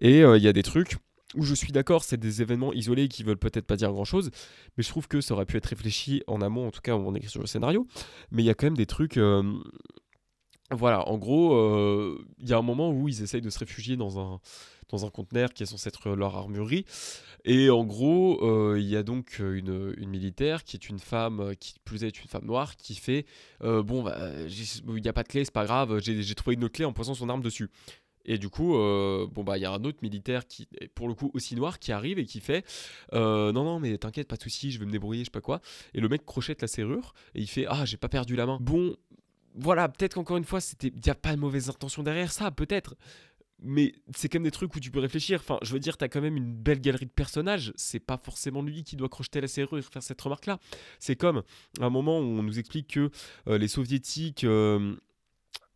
Et 0.00 0.20
il 0.20 0.42
y 0.42 0.48
a 0.48 0.52
des 0.52 0.62
trucs 0.62 0.96
où 1.36 1.42
je 1.42 1.54
suis 1.54 1.72
d'accord, 1.72 2.04
c'est 2.04 2.16
des 2.16 2.42
événements 2.42 2.72
isolés 2.72 3.08
qui 3.08 3.22
veulent 3.22 3.38
peut-être 3.38 3.66
pas 3.66 3.76
dire 3.76 3.92
grand-chose, 3.92 4.30
mais 4.76 4.82
je 4.82 4.88
trouve 4.88 5.08
que 5.08 5.20
ça 5.20 5.34
aurait 5.34 5.46
pu 5.46 5.56
être 5.56 5.66
réfléchi 5.66 6.22
en 6.26 6.40
amont, 6.40 6.66
en 6.66 6.70
tout 6.70 6.80
cas 6.80 6.94
on 6.94 7.14
écrit 7.14 7.30
sur 7.30 7.40
le 7.40 7.46
scénario, 7.46 7.86
mais 8.30 8.42
il 8.42 8.46
y 8.46 8.50
a 8.50 8.54
quand 8.54 8.66
même 8.66 8.76
des 8.76 8.86
trucs... 8.86 9.16
Euh, 9.16 9.42
voilà, 10.70 11.08
en 11.08 11.18
gros, 11.18 11.54
euh, 11.54 12.24
il 12.38 12.48
y 12.48 12.52
a 12.52 12.58
un 12.58 12.62
moment 12.62 12.90
où 12.90 13.08
ils 13.08 13.22
essayent 13.22 13.40
de 13.40 13.50
se 13.50 13.58
réfugier 13.58 13.96
dans 13.96 14.20
un, 14.20 14.40
dans 14.88 15.04
un 15.04 15.10
conteneur 15.10 15.52
qui 15.52 15.62
est 15.62 15.66
censé 15.66 15.88
être 15.88 16.10
leur 16.10 16.36
armurerie. 16.36 16.84
Et 17.44 17.70
en 17.70 17.84
gros, 17.84 18.38
euh, 18.42 18.78
il 18.78 18.86
y 18.86 18.96
a 18.96 19.02
donc 19.02 19.38
une, 19.38 19.94
militaire 20.06 20.62
qui 20.64 20.76
est 20.76 20.88
une 20.88 20.98
femme, 20.98 21.54
qui 21.58 21.74
plus 21.84 22.04
est 22.04 22.22
une 22.22 22.28
femme 22.28 22.44
noire, 22.44 22.76
qui 22.76 22.94
fait 22.94 23.26
Bon, 23.60 24.02
bah, 24.02 24.18
il 24.46 25.02
n'y 25.02 25.08
a 25.08 25.12
pas 25.12 25.22
de 25.22 25.28
clé, 25.28 25.44
c'est 25.44 25.52
pas 25.52 25.64
grave, 25.64 25.98
j'ai 26.00 26.34
trouvé 26.34 26.54
une 26.54 26.64
autre 26.64 26.74
clé 26.74 26.84
en 26.84 26.92
posant 26.92 27.14
son 27.14 27.28
arme 27.28 27.42
dessus. 27.42 27.70
Et 28.24 28.38
du 28.38 28.48
coup, 28.48 28.76
euh, 28.76 29.26
bon 29.26 29.44
bah 29.44 29.56
il 29.56 29.62
y 29.62 29.64
a 29.64 29.72
un 29.72 29.84
autre 29.84 29.98
militaire 30.02 30.46
qui 30.46 30.68
est 30.80 30.88
pour 30.88 31.08
le 31.08 31.14
coup 31.14 31.30
aussi 31.34 31.54
noir 31.54 31.78
qui 31.78 31.90
arrive 31.92 32.18
et 32.18 32.26
qui 32.26 32.40
fait 32.40 32.64
euh, 33.14 33.52
non 33.52 33.64
non 33.64 33.80
mais 33.80 33.96
t'inquiète 33.98 34.28
pas 34.28 34.36
de 34.36 34.42
souci, 34.42 34.70
je 34.70 34.78
vais 34.78 34.86
me 34.86 34.92
débrouiller, 34.92 35.22
je 35.22 35.26
sais 35.26 35.30
pas 35.30 35.40
quoi. 35.40 35.60
Et 35.94 36.00
le 36.00 36.08
mec 36.08 36.24
crochette 36.24 36.62
la 36.62 36.68
serrure 36.68 37.14
et 37.34 37.40
il 37.40 37.48
fait 37.48 37.66
ah 37.68 37.84
j'ai 37.84 37.96
pas 37.96 38.08
perdu 38.08 38.36
la 38.36 38.46
main. 38.46 38.58
Bon 38.60 38.94
voilà 39.54 39.88
peut-être 39.88 40.14
qu'encore 40.14 40.36
une 40.36 40.44
fois 40.44 40.60
il 40.82 41.06
y 41.06 41.10
a 41.10 41.14
pas 41.14 41.34
de 41.34 41.40
mauvaise 41.40 41.68
intention 41.68 42.02
derrière 42.02 42.32
ça 42.32 42.50
peut-être. 42.50 42.94
Mais 43.62 43.92
c'est 44.16 44.30
quand 44.30 44.38
même 44.38 44.44
des 44.44 44.50
trucs 44.50 44.74
où 44.74 44.80
tu 44.80 44.90
peux 44.90 45.00
réfléchir. 45.00 45.40
Enfin, 45.40 45.58
je 45.60 45.74
veux 45.74 45.80
dire, 45.80 45.98
t'as 45.98 46.08
quand 46.08 46.22
même 46.22 46.38
une 46.38 46.50
belle 46.50 46.80
galerie 46.80 47.04
de 47.04 47.10
personnages. 47.10 47.74
C'est 47.76 48.00
pas 48.00 48.16
forcément 48.16 48.62
lui 48.62 48.84
qui 48.84 48.96
doit 48.96 49.10
crocheter 49.10 49.42
la 49.42 49.48
serrure 49.48 49.76
et 49.76 49.82
faire 49.82 50.02
cette 50.02 50.18
remarque-là. 50.18 50.58
C'est 50.98 51.14
comme 51.14 51.42
un 51.78 51.90
moment 51.90 52.20
où 52.20 52.22
on 52.22 52.42
nous 52.42 52.58
explique 52.58 52.94
que 52.94 53.10
euh, 53.48 53.58
les 53.58 53.68
soviétiques 53.68 54.46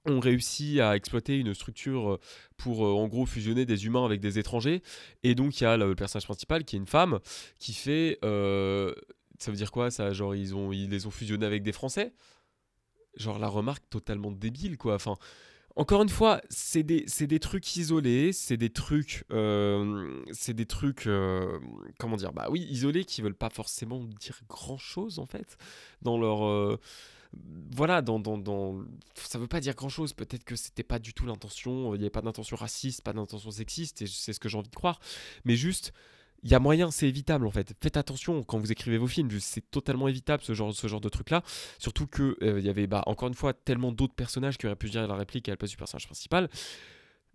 ont 0.06 0.20
réussi 0.20 0.80
à 0.80 0.96
exploiter 0.96 1.38
une 1.38 1.54
structure 1.54 2.12
euh, 2.12 2.20
pour 2.56 2.84
euh, 2.84 2.92
en 2.92 3.08
gros 3.08 3.26
fusionner 3.26 3.64
des 3.64 3.86
humains 3.86 4.04
avec 4.04 4.20
des 4.20 4.38
étrangers. 4.38 4.82
Et 5.22 5.34
donc 5.34 5.60
il 5.60 5.64
y 5.64 5.66
a 5.66 5.76
le 5.76 5.94
personnage 5.94 6.24
principal 6.24 6.64
qui 6.64 6.76
est 6.76 6.78
une 6.78 6.86
femme 6.86 7.20
qui 7.58 7.72
fait... 7.72 8.18
Euh, 8.24 8.92
ça 9.38 9.50
veut 9.50 9.56
dire 9.56 9.72
quoi 9.72 9.90
ça 9.90 10.12
Genre 10.12 10.34
ils, 10.34 10.54
ont, 10.54 10.72
ils 10.72 10.88
les 10.88 11.06
ont 11.06 11.10
fusionnés 11.10 11.46
avec 11.46 11.62
des 11.62 11.72
Français 11.72 12.12
Genre 13.16 13.38
la 13.38 13.48
remarque 13.48 13.88
totalement 13.90 14.32
débile 14.32 14.76
quoi. 14.78 14.94
Enfin... 14.94 15.16
Encore 15.76 16.04
une 16.04 16.08
fois, 16.08 16.40
c'est 16.50 16.84
des, 16.84 17.04
des, 17.26 17.40
trucs 17.40 17.76
isolés, 17.76 18.32
c'est 18.32 18.56
des 18.56 18.70
trucs, 18.70 19.24
c'est 20.30 20.54
des 20.54 20.66
trucs, 20.66 21.08
comment 21.98 22.16
dire, 22.16 22.32
bah 22.32 22.46
oui, 22.48 22.60
isolés 22.70 23.04
qui 23.04 23.22
veulent 23.22 23.34
pas 23.34 23.50
forcément 23.50 23.98
dire 24.20 24.38
grand 24.48 24.78
chose 24.78 25.18
en 25.18 25.26
fait 25.26 25.56
dans 26.00 26.16
leur, 26.16 26.78
voilà, 27.72 28.02
dans, 28.02 28.18
dans, 28.18 28.38
dans, 28.38 28.82
ça 29.14 29.38
veut 29.38 29.46
pas 29.46 29.60
dire 29.60 29.74
grand 29.74 29.88
chose. 29.88 30.12
Peut-être 30.12 30.44
que 30.44 30.56
c'était 30.56 30.82
pas 30.82 30.98
du 30.98 31.14
tout 31.14 31.26
l'intention, 31.26 31.94
il 31.94 31.98
n'y 31.98 32.04
avait 32.04 32.10
pas 32.10 32.22
d'intention 32.22 32.56
raciste, 32.56 33.02
pas 33.02 33.12
d'intention 33.12 33.50
sexiste, 33.50 34.02
et 34.02 34.06
c'est 34.06 34.32
ce 34.32 34.40
que 34.40 34.48
j'ai 34.48 34.58
envie 34.58 34.68
de 34.68 34.74
croire. 34.74 35.00
Mais 35.44 35.56
juste, 35.56 35.92
il 36.44 36.50
y 36.50 36.54
a 36.54 36.58
moyen, 36.58 36.90
c'est 36.90 37.08
évitable 37.08 37.46
en 37.46 37.50
fait. 37.50 37.74
Faites 37.82 37.96
attention 37.96 38.42
quand 38.42 38.58
vous 38.58 38.70
écrivez 38.70 38.98
vos 38.98 39.06
films, 39.06 39.30
c'est 39.40 39.70
totalement 39.70 40.08
évitable 40.08 40.42
ce 40.42 40.52
genre, 40.52 41.00
de 41.00 41.08
truc 41.08 41.30
là. 41.30 41.42
Surtout 41.78 42.06
que 42.06 42.36
euh, 42.42 42.60
il 42.60 42.66
y 42.66 42.68
avait, 42.68 42.86
bah, 42.86 43.02
encore 43.06 43.28
une 43.28 43.34
fois, 43.34 43.54
tellement 43.54 43.92
d'autres 43.92 44.14
personnages 44.14 44.58
qui 44.58 44.66
auraient 44.66 44.76
pu 44.76 44.90
dire 44.90 45.08
la 45.08 45.16
réplique 45.16 45.48
à 45.48 45.52
la 45.52 45.56
place 45.56 45.70
du 45.70 45.78
personnage 45.78 46.06
principal. 46.06 46.50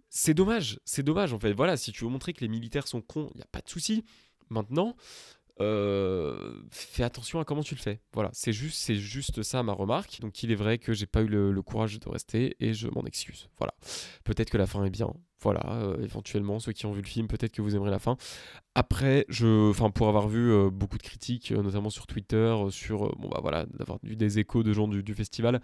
C'est 0.10 0.36
dommage, 0.36 0.80
c'est 0.86 1.04
dommage 1.04 1.34
en 1.34 1.40
fait. 1.40 1.54
Voilà, 1.54 1.76
si 1.76 1.92
tu 1.92 2.04
veux 2.04 2.10
montrer 2.10 2.34
que 2.34 2.42
les 2.42 2.48
militaires 2.48 2.88
sont 2.88 3.02
cons, 3.02 3.30
il 3.34 3.38
n'y 3.38 3.44
a 3.44 3.48
pas 3.52 3.62
de 3.62 3.70
souci. 3.70 4.06
Maintenant, 4.50 4.96
euh, 5.62 6.54
fais 6.72 7.04
attention 7.04 7.40
à 7.40 7.46
comment 7.46 7.64
tu 7.64 7.76
le 7.76 7.80
fais. 7.80 8.02
Voilà, 8.14 8.30
c'est 8.34 8.54
juste, 8.54 8.78
c'est 8.78 8.96
juste 8.96 9.44
ça 9.44 9.62
ma 9.64 9.74
remarque. 9.74 10.20
Donc 10.22 10.42
il 10.44 10.52
est 10.52 10.56
vrai 10.56 10.78
que 10.78 10.94
j'ai 10.94 11.06
pas 11.06 11.22
eu 11.22 11.28
le, 11.28 11.62
courage 11.62 12.00
de 12.00 12.10
rester 12.10 12.56
et 12.60 12.74
je 12.74 12.88
m'en 12.88 13.04
excuse. 13.04 13.50
Voilà, 13.58 13.74
peut-être 14.24 14.50
que 14.50 14.58
la 14.58 14.68
fin 14.68 14.84
est 14.86 14.90
bien. 14.90 15.14
Voilà, 15.42 15.62
euh, 15.68 16.02
éventuellement 16.04 16.60
ceux 16.60 16.74
qui 16.74 16.86
ont 16.86 16.92
vu 16.92 17.02
le 17.02 17.08
film, 17.08 17.28
peut-être 17.28 17.54
que 17.54 17.62
vous 17.62 17.76
aimerez 17.76 17.92
la 17.92 18.00
fin. 18.00 18.18
Après, 18.76 19.26
je, 19.30 19.70
enfin 19.70 19.90
pour 19.90 20.08
avoir 20.08 20.28
vu 20.28 20.52
euh, 20.52 20.70
beaucoup 20.70 20.98
de 20.98 21.04
critiques, 21.04 21.52
notamment 21.52 21.90
sur 21.90 22.08
Twitter, 22.08 22.56
sur 22.70 23.16
bon 23.18 23.30
bah 23.30 23.40
voilà, 23.42 23.66
d'avoir 23.66 24.00
eu 24.04 24.16
des 24.16 24.40
échos 24.40 24.64
de 24.64 24.74
gens 24.74 24.88
du, 24.88 25.14
festival, 25.14 25.62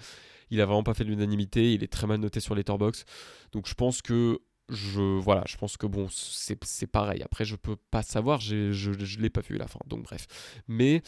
il 0.50 0.62
a 0.62 0.66
vraiment 0.66 0.84
pas 0.84 0.94
fait 0.94 1.04
l'unanimité. 1.04 1.74
Il 1.74 1.84
est 1.84 1.92
très 1.92 2.08
mal 2.08 2.20
noté 2.20 2.40
sur 2.40 2.56
Letterboxd. 2.56 3.06
Donc 3.52 3.68
je 3.68 3.74
pense 3.74 4.02
que 4.02 4.40
je 4.70 5.02
voilà 5.02 5.44
je 5.48 5.58
pense 5.58 5.78
que 5.78 5.88
bon 5.88 6.08
c'est 6.10 6.88
pareil. 6.88 7.22
Après 7.24 7.46
je 7.46 7.56
peux 7.56 7.76
pas 7.92 8.02
savoir 8.02 8.40
je, 8.40 8.72
je 8.72 9.20
l'ai 9.20 9.30
pas 9.30 9.42
vu 9.42 9.58
la 9.58 9.68
fin. 9.68 9.80
Donc 9.88 10.04
bref. 10.04 10.28
Mais 10.68 11.02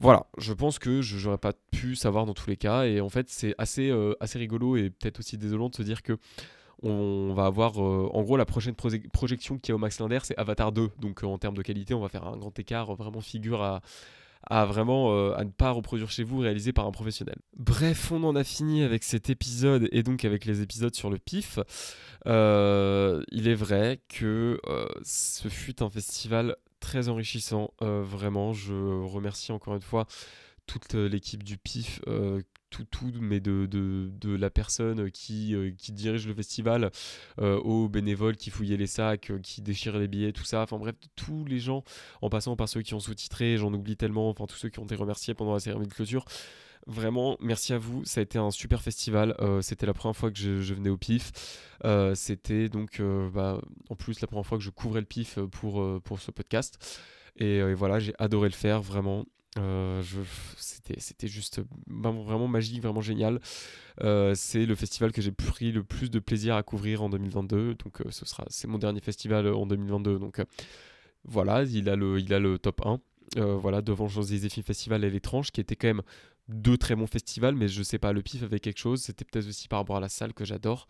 voilà 0.00 0.26
je 0.38 0.52
pense 0.52 0.78
que 0.78 1.02
je 1.02 1.18
j'aurais 1.18 1.38
pas 1.38 1.52
pu 1.72 1.96
savoir 1.96 2.26
dans 2.26 2.34
tous 2.34 2.48
les 2.48 2.56
cas. 2.56 2.84
Et 2.84 3.00
en 3.00 3.08
fait 3.08 3.28
c'est 3.28 3.54
assez 3.58 3.90
euh, 3.90 4.14
assez 4.20 4.38
rigolo 4.38 4.76
et 4.76 4.90
peut-être 4.90 5.18
aussi 5.20 5.38
désolant 5.38 5.68
de 5.68 5.74
se 5.74 5.82
dire 5.82 6.02
que 6.02 6.18
on 6.82 7.32
va 7.34 7.46
avoir 7.46 7.82
euh, 7.82 8.10
en 8.12 8.22
gros 8.22 8.36
la 8.36 8.44
prochaine 8.44 8.74
projection 8.74 9.58
qui 9.58 9.70
est 9.70 9.74
au 9.74 9.78
Max 9.78 9.98
Linder 9.98 10.18
c'est 10.22 10.36
Avatar 10.36 10.72
2 10.72 10.90
donc 10.98 11.24
euh, 11.24 11.26
en 11.26 11.38
termes 11.38 11.56
de 11.56 11.62
qualité 11.62 11.94
on 11.94 12.00
va 12.00 12.10
faire 12.10 12.26
un 12.26 12.36
grand 12.36 12.56
écart 12.58 12.94
vraiment 12.94 13.22
figure 13.22 13.62
à 13.62 13.80
à 14.46 14.64
vraiment 14.64 15.12
euh, 15.12 15.34
à 15.36 15.44
ne 15.44 15.50
pas 15.50 15.70
reproduire 15.70 16.10
chez 16.10 16.24
vous 16.24 16.38
réalisé 16.38 16.72
par 16.72 16.86
un 16.86 16.92
professionnel. 16.92 17.36
Bref, 17.56 18.12
on 18.12 18.22
en 18.24 18.36
a 18.36 18.44
fini 18.44 18.82
avec 18.82 19.02
cet 19.02 19.28
épisode 19.30 19.88
et 19.92 20.02
donc 20.02 20.24
avec 20.24 20.44
les 20.44 20.62
épisodes 20.62 20.94
sur 20.94 21.10
le 21.10 21.18
pif. 21.18 21.58
Euh, 22.26 23.22
il 23.30 23.48
est 23.48 23.54
vrai 23.54 24.00
que 24.08 24.60
euh, 24.66 24.86
ce 25.02 25.48
fut 25.48 25.82
un 25.82 25.90
festival 25.90 26.56
très 26.80 27.08
enrichissant, 27.08 27.72
vraiment. 27.80 28.52
Je 28.52 28.74
remercie 28.74 29.50
encore 29.50 29.74
une 29.74 29.82
fois 29.82 30.06
toute 30.66 30.94
l'équipe 30.94 31.42
du 31.42 31.56
PIF 31.56 32.00
tout, 32.70 32.84
tout, 32.84 33.12
mais 33.20 33.40
de, 33.40 33.66
de, 33.66 34.10
de 34.20 34.34
la 34.34 34.50
personne 34.50 35.10
qui, 35.10 35.54
euh, 35.54 35.70
qui 35.76 35.92
dirige 35.92 36.26
le 36.26 36.34
festival 36.34 36.90
euh, 37.40 37.58
aux 37.60 37.88
bénévoles 37.88 38.36
qui 38.36 38.50
fouillaient 38.50 38.76
les 38.76 38.86
sacs, 38.86 39.30
euh, 39.30 39.38
qui 39.38 39.62
déchiraient 39.62 40.00
les 40.00 40.08
billets, 40.08 40.32
tout 40.32 40.44
ça. 40.44 40.62
Enfin 40.62 40.78
bref, 40.78 40.94
tous 41.14 41.44
les 41.44 41.58
gens, 41.58 41.84
en 42.22 42.28
passant 42.28 42.56
par 42.56 42.68
ceux 42.68 42.82
qui 42.82 42.94
ont 42.94 43.00
sous-titré, 43.00 43.56
j'en 43.56 43.72
oublie 43.72 43.96
tellement, 43.96 44.28
enfin 44.28 44.46
tous 44.46 44.56
ceux 44.56 44.68
qui 44.68 44.78
ont 44.78 44.84
été 44.84 44.94
remerciés 44.94 45.34
pendant 45.34 45.52
la 45.52 45.60
cérémonie 45.60 45.88
de 45.88 45.94
clôture. 45.94 46.24
Vraiment, 46.86 47.36
merci 47.40 47.72
à 47.72 47.78
vous. 47.78 48.04
Ça 48.04 48.20
a 48.20 48.22
été 48.22 48.38
un 48.38 48.52
super 48.52 48.80
festival. 48.80 49.34
c'était 49.60 49.86
la 49.86 49.94
première 49.94 50.14
fois 50.14 50.30
que 50.30 50.38
je, 50.38 50.72
venais 50.72 50.88
au 50.88 50.96
PIF. 50.96 51.32
c'était 52.14 52.68
donc, 52.68 53.02
bah, 53.34 53.60
en 53.90 53.96
plus, 53.96 54.20
la 54.20 54.28
première 54.28 54.46
fois 54.46 54.56
que 54.56 54.62
je 54.62 54.70
couvrais 54.70 55.00
le 55.00 55.06
PIF 55.06 55.40
pour, 55.50 56.00
pour 56.02 56.20
ce 56.20 56.30
podcast. 56.30 56.78
Et, 57.38 57.56
et 57.56 57.74
voilà, 57.74 57.98
j'ai 57.98 58.14
adoré 58.20 58.48
le 58.48 58.54
faire, 58.54 58.82
vraiment. 58.82 59.26
Euh, 59.58 60.02
c'était 60.56 61.28
juste 61.28 61.60
vraiment 61.86 62.48
magique, 62.48 62.82
vraiment 62.82 63.00
génial. 63.00 63.40
Euh, 64.02 64.34
c'est 64.34 64.66
le 64.66 64.74
festival 64.74 65.12
que 65.12 65.22
j'ai 65.22 65.32
pris 65.32 65.72
le 65.72 65.82
plus 65.82 66.10
de 66.10 66.18
plaisir 66.18 66.56
à 66.56 66.62
couvrir 66.62 67.02
en 67.02 67.08
2022. 67.08 67.74
Donc 67.74 68.00
euh, 68.00 68.10
ce 68.10 68.26
sera, 68.26 68.44
c'est 68.48 68.68
mon 68.68 68.78
dernier 68.78 69.00
festival 69.00 69.48
en 69.48 69.66
2022. 69.66 70.18
Donc 70.18 70.42
voilà, 71.24 71.62
il 71.64 71.88
a 71.88 71.96
le, 71.96 72.20
il 72.20 72.32
a 72.32 72.38
le 72.38 72.58
top 72.58 72.84
1. 72.84 73.00
voilà, 73.36 73.82
devant 73.82 74.08
Film 74.08 74.64
Festival 74.64 75.04
et 75.04 75.10
l'étrange, 75.10 75.50
qui 75.50 75.60
était 75.60 75.76
quand 75.76 75.88
même 75.88 76.02
deux 76.48 76.78
très 76.78 76.94
bons 76.94 77.06
festivals, 77.06 77.54
mais 77.54 77.68
je 77.68 77.82
sais 77.82 77.98
pas, 77.98 78.12
le 78.12 78.22
PIF 78.22 78.42
avait 78.42 78.60
quelque 78.60 78.78
chose. 78.78 79.02
C'était 79.02 79.24
peut-être 79.24 79.48
aussi 79.48 79.68
par 79.68 79.80
rapport 79.80 79.96
à 79.96 80.00
la 80.00 80.08
salle 80.08 80.32
que 80.32 80.44
j'adore. 80.44 80.86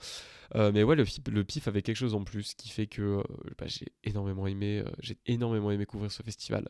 Euh, 0.54 0.70
mais 0.72 0.82
ouais, 0.82 0.96
le, 0.96 1.44
PIF 1.44 1.68
avait 1.68 1.82
quelque 1.82 1.96
chose 1.96 2.14
en 2.14 2.24
plus 2.24 2.54
qui 2.54 2.68
fait 2.68 2.86
que 2.86 3.02
euh, 3.02 3.22
bah, 3.58 3.66
j'ai 3.66 3.86
énormément 4.04 4.46
aimé, 4.46 4.82
euh, 4.84 4.90
j'ai 5.00 5.16
énormément 5.26 5.70
aimé 5.70 5.86
couvrir 5.86 6.12
ce 6.12 6.22
festival. 6.22 6.68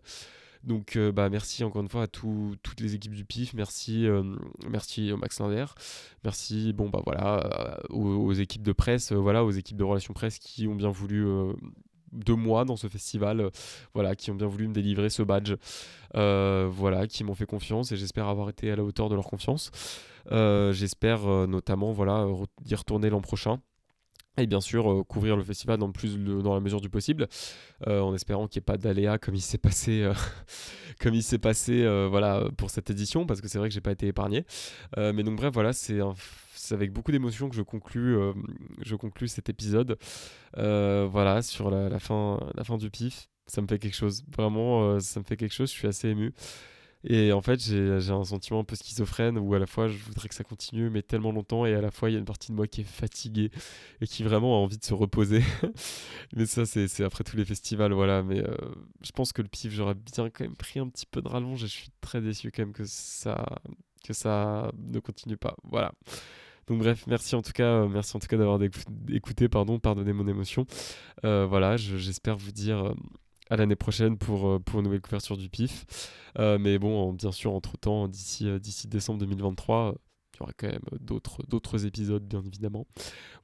Donc 0.66 0.98
bah 0.98 1.30
merci 1.30 1.62
encore 1.62 1.80
une 1.80 1.88
fois 1.88 2.02
à 2.02 2.06
toutes 2.08 2.80
les 2.80 2.96
équipes 2.96 3.14
du 3.14 3.24
PIF, 3.24 3.54
merci, 3.54 4.06
merci 4.68 5.12
au 5.12 5.16
Max 5.16 5.38
Linder, 5.38 5.66
merci 6.24 6.72
bon 6.72 6.88
bah 6.88 7.00
voilà 7.04 7.78
aux, 7.90 8.32
équipes 8.32 8.64
de 8.64 8.72
presse, 8.72 9.12
voilà 9.12 9.44
aux 9.44 9.52
équipes 9.52 9.76
de 9.76 9.84
relations 9.84 10.12
presse 10.12 10.40
qui 10.40 10.66
ont 10.66 10.74
bien 10.74 10.90
voulu 10.90 11.24
de 12.12 12.32
moi 12.32 12.64
dans 12.64 12.74
ce 12.74 12.88
festival, 12.88 13.50
voilà, 13.94 14.16
qui 14.16 14.32
ont 14.32 14.34
bien 14.34 14.48
voulu 14.48 14.66
me 14.66 14.74
délivrer 14.74 15.08
ce 15.08 15.22
badge, 15.22 15.54
voilà, 16.14 17.06
qui 17.06 17.22
m'ont 17.22 17.36
fait 17.36 17.46
confiance 17.46 17.92
et 17.92 17.96
j'espère 17.96 18.26
avoir 18.26 18.48
été 18.48 18.68
à 18.72 18.74
la 18.74 18.82
hauteur 18.82 19.08
de 19.08 19.14
leur 19.14 19.26
confiance. 19.26 19.70
j'espère 20.30 21.46
notamment, 21.46 21.92
voilà, 21.92 22.26
retourner 22.72 23.08
l'an 23.08 23.20
prochain 23.20 23.60
et 24.36 24.46
bien 24.46 24.60
sûr 24.60 25.04
couvrir 25.08 25.36
le 25.36 25.42
festival 25.42 25.78
dans, 25.78 25.90
plus 25.90 26.18
dans 26.18 26.54
la 26.54 26.60
mesure 26.60 26.80
du 26.80 26.90
possible, 26.90 27.28
en 27.86 28.14
espérant 28.14 28.48
qu'il 28.48 28.60
n'y 28.60 28.64
ait 28.64 28.72
pas 28.72 28.76
d'aléas 28.76 29.18
comme 29.18 29.34
il 29.34 29.40
s'est 29.40 29.58
passé, 29.58 30.10
comme 31.00 31.14
il 31.14 31.22
s'est 31.22 31.38
passé 31.38 31.86
voilà, 32.08 32.48
pour 32.56 32.70
cette 32.70 32.90
édition, 32.90 33.26
parce 33.26 33.40
que 33.40 33.48
c'est 33.48 33.58
vrai 33.58 33.68
que 33.68 33.74
j'ai 33.74 33.80
pas 33.80 33.92
été 33.92 34.06
épargné. 34.06 34.44
mais 34.96 35.22
donc 35.22 35.36
bref, 35.36 35.52
voilà, 35.52 35.72
c'est 35.72 36.00
avec 36.70 36.92
beaucoup 36.92 37.12
d'émotion 37.12 37.48
que 37.48 37.56
je 37.56 37.62
conclue, 37.62 38.16
je 38.82 38.96
conclue 38.96 39.28
cet 39.28 39.48
épisode. 39.48 39.98
voilà, 40.54 41.42
sur 41.42 41.70
la, 41.70 41.98
fin, 41.98 42.40
la 42.54 42.64
fin 42.64 42.76
du 42.76 42.90
pif. 42.90 43.28
Ça 43.48 43.62
me 43.62 43.68
fait 43.68 43.78
quelque 43.78 43.94
chose. 43.94 44.24
Vraiment, 44.36 44.98
ça 45.00 45.20
me 45.20 45.24
fait 45.24 45.36
quelque 45.36 45.54
chose. 45.54 45.70
Je 45.70 45.76
suis 45.76 45.88
assez 45.88 46.08
ému. 46.08 46.34
Et 47.08 47.32
en 47.32 47.40
fait, 47.40 47.60
j'ai 47.60 48.10
un 48.10 48.24
sentiment 48.24 48.60
un 48.60 48.64
peu 48.64 48.74
schizophrène 48.74 49.38
où 49.38 49.54
à 49.54 49.60
la 49.60 49.66
fois 49.66 49.86
je 49.86 49.96
voudrais 49.96 50.28
que 50.28 50.34
ça 50.34 50.42
continue, 50.42 50.90
mais 50.90 51.02
tellement 51.02 51.30
longtemps, 51.30 51.64
et 51.64 51.72
à 51.72 51.80
la 51.80 51.92
fois 51.92 52.10
il 52.10 52.14
y 52.14 52.16
a 52.16 52.18
une 52.18 52.24
partie 52.24 52.50
de 52.50 52.56
moi 52.56 52.66
qui 52.66 52.80
est 52.80 52.84
fatiguée 52.84 53.50
et 54.00 54.06
qui 54.08 54.24
vraiment 54.24 54.56
a 54.56 54.58
envie 54.58 54.76
de 54.76 54.84
se 54.84 54.92
reposer. 54.92 55.42
mais 56.36 56.46
ça, 56.46 56.66
c'est 56.66 57.04
après 57.04 57.22
tous 57.22 57.36
les 57.36 57.44
festivals, 57.44 57.92
voilà. 57.92 58.24
Mais 58.24 58.40
euh, 58.40 58.56
je 59.02 59.12
pense 59.12 59.32
que 59.32 59.40
le 59.40 59.48
pif, 59.48 59.72
j'aurais 59.72 59.94
bien 59.94 60.30
quand 60.30 60.40
même 60.40 60.56
pris 60.56 60.80
un 60.80 60.88
petit 60.88 61.06
peu 61.06 61.22
de 61.22 61.28
rallonge 61.28 61.62
et 61.62 61.68
je 61.68 61.72
suis 61.72 61.90
très 62.00 62.20
déçu 62.20 62.50
quand 62.50 62.62
même 62.62 62.72
que 62.72 62.84
ça, 62.84 63.60
que 64.04 64.12
ça 64.12 64.72
ne 64.76 64.98
continue 64.98 65.36
pas. 65.36 65.54
Voilà. 65.62 65.92
Donc 66.66 66.80
bref, 66.80 67.04
merci 67.06 67.36
en 67.36 67.42
tout 67.42 67.52
cas, 67.52 67.82
euh, 67.82 67.88
merci 67.88 68.16
en 68.16 68.18
tout 68.18 68.26
cas 68.26 68.36
d'avoir 68.36 68.58
écouté, 69.08 69.48
pardon, 69.48 69.78
pardonnez 69.78 70.12
mon 70.12 70.26
émotion. 70.26 70.66
Euh, 71.24 71.46
voilà, 71.46 71.76
j'espère 71.76 72.36
vous 72.36 72.50
dire 72.50 72.92
à 73.50 73.56
l'année 73.56 73.76
prochaine 73.76 74.18
pour, 74.18 74.48
euh, 74.48 74.58
pour 74.58 74.80
une 74.80 74.84
nouvelle 74.84 75.00
couverture 75.00 75.36
du 75.36 75.48
PIF. 75.48 75.86
Euh, 76.38 76.58
mais 76.58 76.78
bon, 76.78 77.12
bien 77.12 77.32
sûr, 77.32 77.52
entre-temps, 77.52 78.08
d'ici 78.08 78.48
euh, 78.48 78.58
d'ici 78.58 78.88
décembre 78.88 79.20
2023, 79.20 79.94
il 80.36 80.40
y 80.40 80.42
aura 80.42 80.52
quand 80.56 80.68
même 80.68 80.82
d'autres, 81.00 81.86
épisodes, 81.86 82.22
bien 82.22 82.42
évidemment. 82.42 82.86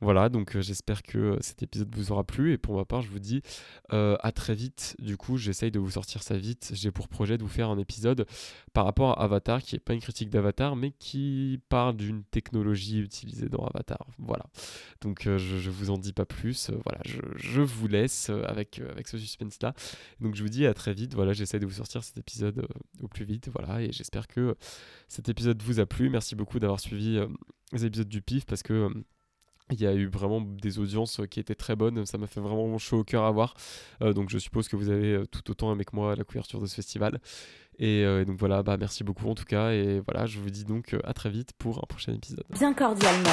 Voilà, 0.01 0.29
donc 0.29 0.57
euh, 0.57 0.61
j'espère 0.61 1.03
que 1.03 1.19
euh, 1.19 1.37
cet 1.41 1.63
épisode 1.63 1.95
vous 1.95 2.13
aura 2.13 2.25
plu. 2.25 2.53
Et 2.53 2.59
pour 2.59 2.77
ma 2.77 2.85
part, 2.85 3.03
je 3.03 3.09
vous 3.09 3.19
dis 3.19 3.43
euh, 3.93 4.17
à 4.21 4.33
très 4.33 4.55
vite. 4.55 4.97
Du 4.99 5.17
coup, 5.17 5.39
j'essaye 5.39 5.71
de 5.71 5.79
vous 5.79 5.93
sortir 5.93 6.23
ça 6.23 6.37
vite. 6.37 6.71
J'ai 6.75 6.91
pour 6.91 7.09
projet 7.09 7.39
de 7.39 7.43
vous 7.43 7.49
faire 7.49 7.71
un 7.71 7.79
épisode 7.79 8.27
par 8.73 8.85
rapport 8.85 9.19
à 9.19 9.25
Avatar, 9.25 9.63
qui 9.63 9.75
n'est 9.75 9.81
pas 9.81 9.95
une 9.95 10.01
critique 10.01 10.29
d'Avatar, 10.29 10.77
mais 10.77 10.91
qui 10.91 11.61
parle 11.69 11.97
d'une 11.97 12.25
technologie 12.25 13.01
utilisée 13.01 13.49
dans 13.49 13.65
Avatar. 13.65 14.07
Voilà. 14.19 14.45
Donc 15.01 15.23
je, 15.25 15.55
ne 15.55 15.73
vous 15.73 15.91
en 15.91 15.99
dis 15.99 16.13
pas 16.13 16.27
plus. 16.27 16.71
voilà, 16.85 17.01
je, 17.07 17.21
je, 17.37 17.63
vous 17.63 17.89
laisse 17.89 18.31
avec, 18.31 18.81
avec 18.91 19.09
ce 19.09 19.19
suspense-là. 19.19 19.75
Donc 20.21 20.35
je 20.35 20.43
vous 20.43 20.49
dis 20.49 20.67
à 20.67 20.75
très 20.75 20.93
vite. 20.93 21.15
Voilà, 21.15 21.33
j'essaye 21.33 21.61
de 21.61 21.67
vous 21.67 21.73
sortir 21.73 22.05
cet 22.05 22.19
épisode 22.19 22.67
au 23.01 23.09
plus 23.09 23.25
vite. 23.25 23.49
Voilà, 23.55 23.83
et 23.83 23.93
j'espère 23.93 24.27
que 24.29 24.57
cet 25.09 25.29
épisode 25.29 25.63
vous 25.63 25.81
a 25.81 25.87
plu. 25.87 26.11
Merci 26.11 26.35
beaucoup 26.35 26.59
d'avoir 26.59 26.81
suivi 26.83 27.19
euh, 27.19 27.27
les 27.73 27.87
épisodes 27.87 28.09
du 28.09 28.23
PIF 28.23 28.45
parce 28.47 28.63
que 28.63 28.73
euh, 28.73 28.91
il 29.71 29.81
y 29.81 29.87
a 29.87 29.95
eu 29.95 30.07
vraiment 30.07 30.41
des 30.41 30.79
audiences 30.79 31.21
qui 31.31 31.41
étaient 31.41 31.55
très 31.55 31.77
bonnes, 31.77 32.05
ça 32.05 32.19
m'a 32.19 32.27
fait 32.27 32.41
vraiment 32.41 32.77
chaud 32.79 32.99
au 32.99 33.05
cœur 33.05 33.25
à 33.25 33.31
voir. 33.31 33.55
Euh, 34.03 34.13
donc 34.13 34.29
je 34.29 34.39
suppose 34.39 34.69
que 34.69 34.77
vous 34.77 34.91
avez 34.91 35.23
tout 35.31 35.51
autant 35.51 35.73
aimé 35.73 35.85
que 35.85 35.97
moi 35.97 36.15
la 36.15 36.25
couverture 36.25 36.61
de 36.61 36.67
ce 36.67 36.75
festival. 36.75 37.21
Et, 37.79 38.05
donc 38.27 38.39
voilà, 38.39 38.63
bah 38.63 38.77
merci 38.77 39.03
beaucoup 39.03 39.29
en 39.29 39.35
tout 39.35 39.47
cas. 39.47 39.71
Et 39.73 40.01
voilà, 40.01 40.27
je 40.27 40.39
vous 40.39 40.51
dis 40.51 40.65
donc 40.65 40.95
à 41.05 41.15
très 41.15 41.31
vite 41.31 41.53
pour 41.57 41.79
un 41.79 41.87
prochain 41.89 42.13
épisode. 42.13 42.45
Bien 42.51 42.75
cordialement. 42.75 43.31